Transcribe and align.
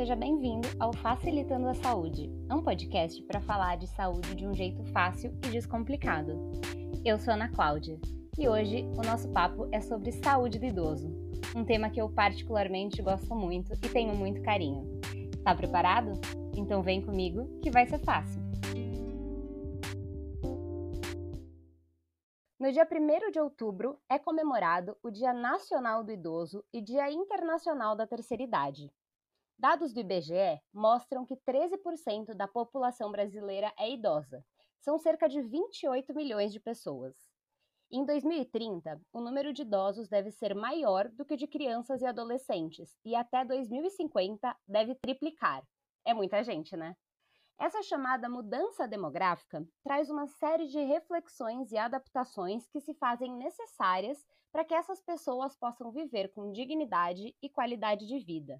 seja 0.00 0.16
bem-vindo 0.16 0.66
ao 0.78 0.94
Facilitando 0.94 1.68
a 1.68 1.74
Saúde, 1.74 2.32
um 2.50 2.62
podcast 2.62 3.22
para 3.24 3.38
falar 3.38 3.76
de 3.76 3.86
saúde 3.86 4.34
de 4.34 4.46
um 4.46 4.54
jeito 4.54 4.82
fácil 4.94 5.30
e 5.44 5.50
descomplicado. 5.50 6.52
Eu 7.04 7.18
sou 7.18 7.34
Ana 7.34 7.50
Cláudia 7.50 8.00
e 8.38 8.48
hoje 8.48 8.88
o 8.96 9.02
nosso 9.02 9.30
papo 9.30 9.68
é 9.70 9.78
sobre 9.78 10.10
saúde 10.10 10.58
do 10.58 10.64
idoso, 10.64 11.06
um 11.54 11.66
tema 11.66 11.90
que 11.90 12.00
eu 12.00 12.08
particularmente 12.08 13.02
gosto 13.02 13.34
muito 13.34 13.74
e 13.74 13.88
tenho 13.90 14.16
muito 14.16 14.40
carinho. 14.40 14.88
Tá 15.44 15.54
preparado? 15.54 16.18
Então 16.56 16.80
vem 16.82 17.02
comigo 17.02 17.60
que 17.60 17.70
vai 17.70 17.86
ser 17.86 17.98
fácil. 17.98 18.40
No 22.58 22.72
dia 22.72 22.88
1 22.90 23.30
de 23.30 23.38
outubro 23.38 23.98
é 24.08 24.18
comemorado 24.18 24.96
o 25.02 25.10
Dia 25.10 25.34
Nacional 25.34 26.02
do 26.02 26.10
Idoso 26.10 26.64
e 26.72 26.80
Dia 26.80 27.12
Internacional 27.12 27.94
da 27.94 28.06
Terceira 28.06 28.42
Idade. 28.42 28.90
Dados 29.60 29.92
do 29.92 30.00
IBGE 30.00 30.58
mostram 30.72 31.26
que 31.26 31.36
13% 31.36 32.32
da 32.32 32.48
população 32.48 33.12
brasileira 33.12 33.70
é 33.78 33.90
idosa. 33.90 34.42
São 34.78 34.96
cerca 34.96 35.28
de 35.28 35.42
28 35.42 36.14
milhões 36.14 36.50
de 36.50 36.58
pessoas. 36.58 37.14
Em 37.90 38.02
2030, 38.06 38.98
o 39.12 39.20
número 39.20 39.52
de 39.52 39.60
idosos 39.60 40.08
deve 40.08 40.30
ser 40.30 40.54
maior 40.54 41.10
do 41.10 41.26
que 41.26 41.34
o 41.34 41.36
de 41.36 41.46
crianças 41.46 42.00
e 42.00 42.06
adolescentes, 42.06 42.96
e 43.04 43.14
até 43.14 43.44
2050 43.44 44.56
deve 44.66 44.94
triplicar. 44.94 45.62
É 46.06 46.14
muita 46.14 46.42
gente, 46.42 46.74
né? 46.74 46.96
Essa 47.58 47.82
chamada 47.82 48.30
mudança 48.30 48.88
demográfica 48.88 49.62
traz 49.84 50.08
uma 50.08 50.26
série 50.26 50.68
de 50.68 50.80
reflexões 50.80 51.70
e 51.70 51.76
adaptações 51.76 52.66
que 52.66 52.80
se 52.80 52.94
fazem 52.94 53.36
necessárias 53.36 54.26
para 54.50 54.64
que 54.64 54.72
essas 54.72 55.02
pessoas 55.02 55.54
possam 55.54 55.92
viver 55.92 56.32
com 56.32 56.50
dignidade 56.50 57.36
e 57.42 57.50
qualidade 57.50 58.06
de 58.06 58.18
vida, 58.20 58.58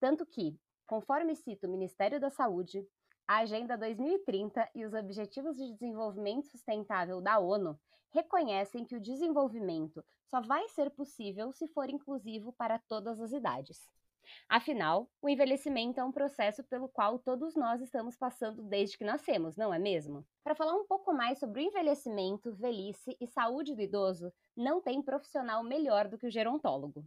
tanto 0.00 0.26
que, 0.26 0.58
conforme 0.86 1.34
cita 1.34 1.66
o 1.66 1.70
Ministério 1.70 2.20
da 2.20 2.30
Saúde, 2.30 2.86
a 3.26 3.38
Agenda 3.38 3.76
2030 3.76 4.70
e 4.74 4.84
os 4.84 4.94
Objetivos 4.94 5.56
de 5.56 5.72
Desenvolvimento 5.72 6.46
Sustentável 6.46 7.20
da 7.20 7.38
ONU 7.38 7.78
reconhecem 8.10 8.84
que 8.84 8.96
o 8.96 9.00
desenvolvimento 9.00 10.04
só 10.26 10.40
vai 10.40 10.68
ser 10.68 10.90
possível 10.90 11.52
se 11.52 11.66
for 11.68 11.90
inclusivo 11.90 12.52
para 12.52 12.78
todas 12.78 13.20
as 13.20 13.32
idades. 13.32 13.88
Afinal, 14.48 15.08
o 15.22 15.28
envelhecimento 15.28 16.00
é 16.00 16.04
um 16.04 16.12
processo 16.12 16.64
pelo 16.64 16.88
qual 16.88 17.18
todos 17.18 17.54
nós 17.54 17.80
estamos 17.80 18.16
passando 18.16 18.62
desde 18.62 18.98
que 18.98 19.04
nascemos, 19.04 19.56
não 19.56 19.72
é 19.72 19.78
mesmo? 19.78 20.26
Para 20.42 20.54
falar 20.54 20.74
um 20.74 20.86
pouco 20.86 21.12
mais 21.12 21.38
sobre 21.38 21.62
o 21.62 21.64
envelhecimento, 21.64 22.54
velhice 22.54 23.16
e 23.20 23.26
saúde 23.26 23.74
do 23.74 23.82
idoso, 23.82 24.32
não 24.56 24.80
tem 24.80 25.02
profissional 25.02 25.62
melhor 25.62 26.08
do 26.08 26.16
que 26.16 26.26
o 26.26 26.30
gerontólogo. 26.30 27.04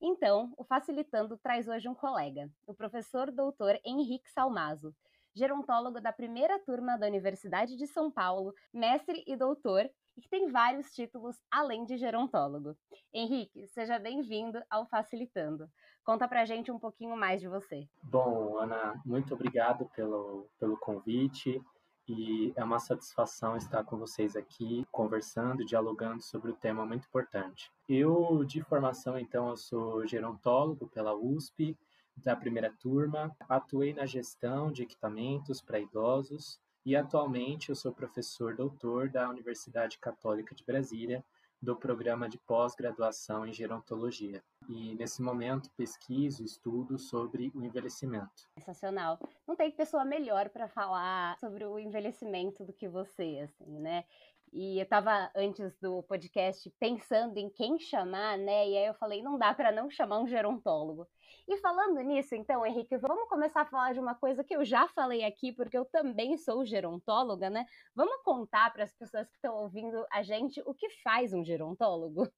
Então, 0.00 0.52
o 0.56 0.64
Facilitando 0.64 1.36
traz 1.36 1.68
hoje 1.68 1.88
um 1.88 1.94
colega, 1.94 2.50
o 2.66 2.74
professor 2.74 3.30
doutor 3.30 3.78
Henrique 3.84 4.30
Salmazo, 4.30 4.94
gerontólogo 5.34 6.00
da 6.00 6.12
primeira 6.12 6.58
turma 6.58 6.96
da 6.96 7.06
Universidade 7.06 7.76
de 7.76 7.86
São 7.86 8.10
Paulo, 8.10 8.54
mestre 8.72 9.24
e 9.26 9.36
doutor 9.36 9.90
e 10.16 10.20
que 10.20 10.28
tem 10.28 10.50
vários 10.50 10.92
títulos 10.94 11.36
além 11.50 11.84
de 11.84 11.96
gerontólogo. 11.96 12.76
Henrique, 13.12 13.66
seja 13.68 13.98
bem-vindo 13.98 14.62
ao 14.68 14.86
Facilitando. 14.86 15.68
Conta 16.04 16.28
pra 16.28 16.44
gente 16.44 16.70
um 16.70 16.78
pouquinho 16.78 17.16
mais 17.16 17.40
de 17.40 17.48
você. 17.48 17.88
Bom, 18.02 18.58
Ana, 18.58 19.00
muito 19.06 19.32
obrigado 19.34 19.88
pelo, 19.94 20.50
pelo 20.58 20.76
convite 20.76 21.62
e 22.08 22.52
é 22.56 22.64
uma 22.64 22.78
satisfação 22.78 23.56
estar 23.56 23.84
com 23.84 23.96
vocês 23.96 24.36
aqui 24.36 24.86
conversando, 24.90 25.64
dialogando 25.64 26.22
sobre 26.22 26.50
o 26.50 26.54
um 26.54 26.56
tema 26.56 26.84
muito 26.84 27.06
importante. 27.06 27.70
Eu, 27.88 28.44
de 28.44 28.62
formação, 28.62 29.18
então, 29.18 29.50
eu 29.50 29.56
sou 29.56 30.06
gerontólogo 30.06 30.88
pela 30.88 31.14
USP, 31.14 31.76
da 32.16 32.36
primeira 32.36 32.70
turma, 32.70 33.34
atuei 33.48 33.94
na 33.94 34.06
gestão 34.06 34.70
de 34.70 34.82
equipamentos 34.82 35.62
para 35.62 35.80
idosos 35.80 36.60
e 36.84 36.94
atualmente 36.94 37.70
eu 37.70 37.74
sou 37.74 37.92
professor 37.92 38.54
doutor 38.54 39.08
da 39.08 39.28
Universidade 39.30 39.98
Católica 39.98 40.54
de 40.54 40.64
Brasília, 40.64 41.24
do 41.62 41.76
programa 41.76 42.28
de 42.28 42.38
pós-graduação 42.38 43.46
em 43.46 43.52
gerontologia. 43.52 44.42
E 44.68 44.96
nesse 44.96 45.22
momento 45.22 45.70
pesquiso, 45.76 46.42
estudo 46.42 46.98
sobre 46.98 47.52
o 47.54 47.64
envelhecimento. 47.64 48.48
Sensacional. 48.58 49.18
Não 49.46 49.54
tem 49.54 49.70
pessoa 49.70 50.04
melhor 50.04 50.48
para 50.48 50.68
falar 50.68 51.38
sobre 51.38 51.64
o 51.64 51.78
envelhecimento 51.78 52.64
do 52.64 52.72
que 52.72 52.88
você, 52.88 53.40
assim, 53.44 53.78
né? 53.78 54.04
E 54.52 54.78
eu 54.78 54.82
estava 54.82 55.30
antes 55.34 55.74
do 55.80 56.02
podcast 56.02 56.70
pensando 56.78 57.38
em 57.38 57.48
quem 57.48 57.78
chamar, 57.78 58.36
né? 58.36 58.68
E 58.68 58.76
aí 58.76 58.86
eu 58.86 58.94
falei, 58.94 59.22
não 59.22 59.38
dá 59.38 59.54
para 59.54 59.72
não 59.72 59.88
chamar 59.88 60.18
um 60.18 60.28
gerontólogo. 60.28 61.08
E 61.48 61.56
falando 61.56 61.98
nisso, 62.00 62.34
então, 62.34 62.64
Henrique, 62.64 62.98
vamos 62.98 63.28
começar 63.30 63.62
a 63.62 63.66
falar 63.66 63.94
de 63.94 64.00
uma 64.00 64.14
coisa 64.14 64.44
que 64.44 64.54
eu 64.54 64.62
já 64.62 64.86
falei 64.88 65.24
aqui, 65.24 65.52
porque 65.52 65.76
eu 65.76 65.86
também 65.86 66.36
sou 66.36 66.66
gerontóloga, 66.66 67.48
né? 67.48 67.64
Vamos 67.94 68.22
contar 68.22 68.70
para 68.74 68.84
as 68.84 68.94
pessoas 68.94 69.26
que 69.28 69.36
estão 69.36 69.54
ouvindo 69.54 70.04
a 70.12 70.22
gente 70.22 70.62
o 70.66 70.74
que 70.74 70.90
faz 71.02 71.32
um 71.32 71.42
gerontólogo? 71.42 72.28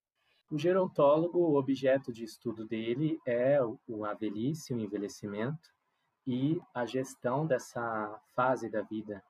O 0.48 0.58
gerontólogo, 0.58 1.38
o 1.38 1.56
objeto 1.56 2.12
de 2.12 2.22
estudo 2.22 2.64
dele 2.64 3.18
é 3.26 3.56
a 3.58 4.14
velhice, 4.14 4.72
o 4.72 4.78
envelhecimento 4.78 5.68
e 6.24 6.60
a 6.72 6.86
gestão 6.86 7.44
dessa 7.44 8.22
fase 8.36 8.70
da 8.70 8.82
vida 8.82 9.22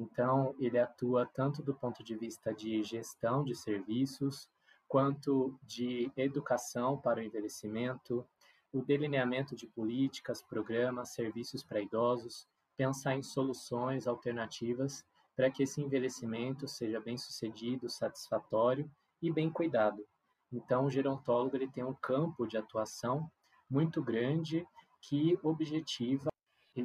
então, 0.00 0.54
ele 0.58 0.78
atua 0.78 1.26
tanto 1.26 1.62
do 1.62 1.74
ponto 1.74 2.02
de 2.02 2.16
vista 2.16 2.54
de 2.54 2.82
gestão 2.82 3.44
de 3.44 3.54
serviços, 3.54 4.48
quanto 4.88 5.58
de 5.62 6.10
educação 6.16 6.96
para 6.96 7.20
o 7.20 7.22
envelhecimento, 7.22 8.26
o 8.72 8.80
delineamento 8.80 9.54
de 9.54 9.66
políticas, 9.66 10.40
programas, 10.40 11.10
serviços 11.10 11.62
para 11.62 11.82
idosos, 11.82 12.48
pensar 12.78 13.14
em 13.14 13.22
soluções 13.22 14.06
alternativas 14.06 15.04
para 15.36 15.50
que 15.50 15.64
esse 15.64 15.82
envelhecimento 15.82 16.66
seja 16.66 16.98
bem 16.98 17.18
sucedido, 17.18 17.90
satisfatório 17.90 18.90
e 19.20 19.30
bem 19.30 19.50
cuidado. 19.50 20.02
Então, 20.50 20.86
o 20.86 20.90
gerontólogo 20.90 21.56
ele 21.56 21.68
tem 21.68 21.84
um 21.84 21.94
campo 21.94 22.46
de 22.46 22.56
atuação 22.56 23.30
muito 23.68 24.02
grande 24.02 24.66
que 25.02 25.38
objetiva 25.42 26.30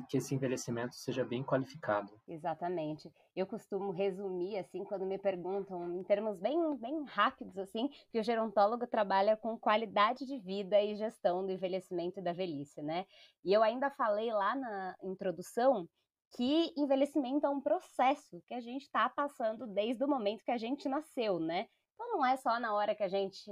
que 0.09 0.17
esse 0.17 0.33
envelhecimento 0.33 0.95
seja 0.95 1.23
bem 1.23 1.43
qualificado. 1.43 2.19
Exatamente. 2.27 3.11
Eu 3.35 3.45
costumo 3.45 3.91
resumir 3.91 4.57
assim 4.57 4.83
quando 4.83 5.05
me 5.05 5.17
perguntam 5.17 5.95
em 5.95 6.03
termos 6.03 6.37
bem 6.39 6.75
bem 6.77 7.03
rápidos 7.03 7.57
assim, 7.57 7.89
que 8.09 8.19
o 8.19 8.23
gerontólogo 8.23 8.87
trabalha 8.87 9.37
com 9.37 9.57
qualidade 9.57 10.25
de 10.25 10.37
vida 10.39 10.81
e 10.81 10.95
gestão 10.95 11.45
do 11.45 11.51
envelhecimento 11.51 12.19
e 12.19 12.23
da 12.23 12.33
velhice, 12.33 12.81
né? 12.81 13.05
E 13.43 13.53
eu 13.53 13.61
ainda 13.61 13.89
falei 13.91 14.31
lá 14.31 14.55
na 14.55 14.95
introdução 15.03 15.87
que 16.35 16.73
envelhecimento 16.75 17.45
é 17.45 17.49
um 17.49 17.61
processo 17.61 18.41
que 18.47 18.53
a 18.53 18.59
gente 18.59 18.83
está 18.83 19.07
passando 19.07 19.67
desde 19.67 20.03
o 20.03 20.07
momento 20.07 20.43
que 20.43 20.51
a 20.51 20.57
gente 20.57 20.89
nasceu, 20.89 21.39
né? 21.39 21.67
Então 21.93 22.11
não 22.11 22.25
é 22.25 22.35
só 22.35 22.59
na 22.59 22.73
hora 22.73 22.95
que 22.95 23.03
a 23.03 23.07
gente 23.07 23.49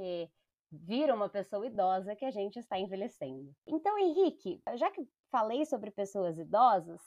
vira 0.72 1.14
uma 1.14 1.30
pessoa 1.30 1.66
idosa 1.68 2.16
que 2.16 2.26
a 2.26 2.32
gente 2.32 2.58
está 2.58 2.80
envelhecendo. 2.80 3.54
Então, 3.68 3.98
Henrique, 3.98 4.62
já 4.76 4.90
que 4.90 5.08
falei 5.34 5.66
sobre 5.66 5.90
pessoas 5.90 6.38
idosas, 6.38 7.02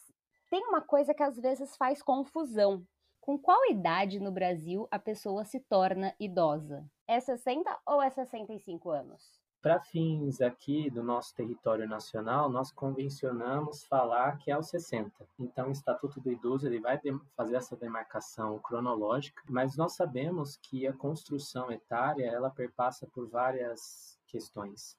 tem 0.51 0.67
uma 0.67 0.81
coisa 0.81 1.15
que 1.15 1.23
às 1.23 1.39
vezes 1.39 1.77
faz 1.77 2.03
confusão. 2.03 2.85
Com 3.21 3.39
qual 3.39 3.71
idade 3.71 4.19
no 4.19 4.33
Brasil 4.33 4.89
a 4.91 4.99
pessoa 4.99 5.45
se 5.45 5.61
torna 5.61 6.13
idosa? 6.19 6.85
É 7.07 7.21
60 7.21 7.79
ou 7.87 8.03
é 8.03 8.11
65 8.11 8.91
anos? 8.91 9.23
Para 9.63 9.81
fins 9.81 10.41
aqui 10.41 10.91
do 10.91 11.05
nosso 11.05 11.37
território 11.37 11.89
nacional, 11.89 12.49
nós 12.49 12.73
convencionamos 12.73 13.85
falar 13.85 14.39
que 14.39 14.51
é 14.51 14.55
aos 14.55 14.69
60. 14.71 15.13
Então, 15.39 15.69
o 15.69 15.73
Estatuto 15.73 16.21
do 16.21 16.31
Idoso 16.31 16.67
ele 16.67 16.81
vai 16.81 17.01
fazer 17.37 17.57
essa 17.57 17.77
demarcação 17.77 18.59
cronológica, 18.59 19.41
mas 19.49 19.77
nós 19.77 19.95
sabemos 19.95 20.57
que 20.57 20.85
a 20.87 20.93
construção 20.93 21.71
etária 21.71 22.27
ela 22.27 22.51
perpassa 22.51 23.07
por 23.07 23.29
várias 23.29 24.19
questões. 24.27 24.97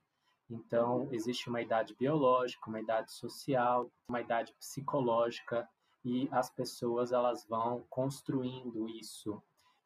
Então, 0.50 1.10
existe 1.12 1.50
uma 1.50 1.62
idade 1.62 1.94
biológica, 1.96 2.70
uma 2.70 2.80
idade 2.80 3.12
social, 3.12 3.92
uma 4.10 4.22
idade 4.22 4.54
psicológica 4.54 5.68
e 6.06 6.30
as 6.32 6.50
pessoas 6.50 7.12
elas 7.12 7.46
vão 7.46 7.86
construindo 7.90 8.88
isso. 8.88 9.42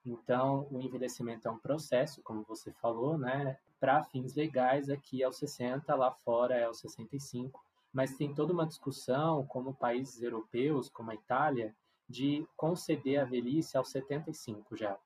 Então, 0.06 0.68
o 0.72 0.80
envelhecimento 0.80 1.48
é 1.48 1.52
um 1.52 1.58
processo, 1.58 2.22
como 2.24 2.44
você 2.44 2.72
falou, 2.74 3.18
né? 3.18 3.58
Para 3.80 4.04
fins 4.04 4.36
legais, 4.36 4.90
aqui 4.90 5.24
é 5.24 5.28
o 5.28 5.31
60, 5.31 5.94
lá 5.96 6.12
fora 6.12 6.56
é 6.56 6.68
o 6.68 6.74
65. 6.74 7.60
Mas 7.92 8.16
tem 8.16 8.34
toda 8.34 8.54
uma 8.54 8.66
discussão, 8.66 9.46
como 9.48 9.74
países 9.74 10.22
europeus, 10.22 10.90
como 10.90 11.12
a 11.12 11.16
Itália, 11.16 11.75
de 12.08 12.48
conceder 12.56 13.19
a 13.19 13.25
velhice 13.25 13.78
aos 13.78 13.90
75 13.90 14.75
já. 14.75 14.98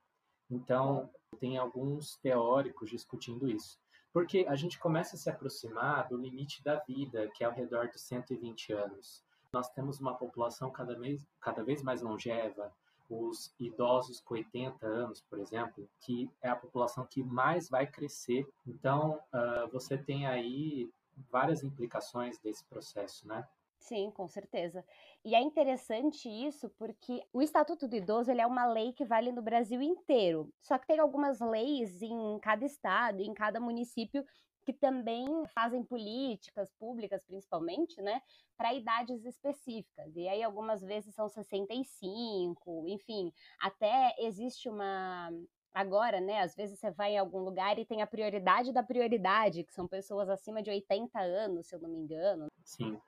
Então, 0.49 1.09
tem 1.39 1.57
alguns 1.57 2.17
teóricos 2.17 2.89
discutindo 2.89 3.49
isso. 3.49 3.79
Porque 4.15 4.45
a 4.47 4.55
gente 4.55 4.79
começa 4.79 5.17
a 5.17 5.19
se 5.19 5.29
aproximar 5.29 6.07
do 6.07 6.15
limite 6.15 6.63
da 6.63 6.77
vida, 6.77 7.29
que 7.35 7.43
é 7.43 7.47
ao 7.47 7.51
redor 7.51 7.89
dos 7.89 8.01
120 8.03 8.71
anos. 8.71 9.21
Nós 9.51 9.69
temos 9.71 9.99
uma 9.99 10.15
população 10.15 10.71
cada 10.71 10.97
vez, 10.97 11.27
cada 11.41 11.61
vez 11.61 11.83
mais 11.83 12.01
longeva, 12.01 12.71
os 13.09 13.53
idosos 13.59 14.21
com 14.21 14.35
80 14.35 14.87
anos, 14.87 15.19
por 15.29 15.37
exemplo, 15.37 15.85
que 15.99 16.31
é 16.41 16.47
a 16.47 16.55
população 16.55 17.05
que 17.05 17.21
mais 17.21 17.67
vai 17.67 17.85
crescer. 17.85 18.47
Então, 18.65 19.19
uh, 19.33 19.67
você 19.69 19.97
tem 19.97 20.25
aí 20.25 20.89
várias 21.29 21.61
implicações 21.61 22.39
desse 22.39 22.63
processo, 22.63 23.27
né? 23.27 23.45
Sim, 23.85 24.09
com 24.09 24.27
certeza. 24.27 24.83
E 25.23 25.35
é 25.35 25.39
interessante 25.39 26.27
isso 26.27 26.71
porque 26.71 27.21
o 27.31 27.39
Estatuto 27.39 27.87
do 27.87 27.95
Idoso 27.95 28.31
ele 28.31 28.41
é 28.41 28.47
uma 28.47 28.65
lei 28.65 28.91
que 28.93 29.05
vale 29.05 29.31
no 29.31 29.43
Brasil 29.43 29.79
inteiro. 29.79 30.51
Só 30.59 30.79
que 30.79 30.87
tem 30.87 30.97
algumas 30.99 31.39
leis 31.39 32.01
em 32.01 32.39
cada 32.39 32.65
estado, 32.65 33.21
em 33.21 33.31
cada 33.31 33.59
município 33.59 34.25
que 34.65 34.73
também 34.73 35.27
fazem 35.53 35.83
políticas 35.83 36.71
públicas, 36.79 37.23
principalmente, 37.23 38.01
né, 38.01 38.23
para 38.57 38.73
idades 38.73 39.23
específicas. 39.23 40.15
E 40.15 40.27
aí 40.27 40.41
algumas 40.41 40.81
vezes 40.81 41.13
são 41.13 41.29
65, 41.29 42.87
enfim, 42.87 43.31
até 43.61 44.15
existe 44.17 44.67
uma 44.67 45.29
agora, 45.71 46.19
né, 46.19 46.39
às 46.39 46.55
vezes 46.55 46.79
você 46.79 46.89
vai 46.89 47.11
em 47.13 47.17
algum 47.19 47.39
lugar 47.43 47.77
e 47.77 47.85
tem 47.85 48.01
a 48.01 48.07
prioridade 48.07 48.71
da 48.73 48.81
prioridade, 48.81 49.63
que 49.63 49.73
são 49.73 49.87
pessoas 49.87 50.27
acima 50.29 50.63
de 50.63 50.71
80 50.71 51.19
anos, 51.19 51.67
se 51.67 51.75
eu 51.75 51.79
não 51.79 51.89
me 51.89 51.99
engano. 51.99 52.47
Sim. 52.63 52.99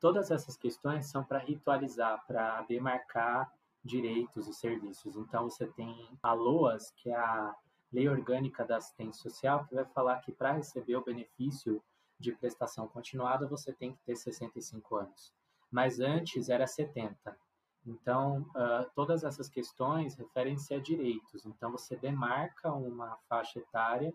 Todas 0.00 0.30
essas 0.30 0.56
questões 0.56 1.06
são 1.06 1.22
para 1.22 1.38
ritualizar, 1.38 2.24
para 2.26 2.62
demarcar 2.62 3.52
direitos 3.84 4.48
e 4.48 4.54
serviços. 4.54 5.14
Então 5.16 5.44
você 5.44 5.66
tem 5.66 6.08
a 6.22 6.32
LOAS, 6.32 6.90
que 6.96 7.10
é 7.10 7.16
a 7.16 7.54
Lei 7.92 8.08
Orgânica 8.08 8.64
da 8.64 8.78
Assistência 8.78 9.30
Social, 9.30 9.66
que 9.66 9.74
vai 9.74 9.84
falar 9.84 10.18
que 10.20 10.32
para 10.32 10.52
receber 10.52 10.96
o 10.96 11.04
benefício 11.04 11.82
de 12.18 12.32
prestação 12.32 12.88
continuada 12.88 13.46
você 13.46 13.72
tem 13.72 13.92
que 13.92 14.02
ter 14.04 14.16
65 14.16 14.96
anos. 14.96 15.34
Mas 15.70 16.00
antes 16.00 16.48
era 16.48 16.66
70. 16.66 17.36
Então, 17.86 18.42
uh, 18.50 18.90
todas 18.94 19.24
essas 19.24 19.48
questões 19.48 20.14
referem-se 20.16 20.74
a 20.74 20.78
direitos. 20.78 21.46
Então, 21.46 21.72
você 21.72 21.96
demarca 21.96 22.72
uma 22.72 23.16
faixa 23.28 23.58
etária 23.58 24.12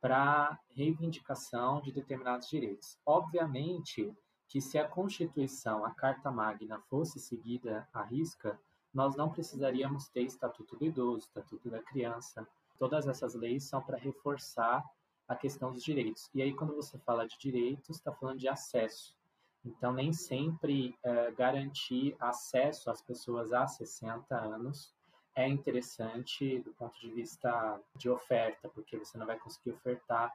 para 0.00 0.58
reivindicação 0.74 1.80
de 1.80 1.92
determinados 1.92 2.48
direitos. 2.48 2.96
Obviamente 3.04 4.14
que 4.50 4.60
se 4.60 4.76
a 4.76 4.86
Constituição, 4.86 5.84
a 5.84 5.92
Carta 5.92 6.28
Magna, 6.28 6.80
fosse 6.90 7.20
seguida 7.20 7.88
à 7.92 8.02
risca, 8.02 8.60
nós 8.92 9.14
não 9.14 9.30
precisaríamos 9.30 10.08
ter 10.08 10.22
Estatuto 10.22 10.76
do 10.76 10.84
Idoso, 10.84 11.28
Estatuto 11.28 11.70
da 11.70 11.80
Criança. 11.80 12.44
Todas 12.76 13.06
essas 13.06 13.34
leis 13.34 13.62
são 13.62 13.80
para 13.80 13.96
reforçar 13.96 14.84
a 15.28 15.36
questão 15.36 15.70
dos 15.70 15.84
direitos. 15.84 16.28
E 16.34 16.42
aí, 16.42 16.52
quando 16.52 16.74
você 16.74 16.98
fala 16.98 17.28
de 17.28 17.38
direitos, 17.38 17.96
está 17.96 18.12
falando 18.12 18.40
de 18.40 18.48
acesso. 18.48 19.16
Então, 19.64 19.92
nem 19.92 20.12
sempre 20.12 20.98
é, 21.04 21.30
garantir 21.30 22.16
acesso 22.18 22.90
às 22.90 23.00
pessoas 23.00 23.52
a 23.52 23.68
60 23.68 24.36
anos 24.36 24.92
é 25.36 25.46
interessante 25.46 26.58
do 26.58 26.72
ponto 26.74 26.98
de 26.98 27.08
vista 27.12 27.80
de 27.94 28.10
oferta, 28.10 28.68
porque 28.68 28.98
você 28.98 29.16
não 29.16 29.26
vai 29.26 29.38
conseguir 29.38 29.70
ofertar, 29.70 30.34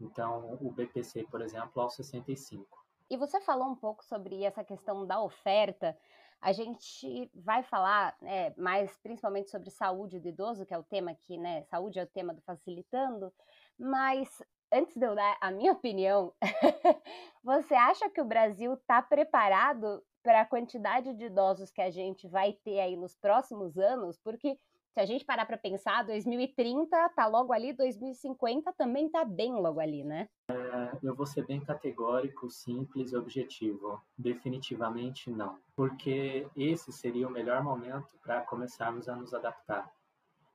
então, 0.00 0.58
o 0.60 0.72
BPC, 0.72 1.28
por 1.30 1.40
exemplo, 1.40 1.80
aos 1.80 1.94
65. 1.94 2.81
E 3.12 3.16
você 3.18 3.42
falou 3.42 3.68
um 3.68 3.74
pouco 3.76 4.02
sobre 4.02 4.42
essa 4.42 4.64
questão 4.64 5.06
da 5.06 5.20
oferta. 5.20 5.94
A 6.40 6.50
gente 6.50 7.30
vai 7.34 7.62
falar 7.62 8.16
é, 8.22 8.54
mais 8.56 8.96
principalmente 9.02 9.50
sobre 9.50 9.68
saúde 9.68 10.18
do 10.18 10.28
idoso, 10.28 10.64
que 10.64 10.72
é 10.72 10.78
o 10.78 10.82
tema 10.82 11.10
aqui, 11.10 11.36
né? 11.36 11.62
Saúde 11.64 11.98
é 11.98 12.04
o 12.04 12.06
tema 12.06 12.32
do 12.32 12.40
Facilitando, 12.40 13.30
mas 13.78 14.42
antes 14.72 14.96
de 14.96 15.04
eu 15.04 15.14
dar 15.14 15.36
a 15.42 15.50
minha 15.50 15.72
opinião, 15.72 16.32
você 17.44 17.74
acha 17.74 18.08
que 18.08 18.22
o 18.22 18.24
Brasil 18.24 18.72
está 18.72 19.02
preparado 19.02 20.02
para 20.22 20.40
a 20.40 20.46
quantidade 20.46 21.12
de 21.12 21.26
idosos 21.26 21.70
que 21.70 21.82
a 21.82 21.90
gente 21.90 22.26
vai 22.26 22.54
ter 22.64 22.80
aí 22.80 22.96
nos 22.96 23.14
próximos 23.14 23.76
anos? 23.76 24.16
Porque 24.24 24.58
se 24.92 25.00
a 25.00 25.06
gente 25.06 25.24
parar 25.24 25.46
para 25.46 25.56
pensar, 25.56 26.04
2030 26.04 27.08
tá 27.10 27.26
logo 27.26 27.52
ali, 27.52 27.72
2050 27.72 28.72
também 28.74 29.08
tá 29.08 29.24
bem 29.24 29.52
logo 29.54 29.80
ali, 29.80 30.04
né? 30.04 30.28
É, 30.48 30.98
eu 31.02 31.14
vou 31.14 31.26
ser 31.26 31.46
bem 31.46 31.60
categórico, 31.60 32.50
simples 32.50 33.12
e 33.12 33.16
objetivo. 33.16 34.00
Definitivamente 34.16 35.30
não. 35.30 35.58
Porque 35.74 36.46
esse 36.54 36.92
seria 36.92 37.26
o 37.26 37.30
melhor 37.30 37.62
momento 37.62 38.18
para 38.22 38.42
começarmos 38.42 39.08
a 39.08 39.16
nos 39.16 39.32
adaptar 39.32 39.90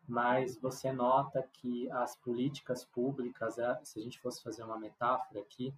mas 0.07 0.57
você 0.57 0.90
nota 0.92 1.45
que 1.51 1.92
as 1.92 2.16
políticas 2.16 2.86
públicas, 2.86 3.60
é, 3.60 3.78
se 3.83 4.00
a 4.00 4.01
gente 4.01 4.19
fosse 4.22 4.42
fazer 4.42 4.63
uma 4.63 4.80
metáfora 4.80 5.42
aqui, 5.42 5.74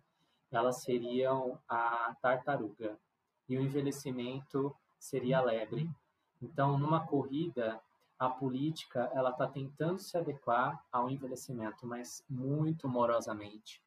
elas 0.51 0.83
seriam 0.83 1.57
a 1.67 2.15
tartaruga 2.21 2.95
e 3.47 3.57
o 3.57 3.62
envelhecimento 3.62 4.75
seria 5.00 5.39
a 5.39 5.41
lebre. 5.41 5.89
Então, 6.41 6.77
numa 6.77 7.05
corrida, 7.05 7.81
a 8.19 8.30
política 8.30 9.10
ela 9.13 9.30
está 9.30 9.48
tentando 9.48 9.98
se 9.98 10.18
adequar 10.18 10.83
ao 10.92 11.10
envelhecimento, 11.10 11.88
mas 11.88 12.24
muito 12.30 12.88
morosamente. 12.88 13.81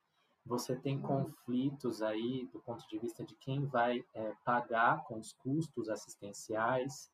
Você 0.44 0.74
tem 0.74 1.00
conflitos 1.00 2.02
aí 2.02 2.48
do 2.52 2.58
ponto 2.58 2.88
de 2.88 2.98
vista 2.98 3.22
de 3.22 3.36
quem 3.36 3.66
vai 3.66 4.04
é, 4.14 4.34
pagar 4.44 5.04
com 5.04 5.18
os 5.18 5.32
custos 5.34 5.88
assistenciais, 5.88 7.12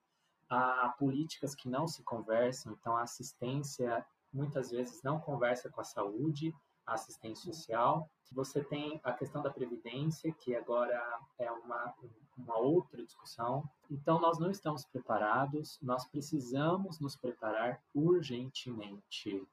há 0.48 0.94
políticas 0.98 1.54
que 1.54 1.68
não 1.68 1.86
se 1.86 2.02
conversam, 2.02 2.72
então 2.72 2.96
a 2.96 3.02
assistência 3.02 4.06
muitas 4.32 4.70
vezes 4.70 5.02
não 5.02 5.20
conversa 5.20 5.68
com 5.68 5.80
a 5.80 5.84
saúde, 5.84 6.54
a 6.86 6.94
assistência 6.94 7.52
social. 7.52 8.08
Você 8.32 8.62
tem 8.62 9.00
a 9.04 9.12
questão 9.12 9.42
da 9.42 9.50
previdência, 9.50 10.32
que 10.32 10.54
agora 10.54 10.98
é 11.38 11.50
uma, 11.50 11.94
uma 12.36 12.56
outra 12.58 13.04
discussão. 13.04 13.68
Então, 13.90 14.20
nós 14.20 14.38
não 14.38 14.50
estamos 14.50 14.84
preparados, 14.84 15.78
nós 15.80 16.06
precisamos 16.06 17.00
nos 17.00 17.16
preparar 17.16 17.80
urgentemente. 17.94 19.46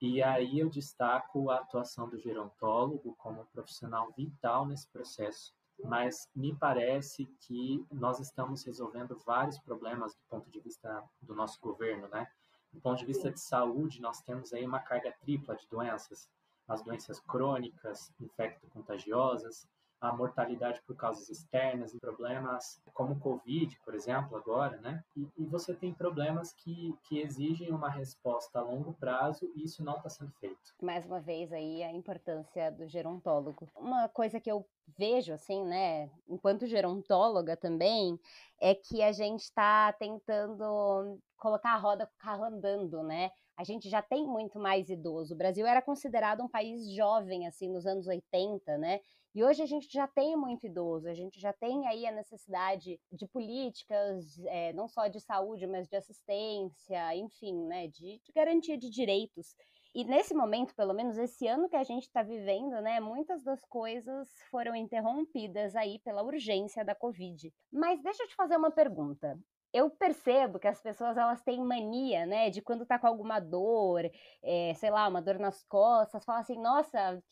E 0.00 0.22
aí 0.22 0.58
eu 0.58 0.68
destaco 0.68 1.50
a 1.50 1.56
atuação 1.56 2.08
do 2.08 2.18
gerontólogo 2.18 3.14
como 3.16 3.46
profissional 3.46 4.12
vital 4.16 4.66
nesse 4.66 4.88
processo 4.88 5.54
mas 5.84 6.28
me 6.34 6.54
parece 6.54 7.26
que 7.40 7.84
nós 7.90 8.20
estamos 8.20 8.64
resolvendo 8.64 9.18
vários 9.26 9.58
problemas 9.58 10.14
do 10.14 10.20
ponto 10.28 10.50
de 10.50 10.60
vista 10.60 11.02
do 11.20 11.34
nosso 11.34 11.60
governo, 11.60 12.08
né? 12.08 12.28
Do 12.72 12.80
ponto 12.80 12.98
de 12.98 13.04
vista 13.04 13.30
de 13.30 13.40
saúde, 13.40 14.00
nós 14.00 14.22
temos 14.22 14.52
aí 14.52 14.64
uma 14.64 14.80
carga 14.80 15.12
tripla 15.20 15.56
de 15.56 15.66
doenças, 15.68 16.30
as 16.68 16.82
doenças 16.82 17.20
crônicas, 17.20 18.12
infecto-contagiosas, 18.20 19.66
a 20.02 20.12
mortalidade 20.12 20.82
por 20.84 20.96
causas 20.96 21.28
externas 21.28 21.96
problemas 22.00 22.82
como 22.92 23.20
Covid, 23.20 23.78
por 23.84 23.94
exemplo, 23.94 24.36
agora, 24.36 24.76
né? 24.80 25.02
E, 25.16 25.28
e, 25.38 25.46
você 25.46 25.72
tem 25.72 25.94
problemas 25.94 26.52
que, 26.52 26.92
que 27.04 27.20
exigem 27.20 27.70
uma 27.70 27.88
resposta 27.88 28.58
a 28.58 28.62
longo 28.62 28.92
prazo 28.94 29.48
e 29.54 29.62
isso 29.62 29.84
não 29.84 29.96
está 29.96 30.08
sendo 30.08 30.32
feito. 30.32 30.58
Mais 30.82 31.06
uma 31.06 31.20
vez 31.20 31.52
aí 31.52 31.84
a 31.84 31.92
importância 31.92 32.72
do 32.72 32.88
gerontólogo. 32.88 33.68
Uma 33.76 34.08
coisa 34.08 34.40
que 34.40 34.50
eu 34.50 34.66
vejo, 34.98 35.32
assim, 35.32 35.64
né, 35.64 36.10
enquanto 36.28 36.66
gerontóloga 36.66 37.56
também, 37.56 38.18
é 38.60 38.74
que 38.74 39.02
a 39.02 39.12
gente 39.12 39.42
está 39.42 39.92
tentando 39.92 41.20
colocar 41.36 41.74
a 41.74 41.78
roda 41.78 42.06
com 42.06 42.12
o 42.14 42.18
carro 42.18 42.44
andando, 42.44 43.02
né? 43.04 43.30
A 43.56 43.64
gente 43.64 43.88
já 43.88 44.02
tem 44.02 44.26
muito 44.26 44.58
mais 44.58 44.88
idoso. 44.88 45.34
O 45.34 45.36
Brasil 45.36 45.66
era 45.66 45.82
considerado 45.82 46.42
um 46.42 46.48
país 46.48 46.90
jovem, 46.92 47.46
assim, 47.46 47.68
nos 47.68 47.86
anos 47.86 48.06
80, 48.06 48.78
né? 48.78 49.00
E 49.34 49.42
hoje 49.42 49.62
a 49.62 49.66
gente 49.66 49.90
já 49.90 50.06
tem 50.06 50.36
muito 50.36 50.66
idoso, 50.66 51.08
a 51.08 51.14
gente 51.14 51.40
já 51.40 51.54
tem 51.54 51.86
aí 51.86 52.06
a 52.06 52.12
necessidade 52.12 53.00
de 53.10 53.26
políticas, 53.26 54.38
é, 54.46 54.74
não 54.74 54.86
só 54.86 55.08
de 55.08 55.20
saúde, 55.20 55.66
mas 55.66 55.88
de 55.88 55.96
assistência, 55.96 57.16
enfim, 57.16 57.66
né, 57.66 57.88
de, 57.88 58.20
de 58.22 58.32
garantia 58.34 58.76
de 58.76 58.90
direitos. 58.90 59.54
E 59.94 60.04
nesse 60.04 60.34
momento, 60.34 60.74
pelo 60.74 60.92
menos 60.92 61.16
esse 61.16 61.46
ano 61.46 61.68
que 61.68 61.76
a 61.76 61.84
gente 61.84 62.04
está 62.04 62.22
vivendo, 62.22 62.80
né, 62.82 63.00
muitas 63.00 63.42
das 63.42 63.64
coisas 63.64 64.28
foram 64.50 64.76
interrompidas 64.76 65.74
aí 65.76 65.98
pela 66.00 66.22
urgência 66.22 66.84
da 66.84 66.94
Covid. 66.94 67.52
Mas 67.72 68.02
deixa 68.02 68.22
eu 68.24 68.28
te 68.28 68.34
fazer 68.34 68.56
uma 68.56 68.70
pergunta 68.70 69.38
eu 69.72 69.88
percebo 69.90 70.58
que 70.58 70.68
as 70.68 70.80
pessoas 70.80 71.16
elas 71.16 71.40
têm 71.42 71.64
mania, 71.64 72.26
né, 72.26 72.50
de 72.50 72.60
quando 72.60 72.84
tá 72.84 72.98
com 72.98 73.06
alguma 73.06 73.40
dor, 73.40 74.02
é, 74.42 74.74
sei 74.74 74.90
lá, 74.90 75.08
uma 75.08 75.22
dor 75.22 75.38
nas 75.38 75.64
costas, 75.64 76.24
fala 76.24 76.40
assim, 76.40 76.60
nossa, 76.60 77.22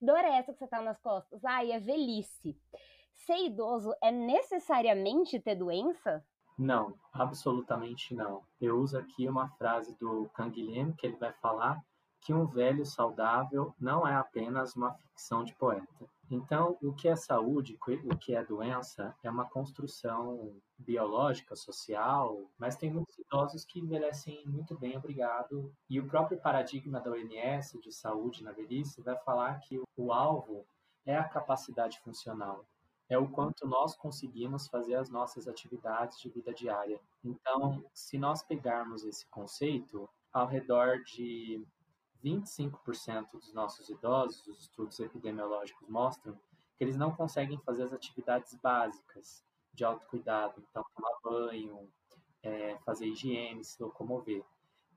dor 0.00 0.18
é 0.18 0.38
essa 0.38 0.52
que 0.52 0.58
você 0.58 0.66
tá 0.66 0.80
nas 0.80 1.00
costas? 1.00 1.44
Ai, 1.44 1.72
é 1.72 1.80
velhice. 1.80 2.56
Ser 3.12 3.46
idoso 3.46 3.94
é 4.02 4.10
necessariamente 4.10 5.40
ter 5.40 5.54
doença? 5.54 6.24
Não, 6.58 6.94
absolutamente 7.12 8.14
não. 8.14 8.42
Eu 8.60 8.78
uso 8.78 8.98
aqui 8.98 9.28
uma 9.28 9.48
frase 9.50 9.96
do 9.98 10.28
Canguilhem, 10.34 10.92
que 10.92 11.06
ele 11.06 11.16
vai 11.16 11.32
falar 11.34 11.80
que 12.20 12.34
um 12.34 12.46
velho 12.46 12.84
saudável 12.84 13.74
não 13.78 14.06
é 14.06 14.14
apenas 14.14 14.74
uma 14.74 14.92
ficção 14.94 15.44
de 15.44 15.54
poeta. 15.54 16.08
Então, 16.30 16.76
o 16.82 16.92
que 16.92 17.08
é 17.08 17.16
saúde, 17.16 17.78
o 18.04 18.16
que 18.16 18.34
é 18.34 18.44
doença, 18.44 19.14
é 19.22 19.30
uma 19.30 19.48
construção 19.48 20.54
biológica, 20.76 21.56
social, 21.56 22.50
mas 22.58 22.76
tem 22.76 22.92
muitos 22.92 23.18
idosos 23.18 23.64
que 23.64 23.80
envelhecem 23.80 24.42
muito 24.46 24.78
bem, 24.78 24.96
obrigado. 24.96 25.72
E 25.88 25.98
o 25.98 26.06
próprio 26.06 26.38
paradigma 26.38 27.00
da 27.00 27.10
OMS 27.10 27.80
de 27.80 27.92
saúde 27.92 28.44
na 28.44 28.52
velhice 28.52 29.00
vai 29.00 29.16
falar 29.16 29.58
que 29.60 29.80
o 29.96 30.12
alvo 30.12 30.66
é 31.06 31.16
a 31.16 31.24
capacidade 31.24 31.98
funcional, 32.00 32.66
é 33.08 33.16
o 33.16 33.28
quanto 33.28 33.66
nós 33.66 33.96
conseguimos 33.96 34.68
fazer 34.68 34.96
as 34.96 35.08
nossas 35.08 35.48
atividades 35.48 36.20
de 36.20 36.28
vida 36.28 36.52
diária. 36.52 37.00
Então, 37.24 37.82
se 37.94 38.18
nós 38.18 38.42
pegarmos 38.42 39.02
esse 39.04 39.26
conceito, 39.30 40.08
ao 40.30 40.46
redor 40.46 41.02
de 41.04 41.64
25% 42.24 43.32
dos 43.32 43.52
nossos 43.52 43.88
idosos, 43.88 44.46
os 44.46 44.60
estudos 44.60 44.98
epidemiológicos 45.00 45.88
mostram 45.88 46.34
que 46.76 46.84
eles 46.84 46.96
não 46.96 47.12
conseguem 47.12 47.58
fazer 47.58 47.84
as 47.84 47.92
atividades 47.92 48.54
básicas 48.54 49.44
de 49.74 49.84
autocuidado, 49.84 50.62
então 50.70 50.84
tomar 50.94 51.18
banho, 51.22 51.88
é, 52.42 52.78
fazer 52.84 53.06
higiene, 53.06 53.64
se 53.64 53.82
locomover. 53.82 54.44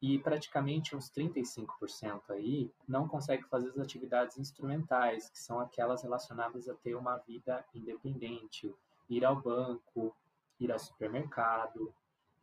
E 0.02 0.18
praticamente 0.18 0.96
uns 0.96 1.12
35% 1.12 2.22
aí 2.30 2.72
não 2.88 3.08
consegue 3.08 3.44
fazer 3.44 3.70
as 3.70 3.78
atividades 3.78 4.38
instrumentais, 4.38 5.30
que 5.30 5.40
são 5.40 5.60
aquelas 5.60 6.02
relacionadas 6.02 6.68
a 6.68 6.74
ter 6.74 6.96
uma 6.96 7.18
vida 7.18 7.64
independente, 7.74 8.74
ir 9.08 9.24
ao 9.24 9.40
banco, 9.40 10.16
ir 10.60 10.72
ao 10.72 10.80
supermercado. 10.80 11.94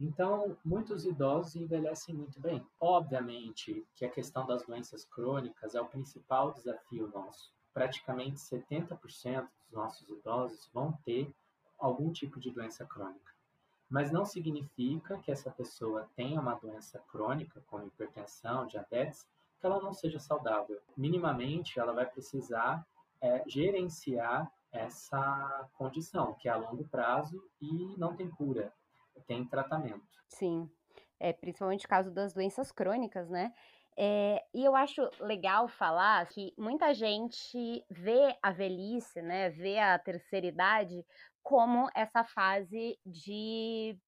Então, 0.01 0.57
muitos 0.65 1.05
idosos 1.05 1.57
envelhecem 1.57 2.15
muito 2.15 2.41
bem. 2.41 2.65
Obviamente 2.81 3.85
que 3.97 4.05
a 4.05 4.11
questão 4.11 4.47
das 4.47 4.65
doenças 4.65 5.05
crônicas 5.05 5.75
é 5.75 5.81
o 5.81 5.89
principal 5.89 6.53
desafio 6.53 7.09
nosso. 7.09 7.53
Praticamente 7.75 8.37
70% 8.39 9.49
dos 9.61 9.73
nossos 9.73 10.09
idosos 10.09 10.71
vão 10.73 10.93
ter 11.05 11.35
algum 11.79 12.13
tipo 12.13 12.39
de 12.39 12.51
doença 12.51 12.87
crônica. 12.87 13.33
Mas 13.91 14.13
não 14.13 14.25
significa 14.25 15.19
que 15.19 15.33
essa 15.33 15.51
pessoa 15.51 16.09
tenha 16.15 16.41
uma 16.41 16.55
doença 16.55 17.01
crônica, 17.11 17.63
como 17.67 17.87
hipertensão, 17.87 18.67
diabetes, 18.67 19.27
que 19.59 19.67
ela 19.67 19.81
não 19.81 19.93
seja 19.93 20.21
saudável. 20.21 20.81
Minimamente, 20.97 21.81
ela 21.81 21.93
vai 21.93 22.07
precisar 22.07 22.87
é, 23.21 23.43
gerenciar 23.49 24.53
essa 24.71 25.69
condição, 25.75 26.35
que 26.35 26.49
é 26.49 26.53
a 26.53 26.57
longo 26.57 26.87
prazo 26.89 27.43
e 27.61 27.97
não 27.97 28.15
tem 28.15 28.29
cura, 28.29 28.73
tem 29.27 29.47
tratamento. 29.47 30.07
Sim, 30.29 30.71
é, 31.19 31.33
principalmente 31.33 31.85
no 31.85 31.89
caso 31.89 32.11
das 32.11 32.33
doenças 32.33 32.71
crônicas, 32.73 33.29
né? 33.29 33.53
É, 34.01 34.45
e 34.55 34.65
eu 34.65 34.77
acho 34.77 35.03
legal 35.19 35.67
falar 35.67 36.25
que 36.29 36.55
muita 36.57 36.95
gente 36.95 37.85
vê 37.91 38.37
a 38.41 38.53
velhice, 38.53 39.21
né, 39.21 39.51
vê 39.51 39.77
a 39.81 39.99
terceira 39.99 40.47
idade 40.47 41.05
como 41.43 41.91
essa 41.97 42.23
fase 42.23 42.97
de 43.05 43.99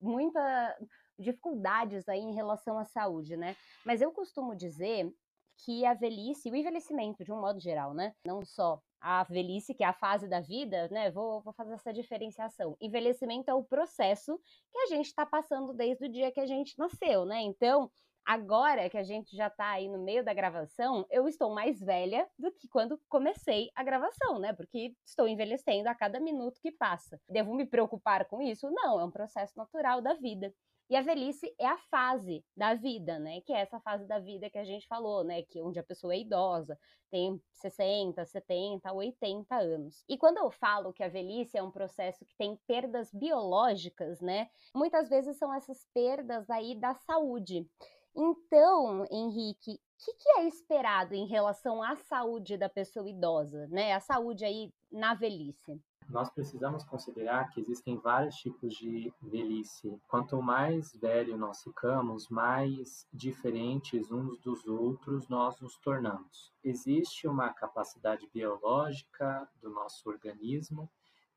muita 0.00 0.78
dificuldades 1.18 2.08
aí 2.08 2.20
em 2.20 2.34
relação 2.34 2.78
à 2.78 2.84
saúde, 2.84 3.36
né? 3.36 3.54
Mas 3.84 4.00
eu 4.00 4.12
costumo 4.12 4.54
dizer 4.54 5.12
que 5.58 5.84
a 5.84 5.92
velhice, 5.92 6.50
o 6.50 6.56
envelhecimento 6.56 7.24
de 7.24 7.32
um 7.32 7.40
modo 7.40 7.60
geral, 7.60 7.92
né? 7.92 8.14
Não 8.24 8.42
só 8.44 8.80
a 9.00 9.22
velhice, 9.24 9.74
que 9.74 9.82
é 9.82 9.86
a 9.86 9.92
fase 9.92 10.28
da 10.28 10.40
vida, 10.40 10.88
né? 10.90 11.10
Vou, 11.10 11.40
vou 11.42 11.52
fazer 11.52 11.74
essa 11.74 11.92
diferenciação. 11.92 12.76
Envelhecimento 12.80 13.50
é 13.50 13.54
o 13.54 13.64
processo 13.64 14.38
que 14.72 14.78
a 14.78 14.86
gente 14.86 15.06
está 15.06 15.24
passando 15.24 15.72
desde 15.72 16.06
o 16.06 16.08
dia 16.08 16.32
que 16.32 16.40
a 16.40 16.46
gente 16.46 16.78
nasceu, 16.78 17.24
né? 17.24 17.40
Então, 17.42 17.90
agora 18.28 18.90
que 18.90 18.98
a 18.98 19.02
gente 19.02 19.34
já 19.34 19.46
está 19.46 19.70
aí 19.70 19.88
no 19.88 19.98
meio 19.98 20.22
da 20.22 20.34
gravação, 20.34 21.06
eu 21.10 21.26
estou 21.26 21.54
mais 21.54 21.80
velha 21.80 22.28
do 22.38 22.52
que 22.52 22.68
quando 22.68 23.00
comecei 23.08 23.70
a 23.74 23.82
gravação, 23.82 24.38
né? 24.38 24.52
Porque 24.52 24.94
estou 25.04 25.26
envelhecendo 25.26 25.88
a 25.88 25.94
cada 25.94 26.20
minuto 26.20 26.60
que 26.60 26.70
passa. 26.70 27.18
Devo 27.28 27.54
me 27.54 27.64
preocupar 27.64 28.26
com 28.26 28.42
isso? 28.42 28.70
Não, 28.70 29.00
é 29.00 29.04
um 29.04 29.10
processo 29.10 29.56
natural 29.56 30.02
da 30.02 30.12
vida. 30.12 30.52
E 30.90 30.96
a 30.96 31.02
velhice 31.02 31.54
é 31.58 31.66
a 31.66 31.76
fase 31.76 32.42
da 32.56 32.74
vida, 32.74 33.18
né? 33.18 33.42
Que 33.42 33.52
é 33.52 33.60
essa 33.60 33.78
fase 33.80 34.06
da 34.06 34.18
vida 34.18 34.48
que 34.48 34.56
a 34.56 34.64
gente 34.64 34.86
falou, 34.86 35.22
né? 35.22 35.42
Que 35.42 35.60
onde 35.60 35.78
a 35.78 35.82
pessoa 35.82 36.14
é 36.14 36.20
idosa, 36.20 36.78
tem 37.10 37.40
60, 37.52 38.24
70, 38.24 38.92
80 38.92 39.54
anos. 39.54 40.02
E 40.08 40.16
quando 40.16 40.38
eu 40.38 40.50
falo 40.50 40.92
que 40.92 41.02
a 41.02 41.08
velhice 41.08 41.58
é 41.58 41.62
um 41.62 41.70
processo 41.70 42.24
que 42.24 42.34
tem 42.36 42.56
perdas 42.66 43.12
biológicas, 43.12 44.20
né? 44.20 44.48
Muitas 44.74 45.10
vezes 45.10 45.36
são 45.36 45.52
essas 45.52 45.86
perdas 45.92 46.48
aí 46.48 46.74
da 46.74 46.94
saúde. 46.94 47.68
Então, 48.16 49.06
Henrique, 49.10 49.72
o 49.72 50.04
que, 50.04 50.14
que, 50.14 50.30
é 50.38 50.46
esperado 50.46 51.14
em 51.14 51.26
relação 51.26 51.82
à 51.82 51.96
saúde 51.96 52.56
da 52.56 52.68
pessoa 52.68 53.08
idosa, 53.08 53.66
né? 53.68 53.92
A 53.92 54.00
saúde 54.00 54.44
aí 54.44 54.72
na 54.90 55.14
velhice? 55.14 55.80
Nós 56.08 56.30
precisamos 56.30 56.84
considerar 56.84 57.50
que 57.50 57.60
existem 57.60 57.98
vários 57.98 58.36
tipos 58.36 58.74
de 58.74 59.12
velhice. 59.20 60.00
Quanto 60.08 60.40
mais 60.40 60.92
velho 60.94 61.36
nós 61.36 61.62
ficamos, 61.62 62.28
mais 62.28 63.06
diferentes 63.12 64.10
uns 64.10 64.38
dos 64.40 64.66
outros 64.66 65.28
nós 65.28 65.60
nos 65.60 65.76
tornamos. 65.76 66.52
Existe 66.64 67.28
uma 67.28 67.52
capacidade 67.52 68.28
biológica 68.32 69.48
do 69.60 69.68
nosso 69.70 70.08
organismo 70.08 70.90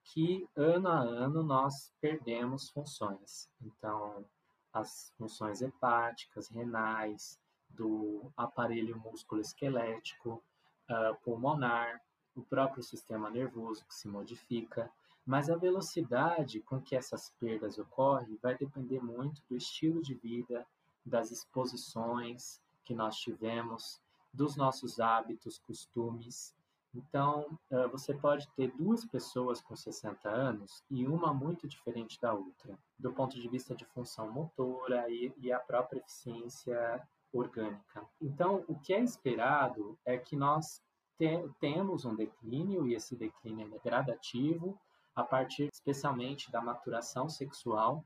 que 0.03 0.47
ano 0.55 0.87
a 0.87 0.99
ano 0.99 1.43
nós 1.43 1.93
perdemos 1.99 2.69
funções. 2.69 3.49
Então, 3.61 4.25
as 4.73 5.13
funções 5.17 5.61
hepáticas, 5.61 6.47
renais, 6.47 7.39
do 7.69 8.31
aparelho 8.35 8.99
músculo-esquelético, 8.99 10.43
uh, 10.89 11.15
pulmonar, 11.23 12.01
o 12.41 12.43
próprio 12.43 12.83
sistema 12.83 13.29
nervoso 13.29 13.85
que 13.85 13.93
se 13.93 14.07
modifica, 14.07 14.91
mas 15.25 15.49
a 15.49 15.55
velocidade 15.55 16.59
com 16.61 16.81
que 16.81 16.95
essas 16.95 17.29
perdas 17.39 17.77
ocorrem 17.77 18.37
vai 18.41 18.57
depender 18.57 18.99
muito 18.99 19.41
do 19.47 19.55
estilo 19.55 20.01
de 20.01 20.15
vida, 20.15 20.65
das 21.05 21.31
exposições 21.31 22.59
que 22.83 22.95
nós 22.95 23.15
tivemos, 23.17 24.01
dos 24.33 24.55
nossos 24.55 24.99
hábitos, 24.99 25.59
costumes. 25.59 26.55
Então, 26.93 27.57
você 27.91 28.13
pode 28.13 28.49
ter 28.55 28.71
duas 28.75 29.05
pessoas 29.05 29.61
com 29.61 29.75
60 29.75 30.27
anos 30.27 30.83
e 30.89 31.07
uma 31.07 31.33
muito 31.33 31.67
diferente 31.67 32.19
da 32.19 32.33
outra, 32.33 32.77
do 32.97 33.13
ponto 33.13 33.39
de 33.39 33.47
vista 33.47 33.75
de 33.75 33.85
função 33.85 34.29
motora 34.31 35.05
e, 35.09 35.51
a 35.51 35.59
própria 35.59 35.99
eficiência 35.99 37.07
orgânica. 37.31 38.05
Então, 38.19 38.65
o 38.67 38.77
que 38.77 38.93
é 38.93 38.99
esperado 39.01 39.97
é 40.03 40.17
que 40.17 40.35
nós 40.35 40.81
te, 41.21 41.49
temos 41.59 42.03
um 42.03 42.15
declínio, 42.15 42.87
e 42.87 42.95
esse 42.95 43.15
declínio 43.15 43.71
é 43.75 43.79
gradativo, 43.87 44.79
a 45.15 45.23
partir 45.23 45.69
especialmente 45.71 46.51
da 46.51 46.59
maturação 46.59 47.29
sexual. 47.29 48.03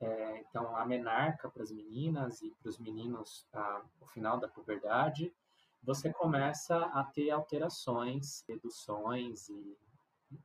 É, 0.00 0.40
então, 0.40 0.76
a 0.76 0.84
menarca 0.84 1.48
para 1.48 1.62
as 1.62 1.70
meninas 1.70 2.42
e 2.42 2.50
para 2.50 2.68
os 2.68 2.78
meninos 2.78 3.46
a, 3.52 3.82
no 4.00 4.06
final 4.08 4.40
da 4.40 4.48
puberdade, 4.48 5.32
você 5.82 6.12
começa 6.12 6.76
a 6.86 7.04
ter 7.04 7.30
alterações, 7.30 8.44
reduções 8.48 9.48
e, 9.48 9.78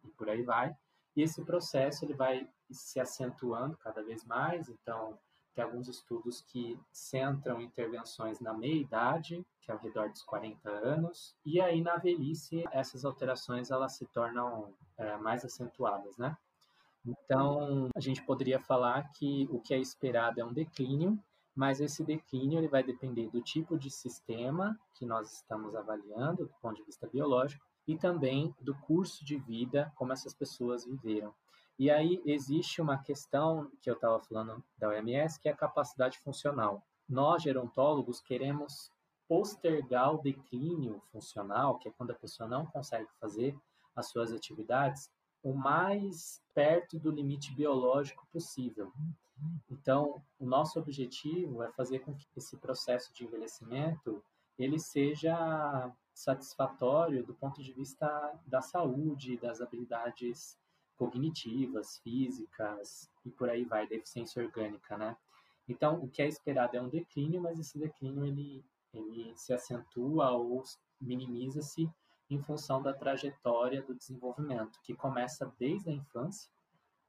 e 0.04 0.10
por 0.12 0.30
aí 0.30 0.44
vai. 0.44 0.76
E 1.16 1.24
esse 1.24 1.44
processo 1.44 2.06
ele 2.06 2.14
vai 2.14 2.48
se 2.70 3.00
acentuando 3.00 3.76
cada 3.78 4.04
vez 4.04 4.24
mais, 4.24 4.70
então 4.70 5.18
tem 5.54 5.64
alguns 5.64 5.88
estudos 5.88 6.42
que 6.42 6.80
centram 6.92 7.62
intervenções 7.62 8.40
na 8.40 8.54
meia-idade, 8.54 9.46
que 9.62 9.72
é 9.72 9.74
ao 9.74 9.80
redor 9.80 10.10
dos 10.10 10.24
40 10.24 10.70
anos, 10.70 11.36
e 11.46 11.62
aí 11.62 11.82
na 11.82 11.98
velhice 11.98 12.64
essas 12.72 13.06
alterações 13.06 13.72
elas 13.72 13.94
se 13.94 14.06
tornam 14.08 14.74
é, 14.98 15.18
mais 15.18 15.46
acentuadas, 15.46 16.18
né? 16.18 16.36
Então, 17.06 17.90
a 17.94 18.00
gente 18.00 18.24
poderia 18.24 18.60
falar 18.60 19.12
que 19.12 19.48
o 19.52 19.60
que 19.60 19.74
é 19.74 19.78
esperado 19.78 20.40
é 20.40 20.46
um 20.46 20.54
declínio, 20.54 21.20
mas 21.54 21.82
esse 21.82 22.04
declínio 22.04 22.58
ele 22.58 22.68
vai 22.68 22.82
depender 22.82 23.30
do 23.30 23.42
tipo 23.42 23.78
de 23.78 23.92
sistema 23.92 24.80
que 24.96 25.06
nós 25.06 25.34
estamos 25.34 25.76
avaliando, 25.76 26.46
do 26.46 26.54
ponto 26.62 26.78
de 26.78 26.84
vista 26.84 27.08
biológico, 27.08 27.64
e 27.86 27.98
também 27.98 28.56
do 28.62 28.74
curso 28.74 29.26
de 29.26 29.38
vida, 29.38 29.92
como 29.96 30.14
essas 30.14 30.34
pessoas 30.34 30.86
viveram. 30.86 31.34
E 31.84 31.92
aí 31.92 32.22
existe 32.26 32.82
uma 32.82 32.98
questão 32.98 33.70
que 33.82 33.90
eu 33.90 33.96
estava 33.96 34.18
falando 34.18 34.64
da 34.78 34.88
OMS, 34.88 35.38
que 35.38 35.50
é 35.50 35.52
a 35.52 35.58
capacidade 35.58 36.18
funcional. 36.20 36.82
Nós, 37.10 37.44
gerontólogos, 37.44 38.22
queremos 38.22 38.90
postergar 39.28 40.14
o 40.16 40.22
declínio 40.22 41.02
funcional, 41.12 41.78
que 41.78 41.90
é 41.90 41.92
quando 41.92 42.12
a 42.12 42.16
pessoa 42.16 42.48
não 42.48 42.66
consegue 42.66 43.10
fazer 43.20 43.54
as 43.94 44.08
suas 44.08 44.32
atividades, 44.32 45.12
o 45.44 45.54
mais 45.54 46.42
perto 46.54 46.98
do 46.98 47.12
limite 47.12 47.54
biológico 47.54 48.26
possível. 48.32 48.90
Então, 49.70 50.24
o 50.40 50.46
nosso 50.46 50.80
objetivo 50.80 51.64
é 51.64 51.72
fazer 51.74 52.00
com 52.00 52.16
que 52.16 52.26
esse 52.38 52.56
processo 52.56 53.14
de 53.14 53.26
envelhecimento 53.26 54.24
ele 54.58 54.80
seja 54.80 55.92
satisfatório 56.14 57.26
do 57.26 57.34
ponto 57.34 57.62
de 57.62 57.74
vista 57.74 58.40
da 58.48 58.62
saúde, 58.62 59.36
das 59.36 59.60
habilidades 59.60 60.58
cognitivas, 60.98 61.98
físicas 62.00 63.10
e 63.26 63.30
por 63.32 63.50
aí 63.50 63.66
vai, 63.66 63.88
deficiência 63.88 64.44
orgânica, 64.44 64.98
né? 64.98 65.18
Então, 65.68 66.04
o 66.04 66.10
que 66.10 66.22
é 66.22 66.28
esperado 66.28 66.76
é 66.76 66.82
um 66.82 66.90
declínio, 66.90 67.42
mas 67.42 67.60
esse 67.60 67.78
declínio 67.78 68.26
ele, 68.26 68.64
ele 68.94 69.34
se 69.36 69.54
acentua 69.54 70.32
ou 70.32 70.64
minimiza-se 71.00 71.90
em 72.30 72.42
função 72.42 72.82
da 72.82 72.94
trajetória 72.94 73.82
do 73.82 73.94
desenvolvimento, 73.94 74.80
que 74.82 74.94
começa 74.94 75.52
desde 75.58 75.90
a 75.90 75.94
infância 75.94 76.50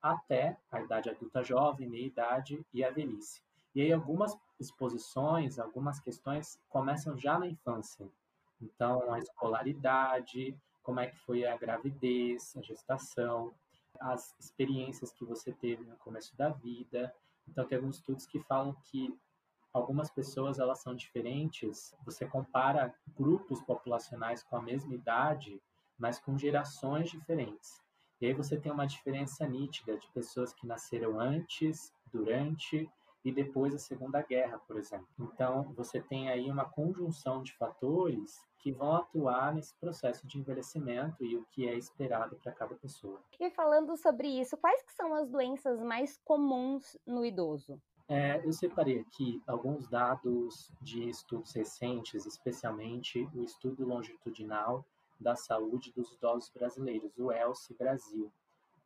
até 0.01 0.59
a 0.71 0.83
idade 0.83 1.09
adulta 1.09 1.43
jovem, 1.43 1.89
meia-idade 1.89 2.65
e 2.73 2.85
a 2.85 2.91
velhice. 2.91 3.43
E 3.75 3.81
aí 3.81 3.93
algumas 3.93 4.37
exposições, 4.61 5.59
algumas 5.59 5.99
questões 5.99 6.61
começam 6.69 7.17
já 7.19 7.39
na 7.39 7.47
infância. 7.47 8.09
Então, 8.61 9.13
a 9.13 9.19
escolaridade, 9.19 10.57
como 10.83 11.01
é 11.01 11.07
que 11.07 11.17
foi 11.17 11.45
a 11.45 11.57
gravidez, 11.57 12.55
a 12.57 12.61
gestação, 12.61 13.53
as 14.01 14.35
experiências 14.39 15.13
que 15.13 15.25
você 15.25 15.53
teve 15.53 15.85
no 15.85 15.97
começo 15.97 16.37
da 16.37 16.49
vida. 16.49 17.15
Então, 17.49 17.67
tem 17.67 17.77
alguns 17.77 17.97
estudos 17.97 18.27
que 18.27 18.41
falam 18.41 18.75
que 18.85 19.17
algumas 19.73 20.11
pessoas 20.11 20.59
elas 20.59 20.81
são 20.81 20.95
diferentes. 20.95 21.95
Você 22.05 22.27
compara 22.27 22.95
grupos 23.17 23.61
populacionais 23.63 24.43
com 24.43 24.57
a 24.57 24.63
mesma 24.63 24.95
idade, 24.95 25.61
mas 25.99 26.19
com 26.19 26.39
gerações 26.39 27.11
diferentes. 27.11 27.83
E 28.21 28.27
aí 28.27 28.33
você 28.33 28.57
tem 28.57 28.73
uma 28.73 28.87
diferença 28.87 29.47
nítida 29.47 29.99
de 29.99 30.09
pessoas 30.13 30.53
que 30.53 30.67
nasceram 30.67 31.19
antes, 31.19 31.93
durante 32.13 32.89
e 33.25 33.33
depois 33.33 33.73
da 33.73 33.79
Segunda 33.79 34.21
Guerra, 34.21 34.59
por 34.59 34.77
exemplo. 34.77 35.09
Então, 35.19 35.73
você 35.75 36.01
tem 36.01 36.29
aí 36.29 36.51
uma 36.51 36.65
conjunção 36.65 37.43
de 37.43 37.57
fatores 37.57 38.39
que 38.59 38.71
vão 38.73 38.95
atuar 38.97 39.55
nesse 39.55 39.75
processo 39.75 40.27
de 40.27 40.39
envelhecimento 40.39 41.25
e 41.25 41.37
o 41.37 41.45
que 41.51 41.69
é 41.69 41.75
esperado 41.75 42.37
para 42.37 42.53
cada 42.53 42.75
pessoa. 42.75 43.21
E 43.41 43.51
falando 43.51 43.97
sobre 43.97 44.29
isso, 44.29 44.57
quais 44.57 44.83
que 44.83 44.93
são 44.93 45.15
as 45.15 45.29
doenças 45.29 45.81
mais 45.83 46.19
comuns 46.25 46.97
no 47.07 47.25
idoso? 47.25 47.81
É, 48.09 48.45
eu 48.45 48.53
separei 48.53 49.01
aqui 49.01 49.43
alguns 49.47 49.89
dados 49.89 50.71
de 50.81 51.09
estudos 51.09 51.53
recentes, 51.53 52.27
especialmente 52.27 53.27
o 53.35 53.43
estudo 53.43 53.87
longitudinal 53.87 54.85
da 55.19 55.35
saúde 55.35 55.93
dos 55.93 56.13
idosos 56.13 56.51
brasileiros, 56.51 57.17
o 57.19 57.33
ELSE 57.33 57.75
Brasil, 57.75 58.31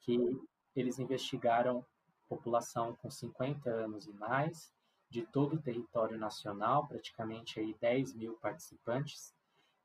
que 0.00 0.40
eles 0.76 0.98
investigaram 1.00 1.84
população 2.28 2.94
com 2.96 3.10
50 3.10 3.70
anos 3.70 4.06
e 4.06 4.12
mais, 4.12 4.72
de 5.10 5.22
todo 5.22 5.56
o 5.56 5.62
território 5.62 6.18
nacional, 6.18 6.86
praticamente 6.86 7.58
aí 7.58 7.74
10 7.80 8.14
mil 8.14 8.34
participantes, 8.34 9.34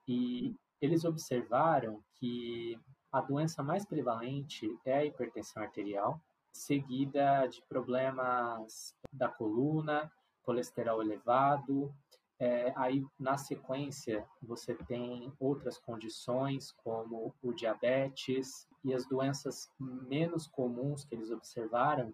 e 0.07 0.55
eles 0.81 1.05
observaram 1.05 2.03
que 2.15 2.77
a 3.12 3.21
doença 3.21 3.63
mais 3.63 3.85
prevalente 3.85 4.77
é 4.83 4.97
a 4.97 5.05
hipertensão 5.05 5.63
arterial, 5.63 6.19
seguida 6.51 7.47
de 7.47 7.62
problemas 7.63 8.93
da 9.12 9.29
coluna, 9.29 10.12
colesterol 10.43 11.01
elevado. 11.01 11.93
É, 12.39 12.73
aí, 12.75 13.05
na 13.17 13.38
sequência, 13.38 14.27
você 14.41 14.75
tem 14.75 15.31
outras 15.39 15.77
condições, 15.77 16.71
como 16.83 17.33
o 17.41 17.53
diabetes, 17.53 18.67
e 18.83 18.93
as 18.93 19.07
doenças 19.07 19.71
menos 19.79 20.45
comuns 20.47 21.05
que 21.05 21.15
eles 21.15 21.31
observaram 21.31 22.13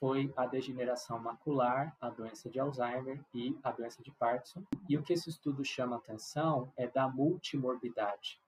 foi 0.00 0.32
a 0.34 0.46
degeneração 0.46 1.18
macular, 1.18 1.94
a 2.00 2.08
doença 2.08 2.48
de 2.48 2.58
Alzheimer 2.58 3.22
e 3.34 3.54
a 3.62 3.70
doença 3.70 4.02
de 4.02 4.10
Parkinson. 4.12 4.64
E 4.88 4.96
o 4.96 5.02
que 5.02 5.12
esse 5.12 5.28
estudo 5.28 5.62
chama 5.62 5.96
atenção 5.96 6.72
é 6.74 6.88
da 6.88 7.06
multimorbidade, 7.06 8.40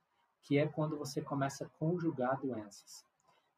que 0.43 0.57
é 0.57 0.67
quando 0.67 0.97
você 0.97 1.21
começa 1.21 1.67
a 1.67 1.69
conjugar 1.79 2.41
doenças. 2.41 3.05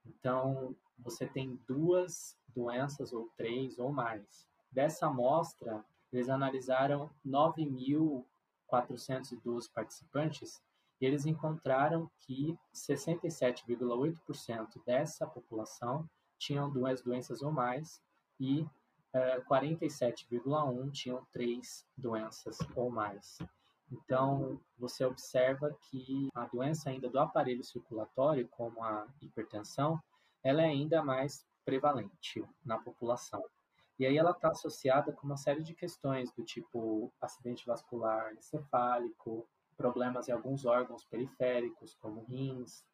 Então, 0.04 0.74
você 0.98 1.24
tem 1.24 1.56
duas 1.68 2.36
doenças 2.48 3.12
ou 3.12 3.30
três 3.36 3.78
ou 3.78 3.92
mais. 3.92 4.44
Dessa 4.72 5.06
amostra, 5.06 5.84
eles 6.12 6.28
analisaram 6.28 7.08
9.412 7.24 9.70
participantes 9.72 10.60
e 11.00 11.06
eles 11.06 11.26
encontraram 11.26 12.10
que 12.18 12.58
67,8% 12.74 14.84
dessa 14.84 15.24
população 15.26 16.08
tinham 16.38 16.70
duas 16.70 17.02
doenças 17.02 17.42
ou 17.42 17.50
mais 17.50 18.00
e 18.40 18.66
eh, 19.12 19.40
47,1 19.48 20.90
tinham 20.92 21.26
três 21.32 21.86
doenças 21.96 22.58
ou 22.74 22.90
mais. 22.90 23.38
Então, 23.90 24.60
você 24.76 25.04
observa 25.04 25.76
que 25.82 26.28
a 26.34 26.46
doença 26.46 26.90
ainda 26.90 27.08
do 27.08 27.18
aparelho 27.18 27.62
circulatório, 27.62 28.48
como 28.48 28.82
a 28.82 29.06
hipertensão, 29.20 30.02
ela 30.42 30.62
é 30.62 30.66
ainda 30.66 31.02
mais 31.02 31.46
prevalente 31.64 32.44
na 32.64 32.78
população. 32.78 33.44
E 33.98 34.04
aí 34.04 34.18
ela 34.18 34.32
está 34.32 34.48
associada 34.48 35.12
com 35.12 35.26
uma 35.26 35.36
série 35.36 35.62
de 35.62 35.74
questões 35.74 36.32
do 36.32 36.42
tipo 36.42 37.12
acidente 37.20 37.64
vascular 37.64 38.34
encefálico, 38.34 39.48
problemas 39.76 40.28
em 40.28 40.32
alguns 40.32 40.64
órgãos 40.64 41.04
periféricos, 41.04 41.94
como 41.94 42.24
rins, 42.24 42.84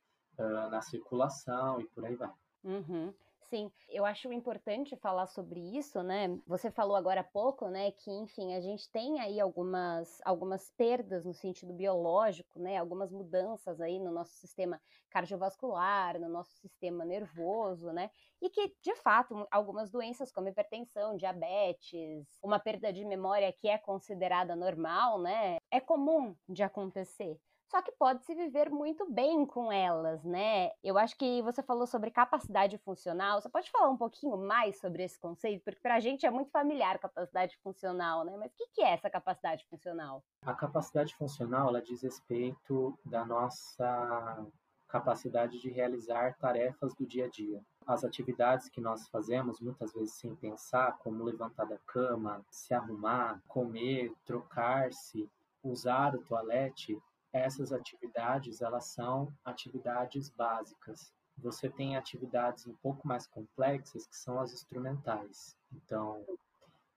na 0.70 0.80
circulação 0.80 1.80
e 1.80 1.86
por 1.86 2.04
aí 2.04 2.14
vai. 2.14 2.32
Uhum. 2.64 3.12
Sim, 3.50 3.72
eu 3.88 4.04
acho 4.06 4.32
importante 4.32 4.94
falar 4.96 5.26
sobre 5.26 5.58
isso, 5.76 6.04
né? 6.04 6.28
Você 6.46 6.70
falou 6.70 6.94
agora 6.94 7.20
há 7.22 7.24
pouco, 7.24 7.68
né, 7.68 7.90
que 7.90 8.08
enfim, 8.08 8.54
a 8.54 8.60
gente 8.60 8.88
tem 8.92 9.18
aí 9.18 9.40
algumas 9.40 10.20
algumas 10.24 10.70
perdas 10.70 11.24
no 11.24 11.34
sentido 11.34 11.74
biológico, 11.74 12.60
né? 12.60 12.76
Algumas 12.76 13.10
mudanças 13.10 13.80
aí 13.80 13.98
no 13.98 14.12
nosso 14.12 14.34
sistema 14.34 14.80
cardiovascular, 15.10 16.20
no 16.20 16.28
nosso 16.28 16.52
sistema 16.60 17.04
nervoso, 17.04 17.92
né? 17.92 18.10
E 18.40 18.48
que, 18.48 18.76
de 18.80 18.94
fato, 18.94 19.44
algumas 19.50 19.90
doenças 19.90 20.30
como 20.30 20.46
hipertensão, 20.48 21.16
diabetes, 21.16 22.38
uma 22.40 22.60
perda 22.60 22.92
de 22.92 23.04
memória 23.04 23.52
que 23.52 23.66
é 23.68 23.76
considerada 23.78 24.54
normal, 24.54 25.20
né? 25.20 25.56
É 25.72 25.80
comum 25.80 26.36
de 26.48 26.62
acontecer 26.62 27.36
só 27.70 27.80
que 27.80 27.92
pode-se 27.92 28.34
viver 28.34 28.68
muito 28.68 29.08
bem 29.08 29.46
com 29.46 29.70
elas, 29.70 30.24
né? 30.24 30.72
Eu 30.82 30.98
acho 30.98 31.16
que 31.16 31.40
você 31.42 31.62
falou 31.62 31.86
sobre 31.86 32.10
capacidade 32.10 32.76
funcional. 32.78 33.40
Você 33.40 33.48
pode 33.48 33.70
falar 33.70 33.88
um 33.88 33.96
pouquinho 33.96 34.36
mais 34.36 34.80
sobre 34.80 35.04
esse 35.04 35.18
conceito? 35.20 35.62
Porque 35.62 35.80
para 35.80 35.94
a 35.94 36.00
gente 36.00 36.26
é 36.26 36.30
muito 36.30 36.50
familiar 36.50 36.98
capacidade 36.98 37.56
funcional, 37.58 38.24
né? 38.24 38.36
Mas 38.36 38.50
o 38.50 38.54
que 38.74 38.82
é 38.82 38.92
essa 38.92 39.08
capacidade 39.08 39.64
funcional? 39.66 40.24
A 40.44 40.52
capacidade 40.52 41.14
funcional, 41.14 41.68
ela 41.68 41.80
diz 41.80 42.02
respeito 42.02 42.98
da 43.04 43.24
nossa 43.24 44.44
capacidade 44.88 45.60
de 45.60 45.70
realizar 45.70 46.36
tarefas 46.38 46.92
do 46.94 47.06
dia 47.06 47.26
a 47.26 47.28
dia. 47.28 47.62
As 47.86 48.02
atividades 48.02 48.68
que 48.68 48.80
nós 48.80 49.06
fazemos, 49.08 49.60
muitas 49.60 49.92
vezes 49.92 50.14
sem 50.14 50.34
pensar, 50.34 50.98
como 50.98 51.22
levantar 51.22 51.66
da 51.66 51.78
cama, 51.86 52.44
se 52.50 52.74
arrumar, 52.74 53.40
comer, 53.46 54.12
trocar-se, 54.24 55.30
usar 55.62 56.16
o 56.16 56.22
toalete, 56.24 57.00
essas 57.32 57.72
atividades 57.72 58.60
elas 58.60 58.86
são 58.86 59.32
atividades 59.44 60.28
básicas. 60.30 61.12
Você 61.38 61.68
tem 61.68 61.96
atividades 61.96 62.66
um 62.66 62.74
pouco 62.74 63.06
mais 63.06 63.26
complexas 63.26 64.06
que 64.06 64.16
são 64.16 64.38
as 64.40 64.52
instrumentais. 64.52 65.56
Então, 65.72 66.24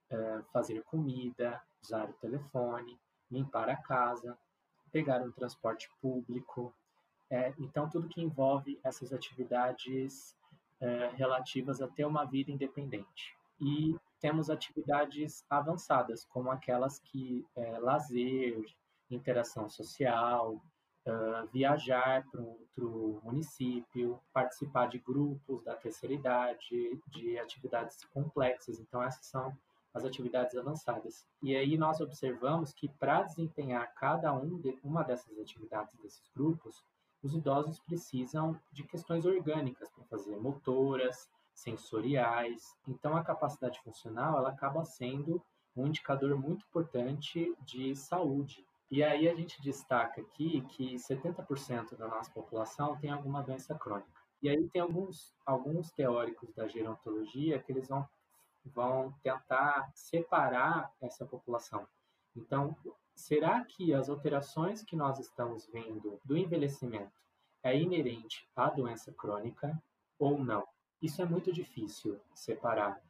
é, 0.10 0.41
fazer 0.52 0.84
comida, 0.84 1.62
usar 1.82 2.10
o 2.10 2.13
telefone, 2.13 3.00
limpar 3.32 3.69
a 3.69 3.76
casa, 3.76 4.38
pegar 4.91 5.22
um 5.22 5.32
transporte 5.32 5.89
público. 6.02 6.74
É, 7.30 7.54
então, 7.58 7.89
tudo 7.89 8.10
que 8.10 8.22
envolve 8.22 8.80
essas 8.84 9.13
atividades 9.13 10.36
é, 10.82 11.10
relativas 11.15 11.82
a 11.82 11.88
ter 11.88 12.06
uma 12.06 12.26
vida 12.26 12.52
independente. 12.52 13.38
E 13.60 13.96
temos 14.19 14.50
atividades 14.50 15.46
avançadas, 15.50 16.26
como 16.26 16.52
aquelas 16.52 17.00
que 17.00 17.46
é, 17.56 17.78
lazer, 17.80 18.63
interação 19.09 19.69
social, 19.69 20.61
uh, 21.07 21.47
viajar 21.51 22.25
para 22.31 22.41
outro 22.41 23.19
município, 23.23 24.19
participar 24.33 24.87
de 24.87 24.99
grupos 24.99 25.63
da 25.63 25.75
terceira 25.75 26.13
idade, 26.13 27.01
de 27.07 27.37
atividades 27.39 28.03
complexas. 28.05 28.79
Então, 28.79 29.01
essas 29.03 29.25
são 29.25 29.55
as 29.93 30.03
atividades 30.03 30.55
avançadas. 30.55 31.27
E 31.41 31.55
aí 31.55 31.77
nós 31.77 32.01
observamos 32.01 32.73
que 32.73 32.89
para 32.89 33.23
desempenhar 33.23 33.93
cada 33.93 34.33
um 34.33 34.57
de, 34.59 34.77
uma 34.83 35.03
dessas 35.03 35.37
atividades 35.37 35.95
desses 35.99 36.27
grupos, 36.35 36.83
os 37.21 37.33
idosos 37.33 37.79
precisam 37.79 38.59
de 38.71 38.83
questões 38.83 39.25
orgânicas 39.25 39.89
para 39.91 40.03
fazer, 40.05 40.35
motoras, 40.37 41.29
sensoriais. 41.53 42.75
Então 42.87 43.15
a 43.15 43.23
capacidade 43.23 43.79
funcional 43.81 44.37
ela 44.39 44.49
acaba 44.49 44.83
sendo 44.83 45.41
um 45.75 45.87
indicador 45.87 46.35
muito 46.37 46.65
importante 46.65 47.55
de 47.61 47.95
saúde 47.95 48.65
e 48.93 49.01
aí 49.01 49.27
a 49.27 49.34
gente 49.34 49.60
destaca 49.60 50.21
aqui 50.21 50.62
que 50.69 50.93
70% 50.93 51.97
da 51.97 52.08
nossa 52.08 52.29
população 52.29 52.95
tem 52.97 53.10
alguma 53.10 53.41
doença 53.41 53.73
crônica. 53.73 54.21
E 54.39 54.47
aí 54.47 54.69
tem 54.69 54.84
alguns, 54.84 55.34
alguns 55.43 55.91
teóricos 55.91 56.53
da 56.53 56.67
gerontologia 56.67 57.58
que 57.58 57.71
eles 57.71 57.88
vão, 57.88 58.08
vão 58.63 59.12
tentar 59.23 59.91
separar 59.95 60.93
essa 61.01 61.25
população. 61.25 61.88
Então, 62.36 62.77
será 63.15 63.65
que 63.65 63.95
as 63.95 64.10
alterações 64.10 64.84
que 64.84 64.95
nós 64.95 65.17
estamos 65.17 65.65
vendo 65.65 66.19
do 66.23 66.38
envelhecimento 66.38 67.19
é 67.63 67.75
inerente 67.75 68.47
à 68.56 68.69
doença 68.69 69.12
crônica 69.12 69.75
ou 70.19 70.38
não? 70.38 70.67
Isso 71.01 71.19
é 71.19 71.25
muito 71.25 71.51
difícil 71.51 72.21
separar 72.32 73.01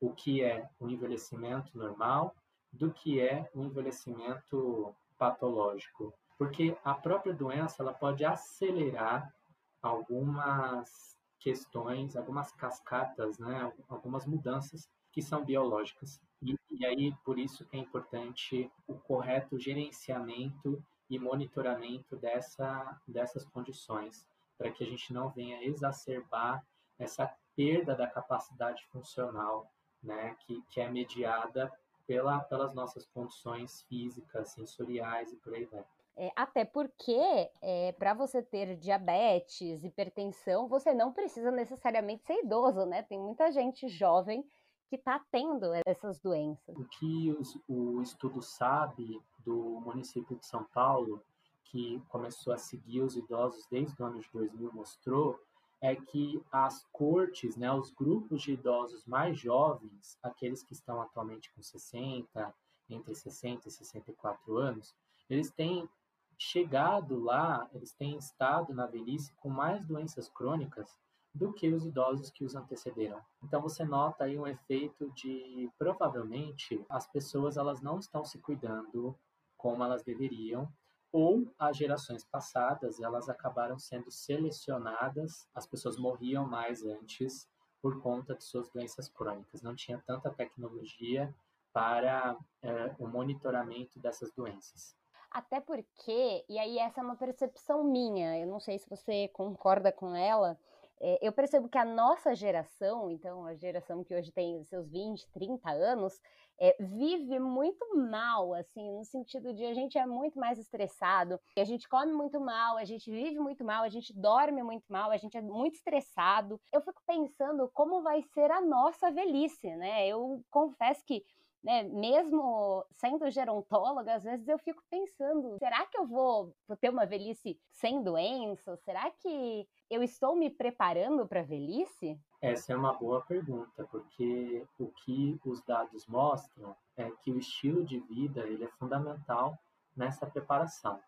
o 0.00 0.12
que 0.12 0.42
é 0.42 0.68
o 0.80 0.88
envelhecimento 0.88 1.78
normal 1.78 2.34
do 2.72 2.90
que 2.90 3.20
é 3.20 3.48
o 3.54 3.62
envelhecimento 3.62 4.92
patológico, 5.18 6.14
porque 6.38 6.76
a 6.84 6.94
própria 6.94 7.34
doença 7.34 7.82
ela 7.82 7.92
pode 7.92 8.24
acelerar 8.24 9.34
algumas 9.82 11.16
questões, 11.40 12.16
algumas 12.16 12.52
cascatas, 12.52 13.38
né, 13.38 13.72
algumas 13.88 14.26
mudanças 14.26 14.88
que 15.12 15.20
são 15.20 15.44
biológicas. 15.44 16.20
E, 16.42 16.56
e 16.70 16.86
aí 16.86 17.14
por 17.24 17.38
isso 17.38 17.64
que 17.64 17.76
é 17.76 17.80
importante 17.80 18.70
o 18.86 18.94
correto 18.94 19.58
gerenciamento 19.58 20.82
e 21.10 21.18
monitoramento 21.18 22.16
dessa, 22.16 23.00
dessas 23.06 23.44
condições, 23.46 24.26
para 24.56 24.70
que 24.70 24.84
a 24.84 24.86
gente 24.86 25.12
não 25.12 25.30
venha 25.30 25.62
exacerbar 25.64 26.64
essa 26.98 27.32
perda 27.56 27.94
da 27.94 28.06
capacidade 28.06 28.84
funcional, 28.86 29.72
né, 30.02 30.36
que, 30.40 30.62
que 30.70 30.80
é 30.80 30.88
mediada 30.88 31.72
pela, 32.08 32.40
pelas 32.40 32.74
nossas 32.74 33.06
condições 33.06 33.82
físicas, 33.82 34.48
sensoriais 34.48 35.30
e 35.30 35.36
por 35.36 35.54
aí 35.54 35.66
vai. 35.66 35.84
É, 36.16 36.32
até 36.34 36.64
porque, 36.64 37.20
é, 37.62 37.92
para 37.92 38.14
você 38.14 38.42
ter 38.42 38.74
diabetes, 38.76 39.84
hipertensão, 39.84 40.66
você 40.66 40.92
não 40.92 41.12
precisa 41.12 41.52
necessariamente 41.52 42.24
ser 42.24 42.42
idoso, 42.42 42.86
né? 42.86 43.02
Tem 43.02 43.20
muita 43.20 43.52
gente 43.52 43.86
jovem 43.86 44.42
que 44.88 44.96
está 44.96 45.22
tendo 45.30 45.70
essas 45.86 46.18
doenças. 46.18 46.74
O 46.76 46.84
que 46.86 47.30
os, 47.38 47.56
o 47.68 48.00
estudo 48.00 48.42
sabe 48.42 49.22
do 49.44 49.80
município 49.80 50.34
de 50.34 50.46
São 50.46 50.64
Paulo, 50.64 51.22
que 51.64 52.02
começou 52.08 52.54
a 52.54 52.58
seguir 52.58 53.02
os 53.02 53.14
idosos 53.14 53.66
desde 53.70 54.02
o 54.02 54.06
ano 54.06 54.18
de 54.18 54.28
2000, 54.32 54.72
mostrou 54.72 55.38
é 55.80 55.94
que 55.94 56.42
as 56.50 56.84
cortes, 56.92 57.56
né, 57.56 57.72
os 57.72 57.90
grupos 57.90 58.42
de 58.42 58.52
idosos 58.52 59.04
mais 59.06 59.38
jovens, 59.38 60.18
aqueles 60.22 60.62
que 60.62 60.72
estão 60.72 61.00
atualmente 61.00 61.52
com 61.52 61.62
60, 61.62 62.54
entre 62.90 63.14
60 63.14 63.68
e 63.68 63.70
64 63.70 64.56
anos, 64.56 64.94
eles 65.28 65.50
têm 65.50 65.88
chegado 66.36 67.18
lá, 67.20 67.68
eles 67.72 67.92
têm 67.92 68.16
estado 68.16 68.72
na 68.72 68.86
velhice 68.86 69.32
com 69.36 69.48
mais 69.48 69.84
doenças 69.84 70.28
crônicas 70.28 70.96
do 71.34 71.52
que 71.52 71.68
os 71.72 71.84
idosos 71.84 72.30
que 72.30 72.44
os 72.44 72.54
antecederam. 72.54 73.20
Então 73.42 73.60
você 73.60 73.84
nota 73.84 74.24
aí 74.24 74.38
um 74.38 74.46
efeito 74.46 75.10
de 75.12 75.70
provavelmente 75.78 76.84
as 76.88 77.06
pessoas 77.06 77.56
elas 77.56 77.80
não 77.80 77.98
estão 77.98 78.24
se 78.24 78.38
cuidando 78.38 79.16
como 79.56 79.84
elas 79.84 80.02
deveriam 80.02 80.72
ou 81.12 81.52
as 81.58 81.76
gerações 81.76 82.24
passadas 82.24 83.00
elas 83.00 83.28
acabaram 83.28 83.78
sendo 83.78 84.10
selecionadas, 84.10 85.48
as 85.54 85.66
pessoas 85.66 85.96
morriam 85.96 86.46
mais 86.46 86.84
antes 86.84 87.48
por 87.80 88.00
conta 88.02 88.34
de 88.34 88.44
suas 88.44 88.68
doenças 88.70 89.08
crônicas, 89.08 89.62
não 89.62 89.74
tinha 89.74 90.02
tanta 90.06 90.30
tecnologia 90.30 91.34
para 91.72 92.36
é, 92.62 92.94
o 92.98 93.06
monitoramento 93.06 94.00
dessas 94.00 94.32
doenças. 94.32 94.96
Até 95.30 95.60
porque, 95.60 96.44
e 96.48 96.58
aí 96.58 96.78
essa 96.78 97.00
é 97.00 97.04
uma 97.04 97.16
percepção 97.16 97.84
minha, 97.84 98.38
eu 98.38 98.46
não 98.46 98.58
sei 98.58 98.78
se 98.78 98.88
você 98.88 99.28
concorda 99.28 99.92
com 99.92 100.14
ela, 100.14 100.58
é, 101.00 101.18
eu 101.26 101.32
percebo 101.32 101.68
que 101.68 101.78
a 101.78 101.84
nossa 101.84 102.34
geração, 102.34 103.10
então 103.10 103.44
a 103.44 103.54
geração 103.54 104.02
que 104.02 104.14
hoje 104.14 104.32
tem 104.32 104.62
seus 104.64 104.88
20, 104.90 105.28
30 105.32 105.70
anos, 105.70 106.20
é, 106.60 106.76
vive 106.80 107.38
muito 107.38 107.96
mal, 107.96 108.52
assim, 108.52 108.90
no 108.90 109.04
sentido 109.04 109.54
de 109.54 109.64
a 109.64 109.72
gente 109.72 109.96
é 109.96 110.04
muito 110.04 110.38
mais 110.38 110.58
estressado, 110.58 111.40
a 111.56 111.64
gente 111.64 111.88
come 111.88 112.12
muito 112.12 112.40
mal, 112.40 112.76
a 112.76 112.84
gente 112.84 113.10
vive 113.10 113.38
muito 113.38 113.64
mal, 113.64 113.84
a 113.84 113.88
gente 113.88 114.12
dorme 114.12 114.62
muito 114.62 114.84
mal, 114.88 115.10
a 115.10 115.16
gente 115.16 115.36
é 115.36 115.40
muito 115.40 115.76
estressado. 115.76 116.60
Eu 116.72 116.80
fico 116.80 117.00
pensando 117.06 117.70
como 117.72 118.02
vai 118.02 118.22
ser 118.34 118.50
a 118.50 118.60
nossa 118.60 119.10
velhice, 119.10 119.74
né? 119.76 120.08
Eu 120.08 120.42
confesso 120.50 121.04
que 121.04 121.24
né, 121.62 121.82
mesmo 121.82 122.84
sendo 122.92 123.30
gerontóloga, 123.30 124.14
às 124.14 124.22
vezes 124.22 124.46
eu 124.48 124.58
fico 124.58 124.82
pensando, 124.90 125.58
será 125.58 125.86
que 125.86 125.98
eu 125.98 126.06
vou, 126.06 126.54
ter 126.80 126.90
uma 126.90 127.06
velhice 127.06 127.58
sem 127.72 128.02
doença? 128.02 128.76
Será 128.84 129.10
que 129.10 129.68
eu 129.90 130.02
estou 130.02 130.36
me 130.36 130.50
preparando 130.50 131.26
para 131.26 131.40
a 131.40 131.44
velhice? 131.44 132.18
Essa 132.40 132.72
é 132.72 132.76
uma 132.76 132.92
boa 132.92 133.20
pergunta, 133.22 133.84
porque 133.90 134.64
o 134.78 134.86
que 134.88 135.40
os 135.44 135.60
dados 135.62 136.06
mostram 136.06 136.76
é 136.96 137.10
que 137.22 137.32
o 137.32 137.38
estilo 137.38 137.84
de 137.84 137.98
vida 138.00 138.40
ele 138.46 138.64
é 138.64 138.68
fundamental 138.78 139.58
nessa 139.96 140.26
preparação. 140.26 141.00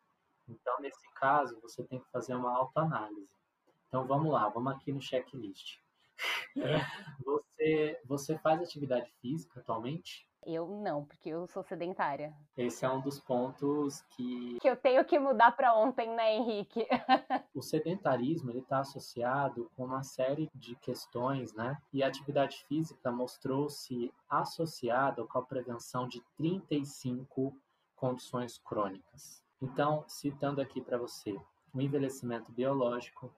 Então, 0.48 0.80
nesse 0.80 1.08
caso, 1.14 1.60
você 1.60 1.84
tem 1.84 2.00
que 2.00 2.10
fazer 2.10 2.34
uma 2.34 2.52
autoanálise. 2.52 3.28
Então, 3.86 4.04
vamos 4.04 4.32
lá, 4.32 4.48
vamos 4.48 4.72
aqui 4.72 4.92
no 4.92 5.00
checklist. 5.00 5.78
Você, 7.24 8.00
você 8.04 8.38
faz 8.38 8.60
atividade 8.60 9.10
física 9.20 9.60
atualmente? 9.60 10.26
Eu 10.46 10.66
não, 10.66 11.04
porque 11.04 11.28
eu 11.28 11.46
sou 11.46 11.62
sedentária. 11.62 12.34
Esse 12.56 12.84
é 12.84 12.90
um 12.90 13.00
dos 13.00 13.20
pontos 13.20 14.02
que. 14.10 14.58
Que 14.60 14.68
eu 14.68 14.76
tenho 14.76 15.04
que 15.04 15.18
mudar 15.18 15.52
para 15.52 15.74
ontem, 15.74 16.08
né, 16.14 16.34
Henrique? 16.34 16.86
o 17.54 17.62
sedentarismo 17.62 18.50
ele 18.50 18.60
está 18.60 18.80
associado 18.80 19.70
com 19.76 19.84
uma 19.84 20.02
série 20.02 20.50
de 20.54 20.74
questões, 20.76 21.52
né? 21.54 21.76
E 21.92 22.02
a 22.02 22.08
atividade 22.08 22.64
física 22.68 23.12
mostrou-se 23.12 24.12
associada 24.28 25.24
com 25.26 25.38
a 25.38 25.42
prevenção 25.42 26.08
de 26.08 26.22
35 26.36 27.54
condições 27.94 28.58
crônicas. 28.58 29.44
Então, 29.60 30.04
citando 30.08 30.60
aqui 30.60 30.80
para 30.80 30.96
você, 30.96 31.38
o 31.74 31.80
envelhecimento 31.80 32.50
biológico, 32.50 33.30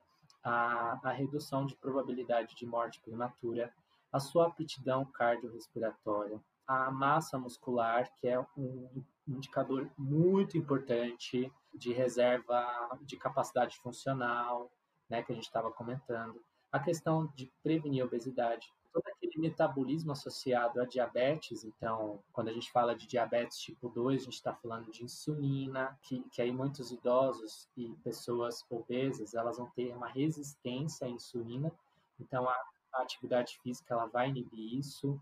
a, 0.43 0.99
a 1.03 1.11
redução 1.11 1.65
de 1.65 1.75
probabilidade 1.75 2.55
de 2.55 2.65
morte 2.65 2.99
prematura, 3.01 3.73
a 4.13 4.19
sua 4.19 4.45
aptidão 4.45 5.03
cardiorrespiratória, 5.05 6.39
a 6.67 6.91
massa 6.91 7.37
muscular, 7.37 8.13
que 8.21 8.27
é 8.27 8.39
um 8.55 9.03
indicador 9.27 9.89
muito 9.97 10.55
importante 10.55 11.51
de 11.73 11.91
reserva 11.91 12.63
de 13.01 13.17
capacidade 13.17 13.75
funcional, 13.77 14.71
né, 15.09 15.23
que 15.23 15.31
a 15.31 15.35
gente 15.35 15.45
estava 15.45 15.71
comentando. 15.71 16.39
A 16.71 16.79
questão 16.79 17.25
de 17.35 17.51
prevenir 17.63 18.05
obesidade, 18.05 18.71
todo 18.93 19.03
aquele 19.07 19.41
metabolismo 19.41 20.11
associado 20.11 20.79
a 20.79 20.85
diabetes, 20.85 21.63
então, 21.63 22.23
quando 22.31 22.49
a 22.49 22.53
gente 22.53 22.71
fala 22.71 22.95
de 22.95 23.07
diabetes 23.07 23.57
tipo 23.57 23.89
2, 23.89 24.21
a 24.21 24.25
gente 24.25 24.33
está 24.35 24.53
falando 24.53 24.91
de 24.91 25.03
insulina, 25.03 25.97
que, 26.03 26.21
que 26.29 26.41
aí 26.41 26.51
muitos 26.51 26.91
idosos 26.91 27.67
e 27.75 27.89
pessoas 28.03 28.63
obesas, 28.69 29.33
elas 29.33 29.57
vão 29.57 29.69
ter 29.71 29.95
uma 29.95 30.07
resistência 30.07 31.07
à 31.07 31.09
insulina, 31.09 31.71
então 32.19 32.47
a, 32.47 32.55
a 32.93 33.01
atividade 33.01 33.57
física 33.61 33.93
ela 33.93 34.05
vai 34.05 34.29
inibir 34.29 34.77
isso, 34.77 35.13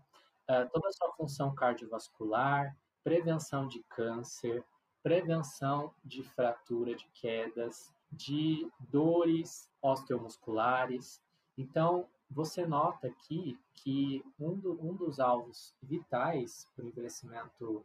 uh, 0.50 0.68
toda 0.72 0.88
a 0.88 0.92
sua 0.92 1.12
função 1.12 1.54
cardiovascular, 1.54 2.76
prevenção 3.02 3.66
de 3.66 3.82
câncer, 3.84 4.64
prevenção 5.02 5.92
de 6.04 6.22
fratura 6.22 6.94
de 6.94 7.06
quedas, 7.14 7.92
de 8.10 8.70
dores 8.78 9.68
osteomusculares. 9.80 11.20
Então, 11.56 12.08
você 12.30 12.64
nota 12.64 13.08
aqui 13.08 13.58
que 13.74 14.24
um, 14.38 14.54
do, 14.54 14.72
um 14.80 14.94
dos 14.94 15.18
alvos 15.18 15.74
vitais 15.82 16.68
para 16.74 16.84
o 16.84 16.88
envelhecimento 16.88 17.84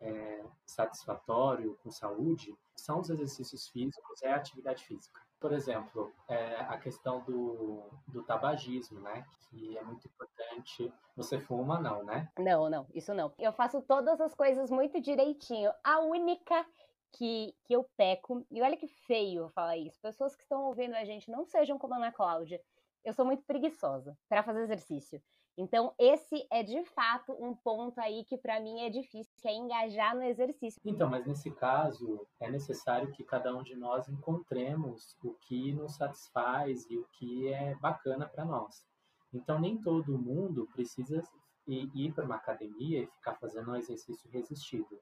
é, 0.00 0.44
satisfatório, 0.64 1.78
com 1.82 1.90
saúde, 1.90 2.56
são 2.74 3.00
os 3.00 3.10
exercícios 3.10 3.68
físicos, 3.68 4.22
é 4.22 4.32
a 4.32 4.36
atividade 4.36 4.84
física. 4.84 5.20
Por 5.42 5.52
exemplo, 5.52 6.12
é, 6.28 6.54
a 6.60 6.78
questão 6.78 7.20
do, 7.24 7.82
do 8.06 8.22
tabagismo, 8.22 9.00
né? 9.00 9.26
Que 9.50 9.76
é 9.76 9.82
muito 9.82 10.06
importante. 10.06 10.90
Você 11.16 11.40
fuma, 11.40 11.80
não, 11.80 12.04
né? 12.04 12.28
Não, 12.38 12.70
não, 12.70 12.86
isso 12.94 13.12
não. 13.12 13.32
Eu 13.36 13.52
faço 13.52 13.82
todas 13.82 14.20
as 14.20 14.32
coisas 14.36 14.70
muito 14.70 15.00
direitinho. 15.00 15.72
A 15.82 15.98
única 15.98 16.64
que, 17.10 17.52
que 17.64 17.74
eu 17.74 17.84
peco, 17.96 18.46
e 18.52 18.62
olha 18.62 18.76
que 18.76 18.86
feio 18.86 19.50
falar 19.50 19.76
isso, 19.76 20.00
pessoas 20.00 20.36
que 20.36 20.44
estão 20.44 20.62
ouvindo 20.64 20.94
a 20.94 21.04
gente 21.04 21.28
não 21.28 21.44
sejam 21.44 21.76
como 21.76 21.94
a 21.94 21.96
Ana 21.96 22.12
Cláudia. 22.12 22.60
Eu 23.04 23.12
sou 23.12 23.24
muito 23.24 23.42
preguiçosa 23.42 24.16
para 24.28 24.44
fazer 24.44 24.62
exercício. 24.62 25.20
Então, 25.56 25.94
esse 25.98 26.46
é 26.50 26.62
de 26.62 26.82
fato 26.86 27.32
um 27.32 27.54
ponto 27.54 28.00
aí 28.00 28.24
que 28.24 28.38
para 28.38 28.58
mim 28.58 28.80
é 28.80 28.88
difícil, 28.88 29.32
que 29.38 29.46
é 29.46 29.54
engajar 29.54 30.14
no 30.14 30.22
exercício. 30.22 30.80
Então, 30.84 31.10
mas 31.10 31.26
nesse 31.26 31.50
caso, 31.50 32.26
é 32.40 32.50
necessário 32.50 33.12
que 33.12 33.22
cada 33.22 33.54
um 33.54 33.62
de 33.62 33.76
nós 33.76 34.08
encontremos 34.08 35.16
o 35.22 35.34
que 35.34 35.72
nos 35.72 35.96
satisfaz 35.96 36.88
e 36.88 36.96
o 36.96 37.06
que 37.12 37.52
é 37.52 37.74
bacana 37.76 38.26
para 38.26 38.44
nós. 38.44 38.86
Então, 39.32 39.58
nem 39.58 39.78
todo 39.78 40.18
mundo 40.18 40.66
precisa 40.72 41.22
ir 41.66 42.12
para 42.12 42.24
uma 42.24 42.36
academia 42.36 43.02
e 43.02 43.06
ficar 43.06 43.34
fazendo 43.34 43.70
um 43.70 43.76
exercício 43.76 44.30
resistido. 44.30 44.98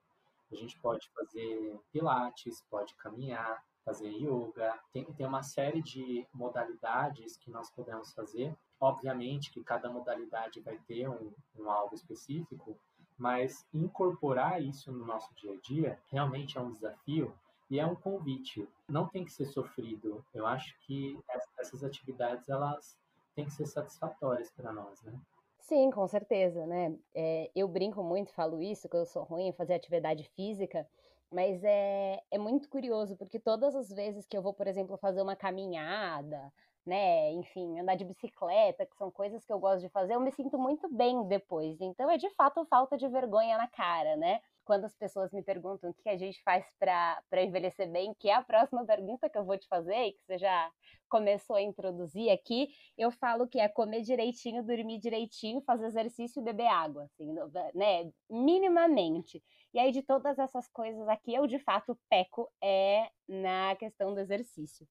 A 0.50 0.56
gente 0.56 0.78
pode 0.80 1.08
fazer 1.12 1.78
pilates, 1.92 2.60
pode 2.68 2.94
caminhar, 2.96 3.62
fazer 3.84 4.08
yoga. 4.08 4.78
Tem, 4.92 5.04
tem 5.12 5.26
uma 5.26 5.44
série 5.44 5.80
de 5.80 6.26
modalidades 6.34 7.36
que 7.36 7.50
nós 7.50 7.70
podemos 7.70 8.12
fazer 8.12 8.56
Obviamente 8.80 9.50
que 9.50 9.62
cada 9.62 9.90
modalidade 9.90 10.60
vai 10.60 10.78
ter 10.86 11.08
um, 11.08 11.30
um 11.58 11.70
alvo 11.70 11.94
específico, 11.94 12.76
mas 13.18 13.66
incorporar 13.74 14.62
isso 14.62 14.90
no 14.90 15.04
nosso 15.04 15.34
dia 15.34 15.52
a 15.52 15.56
dia 15.60 16.00
realmente 16.10 16.56
é 16.56 16.60
um 16.60 16.72
desafio 16.72 17.32
e 17.70 17.78
é 17.78 17.86
um 17.86 17.94
convite. 17.94 18.66
Não 18.88 19.06
tem 19.06 19.24
que 19.24 19.32
ser 19.32 19.44
sofrido. 19.44 20.24
Eu 20.34 20.46
acho 20.46 20.74
que 20.80 21.18
essas 21.58 21.84
atividades 21.84 22.48
elas 22.48 22.96
têm 23.34 23.44
que 23.44 23.52
ser 23.52 23.66
satisfatórias 23.66 24.50
para 24.50 24.72
nós, 24.72 25.02
né? 25.02 25.12
Sim, 25.58 25.90
com 25.90 26.06
certeza, 26.08 26.66
né? 26.66 26.96
É, 27.14 27.50
eu 27.54 27.68
brinco 27.68 28.02
muito, 28.02 28.32
falo 28.32 28.62
isso, 28.62 28.88
que 28.88 28.96
eu 28.96 29.04
sou 29.04 29.22
ruim 29.22 29.48
em 29.48 29.52
fazer 29.52 29.74
atividade 29.74 30.24
física, 30.34 30.88
mas 31.30 31.62
é, 31.62 32.20
é 32.30 32.38
muito 32.38 32.68
curioso, 32.68 33.16
porque 33.16 33.38
todas 33.38 33.76
as 33.76 33.88
vezes 33.92 34.26
que 34.26 34.36
eu 34.36 34.42
vou, 34.42 34.52
por 34.52 34.66
exemplo, 34.66 34.96
fazer 34.96 35.22
uma 35.22 35.36
caminhada, 35.36 36.52
né? 36.86 37.32
Enfim, 37.32 37.78
andar 37.80 37.96
de 37.96 38.04
bicicleta, 38.04 38.86
que 38.86 38.96
são 38.96 39.10
coisas 39.10 39.44
que 39.44 39.52
eu 39.52 39.58
gosto 39.58 39.80
de 39.80 39.88
fazer, 39.88 40.14
eu 40.14 40.20
me 40.20 40.32
sinto 40.32 40.58
muito 40.58 40.88
bem 40.88 41.26
depois. 41.28 41.80
Então 41.80 42.10
é 42.10 42.16
de 42.16 42.30
fato 42.30 42.64
falta 42.66 42.96
de 42.96 43.08
vergonha 43.08 43.56
na 43.58 43.68
cara, 43.68 44.16
né? 44.16 44.40
quando 44.70 44.84
as 44.84 44.94
pessoas 44.94 45.32
me 45.32 45.42
perguntam 45.42 45.90
o 45.90 45.94
que 45.94 46.08
a 46.08 46.16
gente 46.16 46.40
faz 46.44 46.64
para 46.78 47.42
envelhecer 47.42 47.90
bem, 47.90 48.14
que 48.14 48.28
é 48.28 48.34
a 48.34 48.42
próxima 48.42 48.86
pergunta 48.86 49.28
que 49.28 49.36
eu 49.36 49.44
vou 49.44 49.58
te 49.58 49.66
fazer 49.66 49.96
e 49.96 50.12
que 50.12 50.22
você 50.24 50.38
já 50.38 50.70
começou 51.08 51.56
a 51.56 51.62
introduzir 51.62 52.30
aqui, 52.30 52.68
eu 52.96 53.10
falo 53.10 53.48
que 53.48 53.58
é 53.58 53.68
comer 53.68 54.02
direitinho, 54.02 54.62
dormir 54.62 55.00
direitinho, 55.00 55.60
fazer 55.62 55.86
exercício 55.86 56.40
e 56.40 56.44
beber 56.44 56.68
água, 56.68 57.02
assim, 57.02 57.34
né? 57.74 58.12
Minimamente. 58.30 59.42
E 59.74 59.78
aí, 59.80 59.90
de 59.90 60.02
todas 60.02 60.38
essas 60.38 60.68
coisas 60.68 61.08
aqui, 61.08 61.34
eu 61.34 61.48
de 61.48 61.58
fato 61.58 61.98
peco 62.08 62.48
é 62.62 63.10
na 63.28 63.74
questão 63.74 64.14
do 64.14 64.20
exercício. 64.20 64.86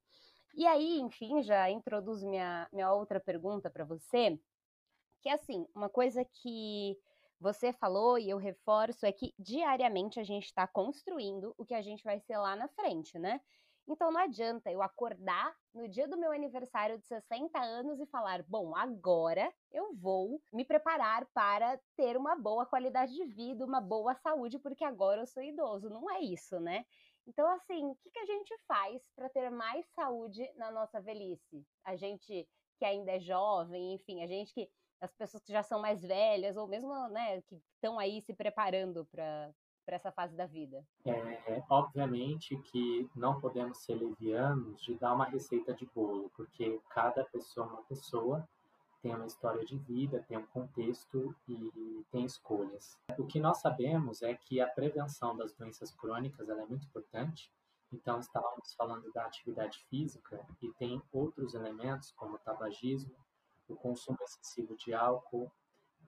E 0.54 0.66
aí, 0.68 1.00
enfim, 1.00 1.42
já 1.44 1.70
introduzo 1.70 2.28
minha, 2.28 2.68
minha 2.72 2.92
outra 2.94 3.20
pergunta 3.20 3.70
para 3.70 3.86
você, 3.86 4.40
que 5.22 5.30
é 5.30 5.34
assim, 5.34 5.68
uma 5.76 5.90
coisa 5.90 6.26
que 6.26 6.98
você 7.40 7.72
falou 7.74 8.18
e 8.18 8.30
eu 8.30 8.38
reforço 8.38 9.06
é 9.06 9.12
que 9.12 9.34
diariamente 9.40 10.20
a 10.20 10.24
gente 10.24 10.46
está 10.46 10.68
construindo 10.68 11.54
o 11.58 11.66
que 11.66 11.74
a 11.74 11.82
gente 11.82 12.04
vai 12.04 12.20
ser 12.20 12.38
lá 12.38 12.56
na 12.56 12.68
frente, 12.68 13.18
né? 13.18 13.42
Então 13.88 14.12
não 14.12 14.22
adianta 14.22 14.72
eu 14.72 14.84
acordar 14.84 15.56
no 15.74 15.88
dia 15.88 16.08
do 16.08 16.18
meu 16.18 16.32
aniversário 16.32 17.00
de 17.00 17.08
60 17.08 17.60
anos 17.60 18.00
e 18.00 18.06
falar: 18.06 18.44
bom, 18.44 18.76
agora 18.76 19.52
eu 19.72 19.96
vou 19.96 20.44
me 20.54 20.64
preparar 20.64 21.26
para 21.34 21.80
ter 21.96 22.16
uma 22.16 22.36
boa 22.36 22.68
qualidade 22.68 23.14
de 23.16 23.26
vida, 23.26 23.66
uma 23.66 23.82
boa 23.82 24.14
saúde, 24.16 24.60
porque 24.60 24.84
agora 24.84 25.22
eu 25.22 25.28
sou 25.28 25.42
idoso. 25.42 25.90
Não 25.90 26.10
é 26.12 26.20
isso, 26.22 26.60
né? 26.60 26.86
Então, 27.30 27.48
assim, 27.52 27.86
o 27.86 27.96
que, 27.96 28.10
que 28.10 28.20
a 28.20 28.26
gente 28.26 28.58
faz 28.68 29.02
para 29.16 29.30
ter 29.30 29.52
mais 29.52 29.86
saúde 29.94 30.42
na 30.56 30.72
nossa 30.72 31.00
velhice? 31.00 31.64
A 31.86 31.96
gente 31.96 32.48
que 32.80 32.86
ainda 32.86 33.12
é 33.12 33.20
jovem, 33.20 33.94
enfim, 33.94 34.24
a 34.24 34.28
gente 34.28 34.52
que 34.52 34.68
as 35.00 35.14
pessoas 35.14 35.44
que 35.44 35.52
já 35.52 35.62
são 35.62 35.80
mais 35.80 36.02
velhas, 36.02 36.58
ou 36.58 36.68
mesmo 36.68 36.92
né, 37.10 37.42
que 37.44 37.62
estão 37.76 38.00
aí 38.00 38.22
se 38.22 38.34
preparando 38.34 39.06
para 39.06 39.54
essa 39.88 40.12
fase 40.12 40.36
da 40.36 40.48
vida? 40.48 40.84
É, 41.06 41.64
obviamente 41.70 42.58
que 42.64 43.08
não 43.16 43.40
podemos 43.40 43.78
ser 43.78 43.96
levianos 43.96 44.82
de 44.82 44.96
dar 44.96 45.14
uma 45.14 45.26
receita 45.26 45.74
de 45.74 45.86
bolo, 45.86 46.32
porque 46.36 46.82
cada 46.90 47.24
pessoa 47.26 47.68
é 47.68 47.70
uma 47.70 47.84
pessoa, 47.84 48.50
tem 49.02 49.16
uma 49.16 49.26
história 49.26 49.64
de 49.66 49.78
vida, 49.78 50.24
tem 50.28 50.38
um 50.38 50.46
contexto 50.48 51.36
e 51.48 52.06
tem 52.12 52.26
escolhas. 52.26 52.98
O 53.18 53.26
que 53.26 53.40
nós 53.40 53.60
sabemos 53.60 54.22
é 54.22 54.34
que 54.34 54.60
a 54.60 54.68
prevenção 54.68 55.36
das 55.36 55.54
doenças 55.54 55.92
crônicas 55.92 56.50
é 56.50 56.66
muito 56.66 56.86
importante. 56.86 57.52
Então, 57.92 58.20
estávamos 58.20 58.74
falando 58.76 59.12
da 59.12 59.26
atividade 59.26 59.80
física 59.90 60.46
e 60.62 60.72
tem 60.74 61.02
outros 61.12 61.54
elementos, 61.54 62.12
como 62.12 62.36
o 62.36 62.40
tabagismo, 62.40 63.16
o 63.68 63.76
consumo 63.76 64.18
excessivo 64.22 64.76
de 64.76 64.94
álcool 64.94 65.52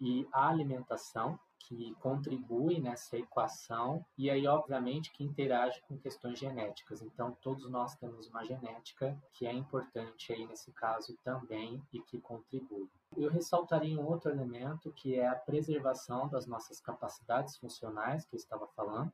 e 0.02 0.28
a 0.34 0.50
alimentação, 0.50 1.40
que 1.60 1.96
contribui 2.02 2.80
nessa 2.80 3.18
equação 3.18 4.04
e 4.18 4.30
aí, 4.30 4.48
obviamente, 4.48 5.12
que 5.12 5.24
interage 5.24 5.80
com 5.88 5.98
questões 5.98 6.40
genéticas. 6.40 7.02
Então, 7.02 7.38
todos 7.40 7.70
nós 7.70 7.96
temos 7.96 8.28
uma 8.28 8.44
genética 8.44 9.16
que 9.32 9.46
é 9.46 9.54
importante 9.54 10.34
aí 10.34 10.46
nesse 10.48 10.72
caso 10.72 11.16
também 11.24 11.82
e 11.94 12.00
que 12.02 12.20
contribui. 12.20 12.90
Eu 13.16 13.30
ressaltaria 13.30 13.98
um 13.98 14.06
outro 14.06 14.32
elemento 14.32 14.92
que 14.92 15.16
é 15.16 15.28
a 15.28 15.36
preservação 15.36 16.28
das 16.28 16.48
nossas 16.48 16.82
capacidades 16.82 17.56
funcionais, 17.58 18.26
que 18.26 18.36
eu 18.36 18.40
estava 18.40 18.68
falando. 18.76 19.14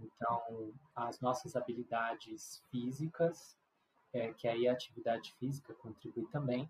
Então, 0.00 0.72
as 0.94 1.20
nossas 1.20 1.56
habilidades 1.56 2.62
físicas, 2.70 3.56
é, 4.12 4.32
que 4.32 4.48
aí 4.48 4.68
a 4.68 4.72
atividade 4.72 5.32
física 5.38 5.72
contribui 5.74 6.26
também, 6.26 6.68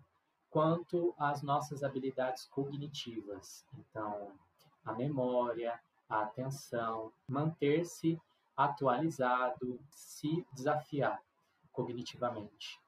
quanto 0.57 1.13
às 1.19 1.43
nossas 1.43 1.83
habilidades 1.83 2.45
cognitivas. 2.45 3.63
Então, 3.77 4.31
a 4.83 4.91
memória, 4.91 5.79
a 6.09 6.23
atenção, 6.23 7.13
manter-se 7.27 8.19
atualizado, 8.55 9.79
se 9.91 10.43
desafiar 10.53 11.21
cognitivamente. 11.71 12.81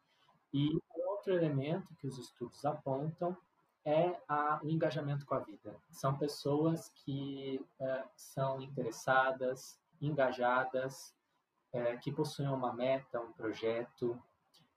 E 0.51 0.81
outro 0.95 1.31
elemento 1.31 1.93
que 1.97 2.07
os 2.07 2.17
estudos 2.17 2.65
apontam 2.65 3.37
é 3.85 4.19
a, 4.27 4.59
o 4.63 4.67
engajamento 4.67 5.23
com 5.27 5.35
a 5.35 5.39
vida. 5.39 5.75
São 5.91 6.17
pessoas 6.17 6.89
que 6.89 7.63
é, 7.79 8.03
são 8.15 8.59
interessadas, 8.59 9.79
engajadas, 10.01 11.13
é, 11.71 11.97
que 11.97 12.11
possuem 12.11 12.49
uma 12.49 12.73
meta, 12.73 13.21
um 13.21 13.31
projeto, 13.31 14.19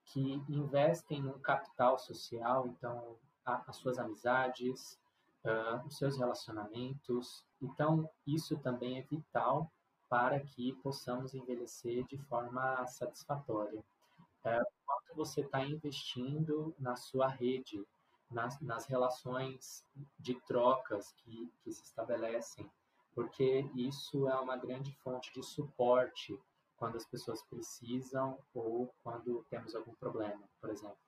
que 0.06 0.42
investem 0.48 1.22
no 1.22 1.38
capital 1.38 1.98
social, 1.98 2.66
então 2.66 3.16
a, 3.44 3.62
as 3.66 3.76
suas 3.76 3.98
amizades, 3.98 4.98
uh, 5.44 5.86
os 5.86 5.96
seus 5.96 6.16
relacionamentos. 6.16 7.44
Então 7.60 8.08
isso 8.26 8.58
também 8.58 8.98
é 8.98 9.02
vital 9.02 9.70
para 10.08 10.40
que 10.40 10.74
possamos 10.82 11.34
envelhecer 11.34 12.04
de 12.06 12.18
forma 12.18 12.86
satisfatória. 12.86 13.80
Uh, 14.44 14.66
quanto 14.84 15.16
você 15.16 15.40
está 15.40 15.64
investindo 15.64 16.74
na 16.78 16.96
sua 16.96 17.28
rede, 17.28 17.82
nas, 18.30 18.60
nas 18.60 18.86
relações 18.86 19.84
de 20.18 20.34
trocas 20.42 21.12
que, 21.18 21.50
que 21.62 21.72
se 21.72 21.82
estabelecem, 21.84 22.70
porque 23.14 23.68
isso 23.74 24.28
é 24.28 24.38
uma 24.40 24.56
grande 24.56 24.92
fonte 25.02 25.32
de 25.34 25.42
suporte 25.42 26.38
quando 26.82 26.96
as 26.96 27.06
pessoas 27.06 27.40
precisam 27.44 28.36
ou 28.52 28.92
quando 29.04 29.46
temos 29.48 29.72
algum 29.76 29.94
problema, 29.94 30.42
por 30.60 30.68
exemplo. 30.68 30.98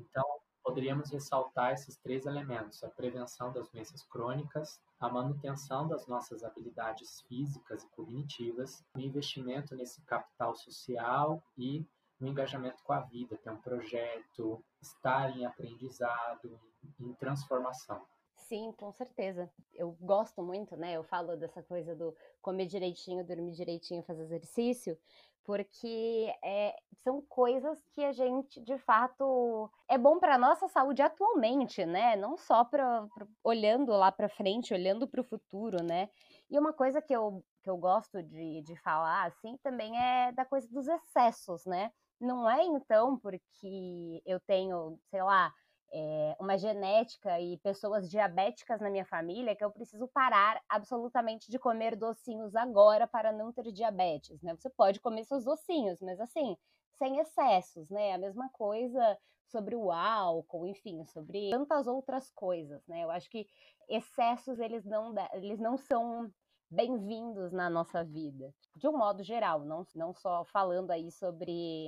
Então, 0.00 0.24
poderíamos 0.62 1.10
ressaltar 1.10 1.74
esses 1.74 1.98
três 1.98 2.24
elementos: 2.24 2.82
a 2.82 2.88
prevenção 2.88 3.52
das 3.52 3.68
doenças 3.68 4.02
crônicas, 4.04 4.80
a 4.98 5.10
manutenção 5.10 5.86
das 5.86 6.06
nossas 6.06 6.42
habilidades 6.42 7.20
físicas 7.28 7.84
e 7.84 7.88
cognitivas, 7.90 8.82
o 8.94 8.98
investimento 8.98 9.76
nesse 9.76 10.00
capital 10.06 10.56
social 10.56 11.44
e 11.58 11.86
o 12.18 12.26
engajamento 12.26 12.82
com 12.82 12.94
a 12.94 13.00
vida, 13.00 13.36
ter 13.36 13.50
um 13.50 13.60
projeto, 13.60 14.64
estar 14.80 15.36
em 15.36 15.44
aprendizado, 15.44 16.58
em 16.98 17.12
transformação. 17.12 18.02
Sim, 18.48 18.72
com 18.72 18.92
certeza. 18.92 19.50
Eu 19.72 19.92
gosto 20.00 20.42
muito, 20.42 20.76
né? 20.76 20.92
Eu 20.96 21.02
falo 21.04 21.34
dessa 21.36 21.62
coisa 21.62 21.94
do 21.96 22.14
comer 22.42 22.66
direitinho, 22.66 23.24
dormir 23.24 23.52
direitinho, 23.52 24.02
fazer 24.02 24.22
exercício, 24.24 24.98
porque 25.42 26.30
é, 26.44 26.76
são 27.02 27.22
coisas 27.22 27.82
que 27.92 28.04
a 28.04 28.12
gente, 28.12 28.60
de 28.60 28.76
fato, 28.78 29.70
é 29.88 29.96
bom 29.96 30.18
para 30.18 30.36
nossa 30.36 30.68
saúde 30.68 31.00
atualmente, 31.00 31.86
né? 31.86 32.16
Não 32.16 32.36
só 32.36 32.64
para 32.64 33.06
olhando 33.42 33.92
lá 33.92 34.12
para 34.12 34.28
frente, 34.28 34.74
olhando 34.74 35.08
para 35.08 35.22
o 35.22 35.24
futuro, 35.24 35.82
né? 35.82 36.10
E 36.50 36.58
uma 36.58 36.72
coisa 36.74 37.00
que 37.00 37.14
eu, 37.16 37.42
que 37.62 37.70
eu 37.70 37.78
gosto 37.78 38.22
de, 38.22 38.62
de 38.62 38.76
falar, 38.76 39.26
assim, 39.26 39.56
também 39.62 39.98
é 39.98 40.32
da 40.32 40.44
coisa 40.44 40.68
dos 40.70 40.86
excessos, 40.86 41.64
né? 41.64 41.90
Não 42.20 42.48
é 42.48 42.62
então 42.62 43.18
porque 43.18 44.22
eu 44.26 44.38
tenho, 44.40 44.98
sei 45.10 45.22
lá, 45.22 45.52
é, 45.94 46.36
uma 46.40 46.58
genética 46.58 47.40
e 47.40 47.56
pessoas 47.58 48.10
diabéticas 48.10 48.80
na 48.80 48.90
minha 48.90 49.04
família 49.04 49.54
que 49.54 49.64
eu 49.64 49.70
preciso 49.70 50.08
parar 50.08 50.60
absolutamente 50.68 51.48
de 51.48 51.56
comer 51.56 51.94
docinhos 51.94 52.56
agora 52.56 53.06
para 53.06 53.32
não 53.32 53.52
ter 53.52 53.70
diabetes, 53.70 54.42
né? 54.42 54.56
Você 54.56 54.68
pode 54.68 54.98
comer 55.00 55.24
seus 55.24 55.44
docinhos, 55.44 56.00
mas 56.00 56.18
assim, 56.18 56.56
sem 56.98 57.18
excessos, 57.20 57.88
né? 57.90 58.12
A 58.12 58.18
mesma 58.18 58.48
coisa 58.50 59.16
sobre 59.46 59.76
o 59.76 59.92
álcool, 59.92 60.66
enfim, 60.66 61.04
sobre 61.06 61.50
tantas 61.50 61.86
outras 61.86 62.28
coisas, 62.32 62.84
né? 62.88 63.04
Eu 63.04 63.10
acho 63.12 63.30
que 63.30 63.46
excessos 63.88 64.58
eles 64.58 64.84
não, 64.84 65.14
eles 65.32 65.60
não 65.60 65.76
são 65.76 66.28
bem-vindos 66.68 67.52
na 67.52 67.70
nossa 67.70 68.02
vida, 68.02 68.52
de 68.74 68.88
um 68.88 68.98
modo 68.98 69.22
geral, 69.22 69.64
não, 69.64 69.86
não 69.94 70.12
só 70.12 70.44
falando 70.46 70.90
aí 70.90 71.08
sobre, 71.12 71.86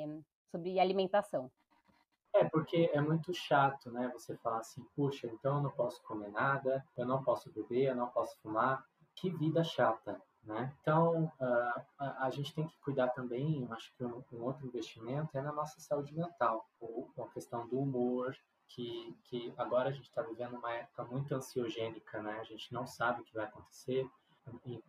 sobre 0.53 0.79
alimentação. 0.79 1.51
É, 2.38 2.44
porque 2.44 2.90
é 2.92 3.01
muito 3.01 3.33
chato, 3.33 3.90
né? 3.90 4.11
Você 4.12 4.37
falar 4.37 4.59
assim, 4.59 4.85
puxa, 4.94 5.27
então 5.27 5.57
eu 5.57 5.62
não 5.62 5.70
posso 5.70 6.03
comer 6.03 6.31
nada, 6.31 6.85
eu 6.96 7.07
não 7.07 7.22
posso 7.22 7.51
beber, 7.51 7.88
eu 7.88 7.96
não 7.96 8.09
posso 8.09 8.38
fumar. 8.40 8.85
Que 9.14 9.31
vida 9.31 9.64
chata, 9.64 10.20
né? 10.44 10.75
Então, 10.81 11.33
uh, 11.40 11.81
a, 11.99 12.27
a, 12.27 12.31
gente 12.31 12.55
tem 12.55 12.66
que 12.66 12.79
cuidar 12.81 13.09
também, 13.09 13.66
acho 13.70 13.90
que 13.96 14.05
um, 14.05 14.22
um, 14.33 14.42
outro 14.42 14.66
investimento 14.66 15.37
é 15.38 15.40
na 15.40 15.51
nossa 15.51 15.81
saúde 15.81 16.14
mental, 16.14 16.68
ou 16.79 17.11
a 17.18 17.29
questão 17.29 17.66
do 17.66 17.79
humor, 17.79 18.37
que, 18.68 19.16
que 19.25 19.55
agora 19.57 19.88
a 19.88 19.92
gente 19.92 20.09
está 20.09 20.20
vivendo 20.20 20.59
uma 20.59 20.72
época 20.75 21.05
muito 21.05 21.35
ansiogênica, 21.35 22.20
né? 22.20 22.38
A 22.38 22.44
gente 22.44 22.70
não 22.70 22.87
sabe 22.87 23.22
o 23.22 23.25
que 23.25 23.35
vai 23.35 23.46
acontecer 23.46 24.07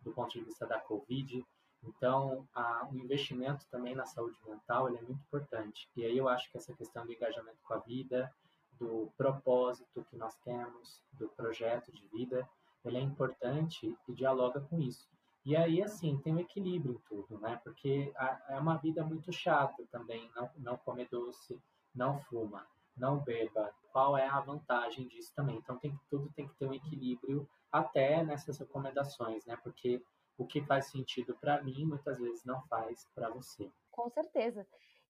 do 0.04 0.12
ponto 0.12 0.30
de 0.30 0.44
vista 0.44 0.66
da 0.66 0.78
Covid, 0.78 1.44
então, 1.82 2.46
a, 2.54 2.88
o 2.90 2.96
investimento 2.96 3.66
também 3.70 3.94
na 3.94 4.04
saúde 4.04 4.38
mental 4.46 4.88
é 4.88 4.92
muito 4.92 5.12
importante. 5.12 5.88
E 5.96 6.04
aí 6.04 6.16
eu 6.16 6.28
acho 6.28 6.50
que 6.50 6.58
essa 6.58 6.74
questão 6.74 7.06
do 7.06 7.12
engajamento 7.12 7.58
com 7.62 7.74
a 7.74 7.78
vida, 7.78 8.32
do 8.78 9.12
propósito 9.16 10.04
que 10.10 10.16
nós 10.16 10.34
temos, 10.44 11.02
do 11.12 11.28
projeto 11.28 11.92
de 11.92 12.06
vida, 12.08 12.48
ele 12.84 12.98
é 12.98 13.00
importante 13.00 13.96
e 14.08 14.12
dialoga 14.12 14.60
com 14.60 14.80
isso. 14.80 15.08
E 15.44 15.56
aí, 15.56 15.82
assim, 15.82 16.18
tem 16.18 16.34
um 16.34 16.40
equilíbrio 16.40 16.94
em 16.94 16.98
tudo, 17.08 17.38
né? 17.38 17.60
Porque 17.64 18.12
a, 18.16 18.40
é 18.50 18.58
uma 18.58 18.76
vida 18.76 19.04
muito 19.04 19.32
chata 19.32 19.82
também, 19.90 20.30
não, 20.34 20.50
não 20.56 20.76
comer 20.76 21.08
doce, 21.10 21.60
não 21.94 22.20
fuma, 22.24 22.66
não 22.96 23.18
beba. 23.18 23.72
Qual 23.92 24.16
é 24.16 24.26
a 24.26 24.40
vantagem 24.40 25.08
disso 25.08 25.32
também? 25.34 25.56
Então, 25.56 25.78
tem, 25.78 25.98
tudo 26.10 26.30
tem 26.34 26.46
que 26.46 26.54
ter 26.56 26.66
um 26.66 26.74
equilíbrio 26.74 27.48
até 27.72 28.22
nessas 28.22 28.58
recomendações, 28.58 29.44
né? 29.46 29.56
Porque 29.62 30.02
o 30.38 30.46
que 30.46 30.62
faz 30.62 30.86
sentido 30.86 31.36
para 31.40 31.60
mim 31.62 31.84
muitas 31.84 32.18
vezes 32.18 32.44
não 32.44 32.62
faz 32.68 33.04
para 33.14 33.28
você. 33.28 33.68
Com 33.90 34.08
certeza. 34.08 34.64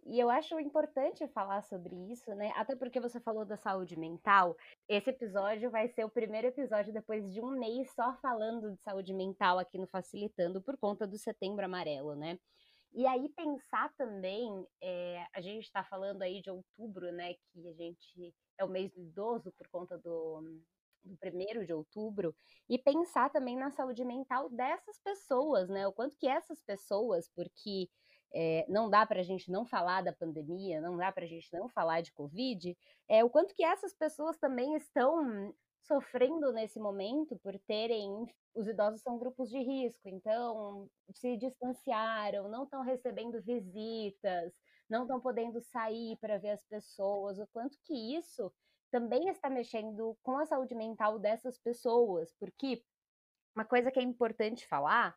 E 0.07 0.19
eu 0.19 0.31
acho 0.31 0.59
importante 0.59 1.29
falar 1.29 1.62
sobre 1.62 1.95
isso, 2.11 2.35
né? 2.35 2.51
Até 2.57 2.75
porque 2.75 2.99
você 2.99 3.21
falou 3.21 3.45
da 3.45 3.59
saúde 3.59 3.99
mental. 3.99 4.57
Esse 4.88 5.11
episódio 5.11 5.71
vai 5.71 5.88
ser 5.88 6.05
o 6.05 6.11
primeiro 6.11 6.47
episódio 6.47 6.93
depois 6.93 7.31
de 7.31 7.43
um 7.43 7.51
mês 7.51 7.91
só 7.95 8.14
falando 8.23 8.73
de 8.73 8.81
saúde 8.81 9.12
mental 9.12 9.59
aqui 9.59 9.77
no 9.77 9.87
Facilitando 9.87 10.62
por 10.62 10.79
conta 10.79 11.07
do 11.07 11.19
Setembro 11.19 11.64
Amarelo, 11.64 12.14
né? 12.14 12.38
E 12.95 13.07
aí 13.07 13.29
pensar 13.37 13.93
também, 13.99 14.67
é, 14.83 15.27
a 15.35 15.43
gente 15.43 15.64
está 15.64 15.85
falando 15.85 16.23
aí 16.23 16.41
de 16.41 16.51
outubro, 16.51 17.12
né? 17.12 17.35
Que 17.35 17.69
a 17.69 17.73
gente 17.75 18.35
é 18.57 18.64
o 18.64 18.69
mês 18.69 18.91
do 18.93 19.03
idoso 19.03 19.53
por 19.53 19.69
conta 19.69 19.99
do, 19.99 20.43
do 21.05 21.17
primeiro 21.17 21.65
de 21.65 21.73
outubro, 21.73 22.35
e 22.69 22.79
pensar 22.79 23.31
também 23.31 23.57
na 23.57 23.71
saúde 23.71 24.05
mental 24.05 24.51
dessas 24.51 25.01
pessoas, 25.01 25.69
né? 25.69 25.87
O 25.87 25.93
quanto 25.93 26.17
que 26.17 26.29
essas 26.29 26.63
pessoas, 26.63 27.31
porque 27.35 27.89
é, 28.35 28.67
não 28.69 28.91
dá 28.91 29.07
para 29.07 29.21
a 29.21 29.25
gente 29.25 29.51
não 29.51 29.65
falar 29.65 30.03
da 30.03 30.13
pandemia, 30.13 30.81
não 30.81 30.97
dá 30.97 31.11
para 31.11 31.25
a 31.25 31.29
gente 31.29 31.49
não 31.53 31.69
falar 31.69 32.03
de 32.03 32.13
Covid, 32.13 32.77
é, 33.09 33.25
o 33.25 33.31
quanto 33.31 33.55
que 33.55 33.65
essas 33.65 33.95
pessoas 33.95 34.37
também 34.39 34.75
estão 34.77 35.53
sofrendo 35.89 36.53
nesse 36.53 36.79
momento 36.79 37.39
por 37.39 37.59
terem. 37.61 38.27
Os 38.55 38.67
idosos 38.67 39.01
são 39.03 39.19
grupos 39.19 39.49
de 39.49 39.59
risco, 39.59 40.09
então 40.09 40.89
se 41.13 41.37
distanciaram, 41.37 42.49
não 42.49 42.65
estão 42.65 42.83
recebendo 42.83 43.41
visitas, 43.43 44.53
não 44.89 45.03
estão 45.03 45.21
podendo 45.21 45.61
sair 45.61 46.17
para 46.21 46.39
ver 46.39 46.51
as 46.51 46.65
pessoas, 46.65 47.39
o 47.39 47.47
quanto 47.49 47.79
que 47.85 48.17
isso 48.17 48.53
também 48.90 49.29
está 49.29 49.51
mexendo 49.51 50.16
com 50.22 50.38
a 50.38 50.46
saúde 50.46 50.74
mental 50.74 51.18
dessas 51.18 51.59
pessoas, 51.59 52.35
porque 52.38 52.83
uma 53.55 53.64
coisa 53.64 53.90
que 53.90 53.98
é 53.98 54.03
importante 54.03 54.66
falar 54.66 55.16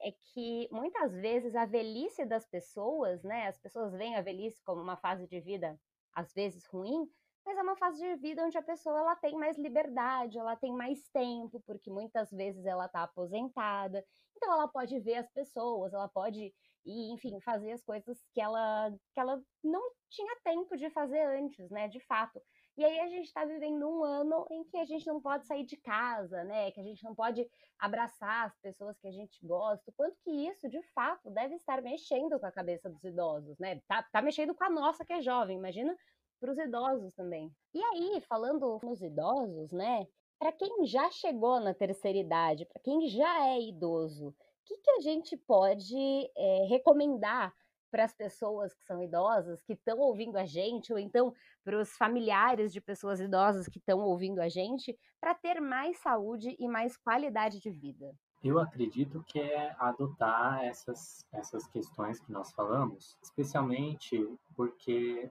é 0.00 0.12
que 0.12 0.68
muitas 0.72 1.12
vezes 1.12 1.54
a 1.54 1.66
velhice 1.66 2.24
das 2.24 2.46
pessoas, 2.46 3.22
né? 3.22 3.48
As 3.48 3.58
pessoas 3.58 3.92
veem 3.92 4.16
a 4.16 4.22
velhice 4.22 4.62
como 4.64 4.80
uma 4.80 4.96
fase 4.96 5.26
de 5.26 5.40
vida 5.40 5.78
às 6.14 6.32
vezes 6.32 6.66
ruim, 6.66 7.08
mas 7.44 7.56
é 7.56 7.62
uma 7.62 7.76
fase 7.76 7.98
de 8.00 8.16
vida 8.16 8.44
onde 8.44 8.56
a 8.56 8.62
pessoa 8.62 8.98
ela 8.98 9.16
tem 9.16 9.34
mais 9.34 9.56
liberdade, 9.58 10.38
ela 10.38 10.56
tem 10.56 10.72
mais 10.72 11.08
tempo, 11.08 11.60
porque 11.66 11.90
muitas 11.90 12.30
vezes 12.30 12.64
ela 12.64 12.86
está 12.86 13.02
aposentada, 13.02 14.04
então 14.36 14.52
ela 14.52 14.68
pode 14.68 14.98
ver 15.00 15.16
as 15.16 15.30
pessoas, 15.30 15.92
ela 15.92 16.08
pode 16.08 16.52
e 16.84 17.12
enfim 17.12 17.40
fazer 17.40 17.72
as 17.72 17.82
coisas 17.82 18.18
que 18.32 18.40
ela 18.40 18.90
que 19.12 19.20
ela 19.20 19.42
não 19.62 19.92
tinha 20.08 20.34
tempo 20.42 20.76
de 20.76 20.88
fazer 20.90 21.20
antes, 21.38 21.68
né? 21.70 21.88
De 21.88 22.00
fato. 22.00 22.40
E 22.80 22.84
aí 22.84 22.98
a 22.98 23.08
gente 23.08 23.26
está 23.26 23.44
vivendo 23.44 23.86
um 23.86 24.02
ano 24.02 24.46
em 24.50 24.64
que 24.64 24.78
a 24.78 24.86
gente 24.86 25.06
não 25.06 25.20
pode 25.20 25.46
sair 25.46 25.66
de 25.66 25.76
casa, 25.76 26.42
né? 26.44 26.70
Que 26.70 26.80
a 26.80 26.82
gente 26.82 27.04
não 27.04 27.14
pode 27.14 27.46
abraçar 27.78 28.46
as 28.46 28.58
pessoas 28.58 28.98
que 28.98 29.06
a 29.06 29.12
gente 29.12 29.38
gosta. 29.46 29.92
Quanto 29.94 30.16
que 30.24 30.30
isso, 30.48 30.66
de 30.66 30.80
fato, 30.94 31.28
deve 31.28 31.56
estar 31.56 31.82
mexendo 31.82 32.40
com 32.40 32.46
a 32.46 32.50
cabeça 32.50 32.88
dos 32.88 33.04
idosos, 33.04 33.58
né? 33.58 33.82
Tá, 33.86 34.02
tá 34.04 34.22
mexendo 34.22 34.54
com 34.54 34.64
a 34.64 34.70
nossa 34.70 35.04
que 35.04 35.12
é 35.12 35.20
jovem, 35.20 35.58
imagina 35.58 35.94
para 36.40 36.52
os 36.52 36.56
idosos 36.56 37.12
também. 37.12 37.54
E 37.74 37.84
aí, 37.84 38.18
falando 38.22 38.80
nos 38.82 39.02
idosos, 39.02 39.70
né? 39.72 40.06
Para 40.38 40.50
quem 40.50 40.86
já 40.86 41.10
chegou 41.10 41.60
na 41.60 41.74
terceira 41.74 42.16
idade, 42.16 42.64
para 42.64 42.80
quem 42.80 43.06
já 43.08 43.46
é 43.46 43.60
idoso, 43.60 44.28
o 44.28 44.34
que, 44.64 44.78
que 44.78 44.90
a 44.92 45.00
gente 45.00 45.36
pode 45.36 46.30
é, 46.34 46.64
recomendar 46.66 47.52
para 47.90 48.04
as 48.04 48.14
pessoas 48.14 48.72
que 48.74 48.84
são 48.84 49.02
idosas, 49.02 49.62
que 49.62 49.72
estão 49.72 49.98
ouvindo 49.98 50.36
a 50.36 50.44
gente, 50.44 50.92
ou 50.92 50.98
então 50.98 51.34
para 51.64 51.78
os 51.78 51.96
familiares 51.96 52.72
de 52.72 52.80
pessoas 52.80 53.20
idosas 53.20 53.68
que 53.68 53.78
estão 53.78 54.00
ouvindo 54.00 54.40
a 54.40 54.48
gente, 54.48 54.98
para 55.20 55.34
ter 55.34 55.60
mais 55.60 55.98
saúde 55.98 56.56
e 56.58 56.68
mais 56.68 56.96
qualidade 56.96 57.60
de 57.60 57.70
vida? 57.70 58.14
Eu 58.42 58.58
acredito 58.58 59.22
que 59.24 59.38
é 59.38 59.76
adotar 59.78 60.64
essas, 60.64 61.26
essas 61.30 61.66
questões 61.66 62.18
que 62.20 62.32
nós 62.32 62.50
falamos, 62.52 63.16
especialmente 63.22 64.26
porque 64.56 65.30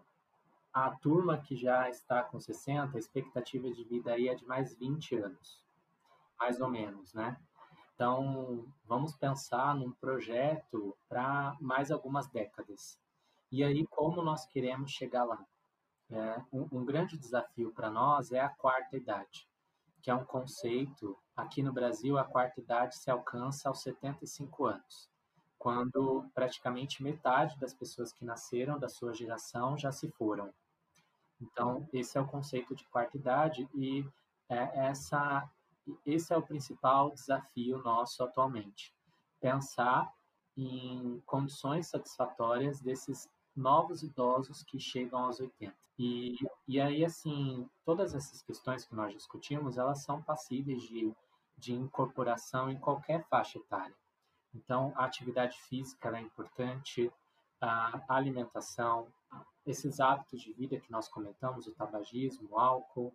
a 0.72 0.91
turma 0.91 1.39
que 1.39 1.56
já 1.56 1.89
está 1.89 2.22
com 2.22 2.39
60, 2.39 2.95
a 2.95 3.00
expectativa 3.00 3.72
de 3.72 3.84
vida 3.84 4.13
aí 4.13 4.28
é 4.28 4.36
de 4.36 4.45
mais 4.45 4.76
20 4.76 5.15
anos, 5.15 5.63
mais 6.39 6.62
ou 6.62 6.69
menos, 6.69 7.13
né? 7.13 7.36
Então, 8.00 8.66
vamos 8.86 9.14
pensar 9.18 9.76
num 9.76 9.92
projeto 9.92 10.96
para 11.10 11.58
mais 11.60 11.92
algumas 11.92 12.28
décadas. 12.28 12.98
E 13.52 13.62
aí, 13.62 13.86
como 13.88 14.22
nós 14.22 14.46
queremos 14.46 14.90
chegar 14.90 15.26
lá? 15.26 15.46
É, 16.10 16.42
um, 16.50 16.66
um 16.72 16.86
grande 16.86 17.18
desafio 17.18 17.74
para 17.74 17.90
nós 17.90 18.32
é 18.32 18.40
a 18.40 18.48
quarta 18.48 18.96
idade, 18.96 19.46
que 20.02 20.10
é 20.10 20.16
um 20.16 20.24
conceito. 20.24 21.18
Aqui 21.36 21.62
no 21.62 21.74
Brasil, 21.74 22.18
a 22.18 22.24
quarta 22.24 22.62
idade 22.62 22.96
se 22.96 23.12
alcança 23.12 23.68
aos 23.68 23.82
75 23.82 24.68
anos, 24.68 25.10
quando 25.58 26.24
praticamente 26.34 27.04
metade 27.04 27.60
das 27.60 27.74
pessoas 27.74 28.14
que 28.14 28.24
nasceram 28.24 28.80
da 28.80 28.88
sua 28.88 29.14
geração 29.14 29.78
já 29.78 29.92
se 29.92 30.10
foram. 30.12 30.54
Então, 31.42 31.86
esse 31.92 32.18
é 32.18 32.22
o 32.22 32.28
conceito 32.28 32.74
de 32.74 32.86
quarta 32.86 33.18
idade 33.18 33.68
e 33.76 34.06
é, 34.48 34.88
essa 34.88 35.52
esse 36.06 36.34
é 36.34 36.38
o 36.38 36.41
principal 36.41 37.12
desafio 37.12 37.80
nosso 37.80 38.23
atualmente. 38.23 38.93
Pensar 39.39 40.12
em 40.58 41.21
condições 41.25 41.88
satisfatórias 41.88 42.82
desses 42.82 43.30
novos 43.56 44.04
idosos 44.04 44.63
que 44.63 44.80
chegam 44.80 45.25
aos 45.25 45.39
80. 45.39 45.75
E, 45.97 46.38
e 46.67 46.80
aí, 46.80 47.04
assim, 47.04 47.69
todas 47.86 48.15
essas 48.15 48.41
questões 48.41 48.86
que 48.86 48.95
nós 48.95 49.13
discutimos, 49.13 49.78
elas 49.78 50.04
são 50.04 50.21
passíveis 50.21 50.82
de, 50.84 51.13
de 51.58 51.73
incorporação 51.73 52.69
em 52.69 52.80
qualquer 52.80 53.25
faixa 53.28 53.58
etária. 53.58 53.95
Então, 54.54 54.93
a 54.95 55.06
atividade 55.06 55.58
física 55.62 56.17
é 56.17 56.21
importante, 56.21 57.12
a 57.62 58.02
alimentação, 58.08 59.08
esses 59.65 59.99
hábitos 59.99 60.41
de 60.41 60.54
vida 60.54 60.80
que 60.80 60.91
nós 60.91 61.08
comentamos, 61.08 61.67
o 61.67 61.73
tabagismo, 61.73 62.47
o 62.49 62.58
álcool, 62.58 63.13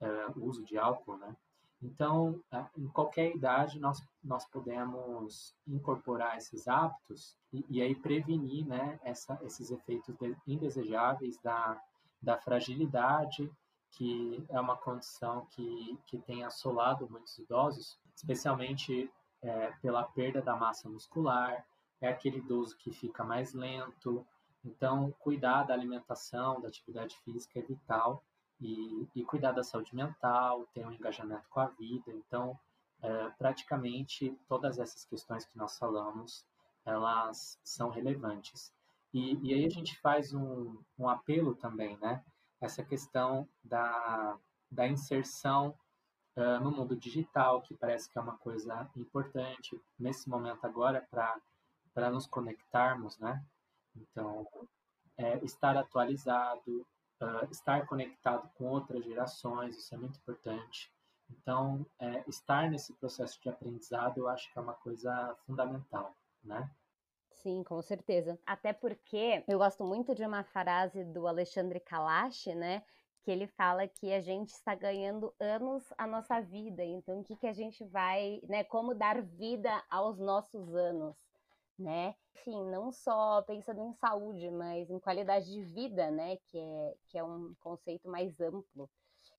é, 0.00 0.26
o 0.36 0.44
uso 0.44 0.64
de 0.64 0.78
álcool, 0.78 1.16
né? 1.18 1.36
Então, 1.82 2.38
em 2.76 2.88
qualquer 2.88 3.34
idade, 3.34 3.78
nós, 3.78 4.02
nós 4.22 4.44
podemos 4.46 5.54
incorporar 5.66 6.36
esses 6.36 6.68
hábitos 6.68 7.36
e, 7.52 7.64
e 7.70 7.82
aí 7.82 7.94
prevenir 7.94 8.66
né, 8.66 9.00
essa, 9.02 9.38
esses 9.42 9.70
efeitos 9.70 10.14
indesejáveis 10.46 11.38
da, 11.38 11.80
da 12.20 12.36
fragilidade, 12.36 13.50
que 13.92 14.44
é 14.50 14.60
uma 14.60 14.76
condição 14.76 15.46
que, 15.52 15.98
que 16.06 16.18
tem 16.18 16.44
assolado 16.44 17.08
muitos 17.08 17.38
idosos, 17.38 17.98
especialmente 18.14 19.10
é, 19.42 19.72
pela 19.80 20.04
perda 20.04 20.42
da 20.42 20.54
massa 20.54 20.88
muscular, 20.88 21.64
é 22.00 22.08
aquele 22.08 22.38
idoso 22.38 22.76
que 22.76 22.92
fica 22.92 23.24
mais 23.24 23.54
lento. 23.54 24.26
Então, 24.62 25.12
cuidar 25.18 25.64
da 25.64 25.72
alimentação, 25.72 26.60
da 26.60 26.68
atividade 26.68 27.16
física 27.24 27.58
é 27.58 27.62
vital 27.62 28.22
e, 28.60 29.08
e 29.14 29.24
cuidar 29.24 29.52
da 29.52 29.64
saúde 29.64 29.94
mental, 29.94 30.66
ter 30.74 30.86
um 30.86 30.92
engajamento 30.92 31.48
com 31.48 31.60
a 31.60 31.66
vida. 31.66 32.10
Então, 32.12 32.58
é, 33.02 33.30
praticamente 33.38 34.36
todas 34.48 34.78
essas 34.78 35.04
questões 35.04 35.44
que 35.44 35.56
nós 35.56 35.78
falamos, 35.78 36.44
elas 36.84 37.58
são 37.64 37.90
relevantes. 37.90 38.72
E, 39.12 39.34
e 39.42 39.54
aí 39.54 39.64
a 39.64 39.70
gente 39.70 39.98
faz 40.00 40.32
um, 40.32 40.76
um 40.98 41.08
apelo 41.08 41.54
também, 41.54 41.96
né? 41.98 42.22
Essa 42.60 42.84
questão 42.84 43.48
da, 43.64 44.36
da 44.70 44.86
inserção 44.86 45.74
uh, 46.36 46.62
no 46.62 46.70
mundo 46.70 46.94
digital, 46.94 47.62
que 47.62 47.74
parece 47.74 48.08
que 48.08 48.18
é 48.18 48.20
uma 48.20 48.36
coisa 48.36 48.88
importante 48.96 49.80
nesse 49.98 50.28
momento 50.28 50.64
agora 50.64 51.06
para 51.10 52.10
nos 52.10 52.26
conectarmos, 52.26 53.18
né? 53.18 53.42
Então, 53.96 54.46
é, 55.16 55.42
estar 55.44 55.76
atualizado, 55.76 56.86
uh, 57.20 57.50
estar 57.50 57.86
conectado 57.86 58.48
com 58.54 58.66
outras 58.66 59.04
gerações, 59.04 59.76
isso 59.76 59.94
é 59.94 59.98
muito 59.98 60.18
importante. 60.18 60.92
Então, 61.30 61.86
é, 61.98 62.24
estar 62.28 62.68
nesse 62.70 62.92
processo 62.94 63.40
de 63.40 63.48
aprendizado, 63.48 64.18
eu 64.18 64.28
acho 64.28 64.52
que 64.52 64.58
é 64.58 64.62
uma 64.62 64.74
coisa 64.74 65.36
fundamental, 65.46 66.14
né? 66.42 66.68
Sim, 67.30 67.62
com 67.62 67.80
certeza. 67.80 68.38
Até 68.44 68.72
porque 68.72 69.44
eu 69.48 69.58
gosto 69.58 69.84
muito 69.84 70.14
de 70.14 70.24
uma 70.24 70.42
frase 70.44 71.04
do 71.04 71.26
Alexandre 71.26 71.80
Kalash, 71.80 72.46
né? 72.54 72.82
Que 73.22 73.30
ele 73.30 73.46
fala 73.46 73.86
que 73.86 74.12
a 74.12 74.20
gente 74.20 74.48
está 74.48 74.74
ganhando 74.74 75.32
anos 75.38 75.92
à 75.96 76.06
nossa 76.06 76.40
vida. 76.40 76.84
Então, 76.84 77.20
o 77.20 77.24
que, 77.24 77.36
que 77.36 77.46
a 77.46 77.52
gente 77.52 77.84
vai, 77.84 78.40
né? 78.48 78.64
Como 78.64 78.94
dar 78.94 79.22
vida 79.22 79.82
aos 79.88 80.18
nossos 80.18 80.74
anos 80.74 81.16
né? 81.80 82.14
Enfim, 82.36 82.64
não 82.70 82.90
só 82.90 83.42
pensando 83.42 83.80
em 83.80 83.92
saúde, 83.94 84.50
mas 84.50 84.88
em 84.90 84.98
qualidade 84.98 85.50
de 85.50 85.62
vida, 85.62 86.10
né? 86.10 86.36
Que 86.48 86.58
é, 86.58 86.94
que 87.08 87.18
é 87.18 87.24
um 87.24 87.54
conceito 87.60 88.08
mais 88.08 88.40
amplo. 88.40 88.88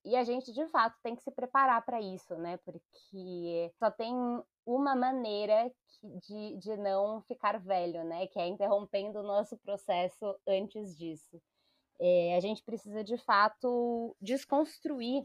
E 0.04 0.16
a 0.16 0.24
gente, 0.24 0.52
de 0.52 0.66
fato, 0.68 0.98
tem 1.04 1.16
que 1.16 1.22
se 1.22 1.32
preparar 1.32 1.84
para 1.86 2.02
isso, 2.02 2.36
né? 2.36 2.58
Porque 2.58 3.72
só 3.78 3.92
tem 3.92 4.14
uma 4.66 4.96
maneira 4.96 5.72
de, 6.02 6.58
de 6.58 6.78
não 6.78 7.22
ficar 7.22 7.60
velho, 7.60 8.04
né? 8.04 8.28
Que 8.28 8.40
é 8.40 8.48
interrompendo 8.48 9.20
o 9.20 9.24
nosso 9.24 9.58
processo 9.58 10.36
antes 10.48 10.98
disso. 10.98 11.42
É, 12.00 12.36
a 12.36 12.40
gente 12.40 12.64
precisa, 12.64 13.04
de 13.04 13.18
fato, 13.18 14.16
desconstruir 14.20 15.24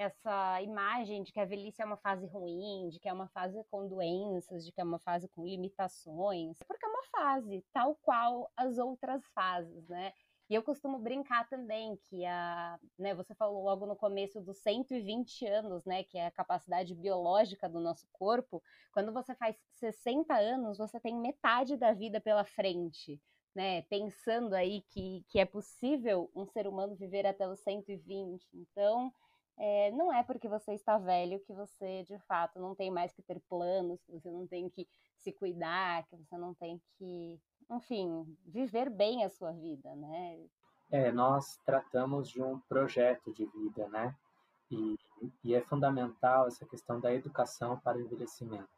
essa 0.00 0.62
imagem 0.62 1.22
de 1.22 1.30
que 1.30 1.38
a 1.38 1.44
velhice 1.44 1.82
é 1.82 1.84
uma 1.84 1.98
fase 1.98 2.26
ruim, 2.26 2.88
de 2.88 2.98
que 2.98 3.06
é 3.08 3.12
uma 3.12 3.28
fase 3.28 3.62
com 3.70 3.86
doenças, 3.86 4.64
de 4.64 4.72
que 4.72 4.80
é 4.80 4.84
uma 4.84 4.98
fase 4.98 5.28
com 5.28 5.44
limitações, 5.44 6.56
porque 6.66 6.86
é 6.86 6.88
uma 6.88 7.04
fase 7.12 7.62
tal 7.70 7.94
qual 7.96 8.50
as 8.56 8.78
outras 8.78 9.22
fases, 9.34 9.86
né? 9.88 10.14
E 10.48 10.54
eu 10.54 10.62
costumo 10.62 10.98
brincar 10.98 11.46
também 11.48 11.96
que 12.08 12.24
a, 12.24 12.78
né, 12.98 13.14
você 13.14 13.34
falou 13.34 13.62
logo 13.62 13.86
no 13.86 13.94
começo 13.94 14.40
dos 14.40 14.58
120 14.62 15.46
anos, 15.46 15.84
né, 15.84 16.02
que 16.02 16.18
é 16.18 16.26
a 16.26 16.30
capacidade 16.30 16.92
biológica 16.94 17.68
do 17.68 17.78
nosso 17.78 18.08
corpo. 18.10 18.60
Quando 18.92 19.12
você 19.12 19.34
faz 19.36 19.54
60 19.74 20.34
anos, 20.34 20.78
você 20.78 20.98
tem 20.98 21.14
metade 21.14 21.76
da 21.76 21.92
vida 21.92 22.20
pela 22.20 22.42
frente, 22.42 23.20
né? 23.54 23.82
Pensando 23.82 24.54
aí 24.54 24.82
que, 24.88 25.24
que 25.28 25.38
é 25.38 25.44
possível 25.44 26.30
um 26.34 26.46
ser 26.46 26.66
humano 26.66 26.96
viver 26.96 27.26
até 27.26 27.46
os 27.46 27.60
120. 27.60 28.48
Então, 28.54 29.12
é, 29.60 29.90
não 29.92 30.12
é 30.12 30.22
porque 30.22 30.48
você 30.48 30.72
está 30.72 30.98
velho 30.98 31.40
que 31.40 31.52
você, 31.52 32.02
de 32.04 32.18
fato, 32.20 32.58
não 32.58 32.74
tem 32.74 32.90
mais 32.90 33.12
que 33.12 33.22
ter 33.22 33.38
planos, 33.48 34.02
que 34.02 34.12
você 34.12 34.30
não 34.30 34.46
tem 34.46 34.68
que 34.68 34.88
se 35.18 35.32
cuidar, 35.32 36.04
que 36.08 36.16
você 36.16 36.36
não 36.36 36.54
tem 36.54 36.80
que 36.98 37.38
enfim, 37.70 38.36
viver 38.44 38.90
bem 38.90 39.24
a 39.24 39.28
sua 39.28 39.52
vida, 39.52 39.94
né? 39.94 40.44
É, 40.90 41.12
nós 41.12 41.56
tratamos 41.64 42.28
de 42.28 42.42
um 42.42 42.58
projeto 42.58 43.32
de 43.32 43.46
vida, 43.46 43.88
né? 43.88 44.14
E, 44.70 44.96
e 45.44 45.54
é 45.54 45.60
fundamental 45.62 46.48
essa 46.48 46.66
questão 46.66 47.00
da 47.00 47.14
educação 47.14 47.78
para 47.78 47.96
o 47.96 48.00
envelhecimento. 48.00 48.68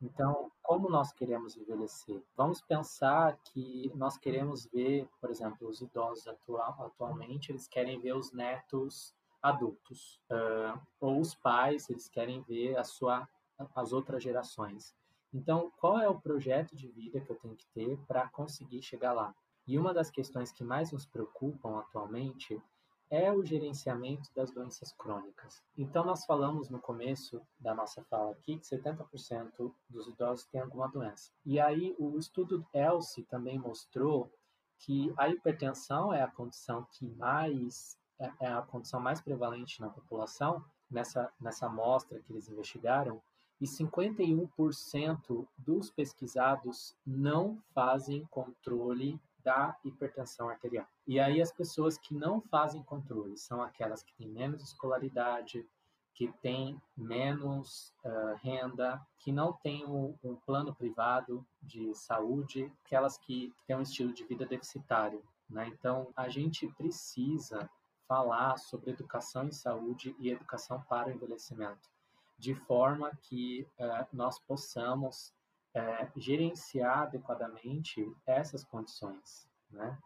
Então, 0.00 0.50
como 0.62 0.88
nós 0.88 1.12
queremos 1.12 1.56
envelhecer? 1.56 2.22
Vamos 2.34 2.62
pensar 2.62 3.36
que 3.44 3.92
nós 3.94 4.16
queremos 4.16 4.64
ver, 4.66 5.06
por 5.20 5.30
exemplo, 5.30 5.68
os 5.68 5.82
idosos 5.82 6.26
atual, 6.26 6.74
atualmente, 6.86 7.52
eles 7.52 7.68
querem 7.68 8.00
ver 8.00 8.14
os 8.14 8.32
netos 8.32 9.14
adultos, 9.42 10.20
uh, 10.30 10.80
ou 11.00 11.20
os 11.20 11.34
pais, 11.34 11.88
eles 11.88 12.08
querem 12.08 12.42
ver 12.42 12.76
a 12.76 12.84
sua, 12.84 13.28
as 13.74 13.92
outras 13.92 14.22
gerações. 14.22 14.94
Então, 15.32 15.70
qual 15.78 15.98
é 15.98 16.08
o 16.08 16.20
projeto 16.20 16.76
de 16.76 16.88
vida 16.88 17.20
que 17.20 17.30
eu 17.30 17.36
tenho 17.36 17.56
que 17.56 17.66
ter 17.68 17.96
para 18.06 18.28
conseguir 18.28 18.82
chegar 18.82 19.12
lá? 19.12 19.34
E 19.66 19.78
uma 19.78 19.94
das 19.94 20.10
questões 20.10 20.50
que 20.50 20.64
mais 20.64 20.90
nos 20.92 21.06
preocupam 21.06 21.78
atualmente 21.78 22.60
é 23.08 23.32
o 23.32 23.44
gerenciamento 23.44 24.32
das 24.34 24.52
doenças 24.52 24.92
crônicas. 24.92 25.62
Então, 25.76 26.04
nós 26.04 26.24
falamos 26.24 26.68
no 26.70 26.80
começo 26.80 27.40
da 27.58 27.74
nossa 27.74 28.04
fala 28.04 28.30
aqui 28.32 28.56
que 28.56 28.66
70% 28.66 29.72
dos 29.88 30.06
idosos 30.06 30.46
têm 30.46 30.60
alguma 30.60 30.88
doença. 30.88 31.32
E 31.44 31.58
aí, 31.58 31.94
o 31.98 32.16
estudo 32.18 32.64
ELSE 32.72 33.24
também 33.24 33.58
mostrou 33.58 34.32
que 34.78 35.12
a 35.16 35.28
hipertensão 35.28 36.12
é 36.12 36.22
a 36.22 36.30
condição 36.30 36.86
que 36.92 37.04
mais 37.16 37.98
é, 38.20 38.30
é 38.40 38.52
a 38.52 38.62
condição 38.62 39.00
mais 39.00 39.20
prevalente 39.20 39.80
na 39.80 39.88
população 39.88 40.64
nessa 40.90 41.32
nessa 41.40 41.66
amostra 41.66 42.20
que 42.20 42.32
eles 42.32 42.48
investigaram 42.48 43.20
e 43.60 43.66
51% 43.66 45.46
dos 45.58 45.90
pesquisados 45.90 46.96
não 47.06 47.58
fazem 47.74 48.24
controle 48.30 49.20
da 49.44 49.76
hipertensão 49.84 50.48
arterial. 50.48 50.86
E 51.06 51.20
aí 51.20 51.40
as 51.42 51.52
pessoas 51.52 51.98
que 51.98 52.14
não 52.14 52.40
fazem 52.40 52.82
controle 52.82 53.36
são 53.36 53.62
aquelas 53.62 54.02
que 54.02 54.14
têm 54.14 54.28
menos 54.28 54.62
escolaridade, 54.62 55.66
que 56.14 56.32
têm 56.42 56.80
menos 56.96 57.94
uh, 58.04 58.36
renda, 58.42 59.00
que 59.18 59.32
não 59.32 59.52
têm 59.52 59.86
um, 59.86 60.14
um, 60.22 60.36
plano 60.36 60.74
privado 60.74 61.46
de 61.62 61.94
saúde, 61.94 62.70
aquelas 62.84 63.16
que 63.16 63.54
têm 63.66 63.76
um 63.76 63.82
estilo 63.82 64.12
de 64.12 64.24
vida 64.24 64.44
deficitário. 64.44 65.22
Né? 65.48 65.68
Então, 65.68 66.08
a 66.14 66.28
gente 66.28 66.66
precisa 66.68 67.68
falar 68.10 68.58
sobre 68.58 68.90
educação 68.90 69.46
em 69.46 69.52
saúde 69.52 70.16
e 70.18 70.30
educação 70.30 70.82
para 70.88 71.06
o 71.06 71.12
envelhecimento 71.12 71.88
de 72.36 72.56
forma 72.56 73.12
que 73.22 73.68
uh, 73.78 74.04
nós 74.12 74.40
possamos 74.40 75.32
uh, 75.76 76.10
gerenciar 76.18 77.02
adequadamente 77.02 78.04
essas 78.26 78.64
condições, 78.64 79.46
né? 79.70 79.96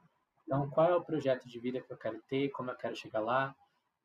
Então, 0.44 0.68
qual 0.68 0.90
é 0.90 0.94
o 0.94 1.02
projeto 1.02 1.48
de 1.48 1.58
vida 1.58 1.80
que 1.80 1.90
eu 1.90 1.96
quero 1.96 2.20
ter, 2.28 2.50
como 2.50 2.70
eu 2.70 2.76
quero 2.76 2.94
chegar 2.94 3.20
lá? 3.20 3.56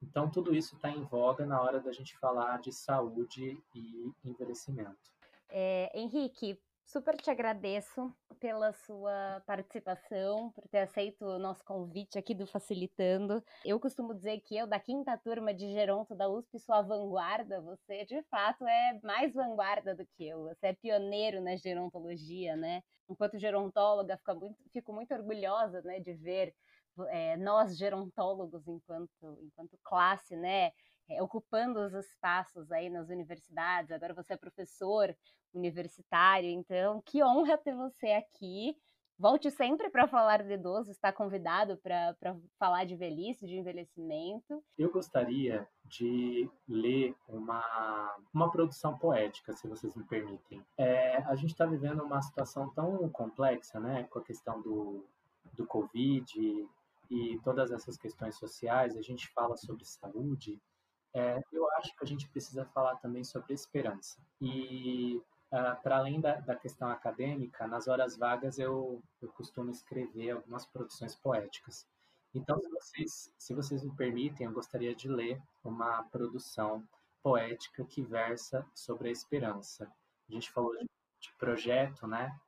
Então, 0.01 0.29
tudo 0.29 0.55
isso 0.55 0.75
está 0.75 0.89
em 0.89 1.03
voga 1.03 1.45
na 1.45 1.61
hora 1.61 1.81
da 1.81 1.91
gente 1.91 2.17
falar 2.17 2.61
de 2.61 2.71
saúde 2.71 3.61
e 3.75 4.13
envelhecimento. 4.23 5.11
É, 5.49 5.91
Henrique, 5.93 6.57
Super 6.91 7.15
te 7.17 7.29
agradeço 7.29 8.11
pela 8.39 8.73
sua 8.73 9.43
participação, 9.45 10.51
por 10.53 10.67
ter 10.69 10.79
aceito 10.79 11.23
o 11.23 11.37
nosso 11.37 11.63
convite 11.63 12.17
aqui 12.17 12.33
do 12.33 12.47
Facilitando. 12.47 13.43
Eu 13.63 13.79
costumo 13.79 14.11
dizer 14.15 14.39
que 14.39 14.57
eu, 14.57 14.65
da 14.65 14.79
quinta 14.79 15.15
turma 15.15 15.53
de 15.53 15.71
Geronto 15.71 16.15
da 16.15 16.27
USP, 16.27 16.57
sou 16.57 16.73
a 16.73 16.81
vanguarda. 16.81 17.61
Você, 17.61 18.05
de 18.05 18.23
fato, 18.23 18.65
é 18.67 18.99
mais 19.03 19.31
vanguarda 19.31 19.93
do 19.93 20.03
que 20.17 20.29
eu. 20.29 20.45
Você 20.45 20.65
é 20.65 20.73
pioneiro 20.73 21.43
na 21.43 21.55
gerontologia, 21.57 22.55
né? 22.55 22.81
Enquanto 23.07 23.37
gerontóloga, 23.37 24.19
muito, 24.29 24.57
fico 24.73 24.91
muito 24.91 25.13
orgulhosa 25.13 25.83
né, 25.83 25.99
de 25.99 26.15
ver 26.15 26.55
é, 27.09 27.37
nós, 27.37 27.77
gerontólogos, 27.77 28.67
enquanto, 28.67 29.37
enquanto 29.43 29.77
classe, 29.83 30.35
né? 30.35 30.71
É, 31.09 31.21
ocupando 31.23 31.79
os 31.79 31.93
espaços 31.93 32.71
aí 32.71 32.89
nas 32.89 33.09
universidades. 33.09 33.91
Agora 33.91 34.13
você 34.13 34.33
é 34.33 34.37
professor 34.37 35.15
universitário, 35.53 36.49
então 36.49 37.01
que 37.05 37.23
honra 37.23 37.57
ter 37.57 37.75
você 37.75 38.11
aqui. 38.11 38.75
Volte 39.19 39.51
sempre 39.51 39.89
para 39.89 40.07
falar 40.07 40.41
de 40.43 40.53
idoso, 40.53 40.91
está 40.91 41.11
convidado 41.11 41.75
para 41.77 42.37
falar 42.57 42.85
de 42.85 42.95
velhice, 42.95 43.45
de 43.45 43.57
envelhecimento. 43.57 44.63
Eu 44.77 44.89
gostaria 44.89 45.67
de 45.83 46.49
ler 46.65 47.13
uma, 47.27 48.15
uma 48.33 48.49
produção 48.49 48.97
poética, 48.97 49.53
se 49.53 49.67
vocês 49.67 49.93
me 49.93 50.05
permitem. 50.05 50.65
É, 50.77 51.17
a 51.23 51.35
gente 51.35 51.49
está 51.51 51.65
vivendo 51.65 52.01
uma 52.01 52.21
situação 52.21 52.69
tão 52.69 53.09
complexa, 53.09 53.77
né, 53.77 54.05
com 54.09 54.19
a 54.19 54.23
questão 54.23 54.61
do, 54.61 55.03
do 55.53 55.67
Covid 55.67 56.69
e 57.11 57.39
todas 57.43 57.71
essas 57.71 57.97
questões 57.97 58.37
sociais. 58.37 58.95
A 58.95 59.01
gente 59.01 59.27
fala 59.33 59.57
sobre 59.57 59.83
saúde. 59.83 60.57
É, 61.13 61.41
eu 61.51 61.69
acho 61.73 61.95
que 61.95 62.03
a 62.03 62.07
gente 62.07 62.27
precisa 62.29 62.65
falar 62.65 62.95
também 62.97 63.23
sobre 63.23 63.53
esperança. 63.53 64.17
E 64.41 65.21
Uh, 65.51 65.73
para 65.81 65.97
além 65.97 66.21
da, 66.21 66.35
da, 66.35 66.55
questão 66.55 66.89
acadêmica, 66.89 67.65
nas 67.65 67.87
horas 67.87 68.15
vagas 68.15 68.59
eu, 68.59 69.01
eu 69.19 69.29
costumo 69.29 69.71
escrever 69.71 70.29
algumas 70.29 70.63
produções 70.67 71.15
poéticas. 71.15 71.87
Então, 72.35 72.59
se 72.59 72.69
vocês, 72.69 73.33
se 73.35 73.53
vocês 73.55 73.83
me 73.83 73.95
permitem, 73.95 74.45
eu 74.45 74.53
gostaria 74.53 74.93
de 74.93 75.07
ler 75.07 75.41
uma 75.63 76.03
produção 76.03 76.87
poética 77.23 77.83
que 77.83 78.03
versa 78.03 78.63
sobre 78.75 79.09
a 79.09 79.11
esperança. 79.11 79.91
A 80.29 80.31
gente 80.31 80.51
falou 80.51 80.77
de, 80.77 80.83
de 80.83 81.33
projeto, 81.39 82.05
né? 82.05 82.39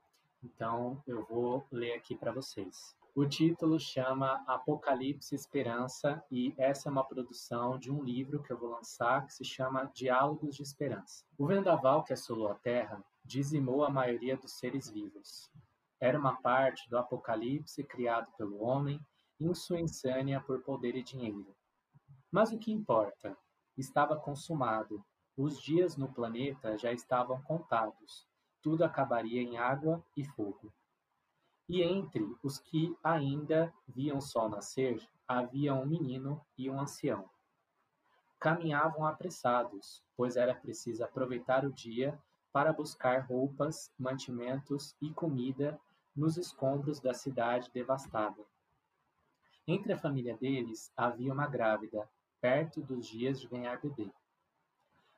Então, 0.43 1.01
eu 1.07 1.25
vou 1.25 1.65
ler 1.71 1.93
aqui 1.93 2.15
para 2.15 2.31
vocês. 2.31 2.95
O 3.13 3.25
título 3.25 3.77
chama 3.77 4.41
Apocalipse 4.47 5.35
Esperança 5.35 6.23
e 6.31 6.53
essa 6.57 6.87
é 6.87 6.91
uma 6.91 7.03
produção 7.03 7.77
de 7.77 7.91
um 7.91 8.01
livro 8.01 8.41
que 8.41 8.53
eu 8.53 8.57
vou 8.57 8.69
lançar 8.69 9.27
que 9.27 9.33
se 9.33 9.43
chama 9.43 9.91
Diálogos 9.93 10.55
de 10.55 10.63
Esperança. 10.63 11.25
O 11.37 11.45
vendaval 11.45 12.05
que 12.05 12.13
assolou 12.13 12.47
a 12.47 12.55
terra 12.55 13.03
dizimou 13.25 13.83
a 13.83 13.89
maioria 13.89 14.37
dos 14.37 14.57
seres 14.57 14.89
vivos. 14.89 15.51
Era 15.99 16.17
uma 16.17 16.41
parte 16.41 16.89
do 16.89 16.97
apocalipse 16.97 17.83
criado 17.83 18.31
pelo 18.37 18.63
homem 18.63 18.97
em 19.41 19.53
sua 19.53 19.81
insânia 19.81 20.39
por 20.39 20.61
poder 20.61 20.95
e 20.95 21.03
dinheiro. 21.03 21.53
Mas 22.31 22.53
o 22.53 22.57
que 22.57 22.71
importa? 22.71 23.37
Estava 23.77 24.15
consumado. 24.15 25.03
Os 25.35 25.61
dias 25.61 25.97
no 25.97 26.13
planeta 26.13 26.77
já 26.77 26.93
estavam 26.93 27.41
contados. 27.41 28.25
Tudo 28.61 28.85
acabaria 28.85 29.41
em 29.41 29.57
água 29.57 30.01
e 30.15 30.23
fogo. 30.23 30.73
E 31.71 31.81
entre 31.83 32.35
os 32.43 32.59
que 32.59 32.93
ainda 33.01 33.73
viam 33.87 34.17
o 34.17 34.21
sol 34.21 34.49
nascer, 34.49 35.01
havia 35.25 35.73
um 35.73 35.85
menino 35.85 36.45
e 36.57 36.69
um 36.69 36.77
ancião. 36.77 37.29
Caminhavam 38.37 39.05
apressados, 39.05 40.03
pois 40.17 40.35
era 40.35 40.53
preciso 40.53 41.01
aproveitar 41.01 41.63
o 41.63 41.71
dia 41.71 42.21
para 42.51 42.73
buscar 42.73 43.21
roupas, 43.21 43.89
mantimentos 43.97 44.93
e 45.01 45.13
comida 45.13 45.79
nos 46.13 46.35
escombros 46.35 46.99
da 46.99 47.13
cidade 47.13 47.71
devastada. 47.73 48.43
Entre 49.65 49.93
a 49.93 49.97
família 49.97 50.35
deles 50.35 50.91
havia 50.97 51.31
uma 51.31 51.47
grávida, 51.47 52.05
perto 52.41 52.81
dos 52.81 53.07
dias 53.07 53.39
de 53.39 53.47
ganhar 53.47 53.79
bebê. 53.79 54.11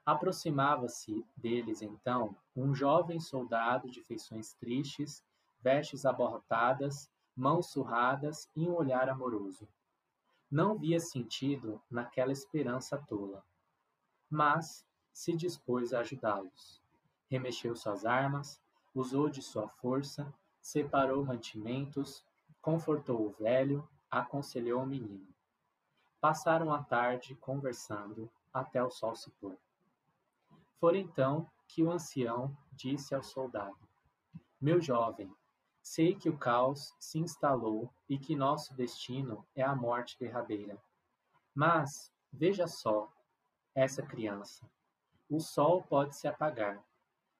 Aproximava-se 0.05 1.25
deles 1.35 1.81
então 1.81 2.35
um 2.55 2.75
jovem 2.75 3.19
soldado 3.19 3.89
de 3.89 4.03
feições 4.03 4.53
tristes 4.53 5.23
vestes 5.63 6.05
abortadas, 6.05 7.09
mãos 7.35 7.67
surradas 7.67 8.49
e 8.55 8.67
um 8.67 8.75
olhar 8.75 9.09
amoroso. 9.09 9.67
Não 10.51 10.77
via 10.77 10.99
sentido 10.99 11.81
naquela 11.89 12.31
esperança 12.31 12.97
tola, 12.97 13.43
mas 14.29 14.85
se 15.11 15.35
dispôs 15.35 15.93
a 15.93 16.01
ajudá-los. 16.01 16.81
Remexeu 17.29 17.75
suas 17.75 18.05
armas, 18.05 18.61
usou 18.93 19.29
de 19.29 19.41
sua 19.41 19.67
força, 19.67 20.31
separou 20.61 21.25
mantimentos, 21.25 22.23
confortou 22.61 23.25
o 23.25 23.31
velho, 23.31 23.87
aconselhou 24.11 24.83
o 24.83 24.87
menino. 24.87 25.27
Passaram 26.19 26.71
a 26.73 26.83
tarde 26.83 27.35
conversando, 27.35 28.29
até 28.53 28.83
o 28.83 28.91
sol 28.91 29.15
se 29.15 29.31
pôr. 29.31 29.57
Foi 30.79 30.99
então 30.99 31.49
que 31.67 31.81
o 31.81 31.91
ancião 31.91 32.55
disse 32.71 33.15
ao 33.15 33.23
soldado: 33.23 33.77
Meu 34.61 34.79
jovem, 34.79 35.33
sei 35.83 36.15
que 36.15 36.29
o 36.29 36.37
caos 36.37 36.95
se 36.97 37.19
instalou 37.19 37.93
e 38.07 38.17
que 38.17 38.37
nosso 38.37 38.73
destino 38.73 39.45
é 39.53 39.61
a 39.61 39.75
morte 39.75 40.17
derradeira. 40.17 40.81
Mas, 41.53 42.09
veja 42.31 42.65
só, 42.67 43.11
essa 43.75 44.01
criança. 44.01 44.65
O 45.29 45.41
sol 45.41 45.83
pode 45.83 46.15
se 46.15 46.25
apagar, 46.25 46.81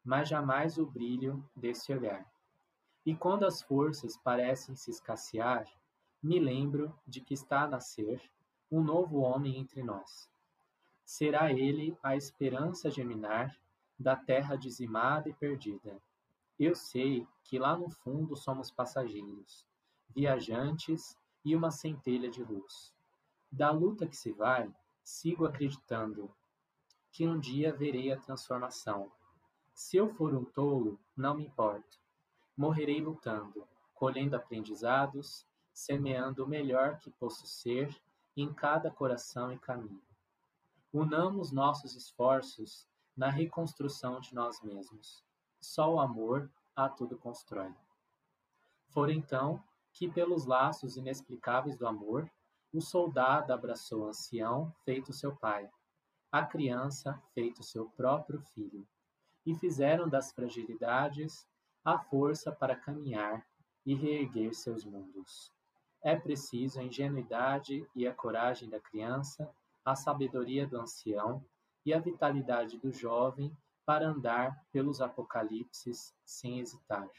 mas 0.04 0.28
jamais 0.28 0.78
o 0.78 0.86
brilho 0.86 1.50
desse 1.56 1.94
olhar. 1.94 2.30
E 3.06 3.16
quando 3.16 3.46
as 3.46 3.62
forças 3.62 4.18
parecem 4.18 4.76
se 4.76 4.92
escassear, 4.92 5.66
me 6.22 6.38
lembro 6.38 6.94
de 7.08 7.22
que 7.22 7.34
está 7.34 7.62
a 7.62 7.68
nascer 7.68 8.22
um 8.70 8.84
novo 8.84 9.20
homem 9.20 9.58
entre 9.58 9.82
nós. 9.84 10.30
Será 11.06 11.52
ele 11.52 11.98
a 12.04 12.16
esperança 12.16 12.92
germinar 12.92 13.58
da 13.98 14.16
terra 14.18 14.56
dizimada 14.58 15.30
e 15.30 15.34
perdida. 15.34 16.02
Eu 16.60 16.76
sei 16.76 17.28
que 17.44 17.58
lá 17.58 17.76
no 17.76 17.90
fundo 17.90 18.36
somos 18.36 18.72
passageiros, 18.72 19.66
viajantes 20.10 21.18
e 21.44 21.56
uma 21.56 21.72
centelha 21.72 22.30
de 22.30 22.44
luz. 22.44 22.94
Da 23.52 23.72
luta 23.72 24.08
que 24.08 24.16
se 24.16 24.32
vai, 24.32 24.74
sigo 25.04 25.46
acreditando 25.46 26.34
que 27.12 27.28
um 27.28 27.40
dia 27.40 27.72
verei 27.72 28.12
a 28.12 28.20
transformação. 28.20 29.12
Se 29.74 29.98
eu 29.98 30.10
for 30.10 30.34
um 30.34 30.44
tolo, 30.44 31.00
não 31.16 31.36
me 31.36 31.46
importo. 31.46 32.00
Morrerei 32.56 33.02
lutando, 33.02 33.68
colhendo 33.94 34.36
aprendizados, 34.36 35.46
semeando 35.74 36.44
o 36.44 36.48
melhor 36.48 37.00
que 37.00 37.10
posso 37.12 37.46
ser 37.48 37.96
em 38.36 38.54
cada 38.54 38.90
coração 38.90 39.52
e 39.52 39.58
caminho. 39.58 40.02
Unamos 40.92 41.52
nossos 41.52 41.96
esforços 41.96 42.88
na 43.16 43.30
reconstrução 43.30 44.20
de 44.20 44.34
nós 44.34 44.62
mesmos. 44.62 45.24
Só 45.64 45.94
o 45.94 46.00
amor 46.02 46.52
a 46.76 46.90
tudo 46.90 47.18
constrói. 47.18 47.74
For 48.90 49.10
então 49.10 49.64
que, 49.94 50.10
pelos 50.10 50.46
laços 50.46 50.98
inexplicáveis 50.98 51.78
do 51.78 51.88
amor, 51.88 52.30
o 52.74 52.82
soldado 52.82 53.54
abraçou 53.54 54.02
o 54.02 54.08
ancião, 54.08 54.76
feito 54.84 55.14
seu 55.14 55.34
pai, 55.34 55.70
a 56.30 56.46
criança, 56.46 57.18
feito 57.34 57.64
seu 57.64 57.86
próprio 57.92 58.42
filho, 58.42 58.86
e 59.46 59.56
fizeram 59.56 60.10
das 60.10 60.34
fragilidades 60.34 61.48
a 61.86 61.98
força 61.98 62.52
para 62.52 62.76
caminhar 62.76 63.48
e 63.86 63.96
reerguer 63.96 64.54
seus 64.54 64.84
mundos. 64.84 65.50
É 66.02 66.14
preciso 66.14 66.82
a 66.82 66.84
ingenuidade 66.84 67.88
e 67.96 68.06
a 68.06 68.14
coragem 68.14 68.70
da 68.70 68.82
criança, 68.82 69.50
a 69.86 69.96
sabedoria 69.96 70.68
do 70.68 70.78
ancião 70.78 71.42
e 71.86 71.94
a 71.94 72.00
vitalidade 72.00 72.78
do 72.78 72.92
jovem 72.92 73.56
para 73.86 74.08
andar 74.08 74.64
pelos 74.72 75.02
apocalipses 75.02 76.16
sem 76.26 76.60
hesitar. 76.60 77.10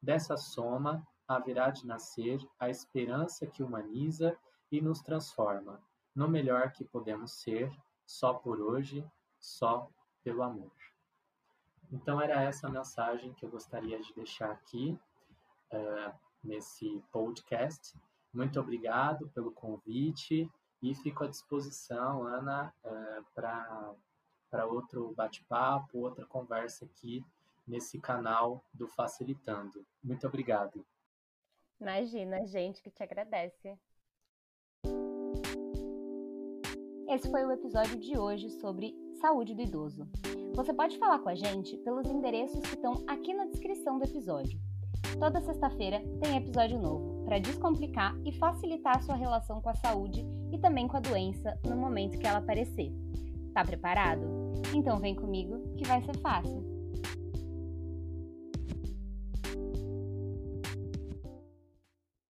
Dessa 0.00 0.36
soma 0.36 1.06
haverá 1.26 1.70
de 1.70 1.86
nascer 1.86 2.40
a 2.58 2.68
esperança 2.68 3.46
que 3.46 3.62
humaniza 3.62 4.36
e 4.70 4.80
nos 4.80 5.00
transforma 5.00 5.80
no 6.14 6.28
melhor 6.28 6.72
que 6.72 6.84
podemos 6.84 7.32
ser, 7.32 7.70
só 8.06 8.32
por 8.32 8.60
hoje, 8.60 9.04
só 9.38 9.90
pelo 10.22 10.42
amor. 10.42 10.72
Então 11.92 12.20
era 12.20 12.42
essa 12.42 12.66
a 12.66 12.70
mensagem 12.70 13.32
que 13.34 13.44
eu 13.44 13.50
gostaria 13.50 14.00
de 14.00 14.14
deixar 14.14 14.50
aqui 14.50 14.98
uh, 15.72 16.12
nesse 16.42 17.02
podcast. 17.12 17.98
Muito 18.32 18.58
obrigado 18.58 19.28
pelo 19.28 19.52
convite 19.52 20.50
e 20.82 20.94
fico 20.94 21.24
à 21.24 21.26
disposição, 21.26 22.24
Ana, 22.24 22.72
uh, 22.84 23.24
para 24.56 24.64
outro 24.64 25.12
bate-papo, 25.14 25.98
outra 25.98 26.24
conversa 26.24 26.86
aqui 26.86 27.22
nesse 27.68 28.00
canal 28.00 28.64
do 28.72 28.88
Facilitando. 28.88 29.84
Muito 30.02 30.26
obrigado. 30.26 30.82
Imagina, 31.78 32.46
gente 32.46 32.80
que 32.80 32.90
te 32.90 33.02
agradece. 33.02 33.78
Esse 37.06 37.30
foi 37.30 37.44
o 37.44 37.52
episódio 37.52 37.98
de 37.98 38.16
hoje 38.16 38.48
sobre 38.48 38.94
saúde 39.20 39.54
do 39.54 39.60
idoso. 39.60 40.08
Você 40.54 40.72
pode 40.72 40.96
falar 40.96 41.18
com 41.18 41.28
a 41.28 41.34
gente 41.34 41.76
pelos 41.78 42.06
endereços 42.06 42.60
que 42.60 42.76
estão 42.76 43.04
aqui 43.06 43.34
na 43.34 43.44
descrição 43.44 43.98
do 43.98 44.06
episódio. 44.06 44.58
Toda 45.20 45.42
sexta-feira 45.42 46.00
tem 46.22 46.38
episódio 46.38 46.80
novo 46.80 47.26
para 47.26 47.38
descomplicar 47.38 48.16
e 48.24 48.32
facilitar 48.32 48.96
a 48.96 49.00
sua 49.00 49.16
relação 49.16 49.60
com 49.60 49.68
a 49.68 49.74
saúde 49.74 50.24
e 50.50 50.58
também 50.58 50.88
com 50.88 50.96
a 50.96 51.00
doença 51.00 51.60
no 51.62 51.76
momento 51.76 52.18
que 52.18 52.26
ela 52.26 52.38
aparecer. 52.38 52.90
Tá 53.52 53.62
preparado? 53.62 54.45
Então 54.76 54.98
vem 54.98 55.14
comigo 55.14 55.62
que 55.74 55.88
vai 55.88 56.02
ser 56.02 56.14
fácil. 56.18 56.75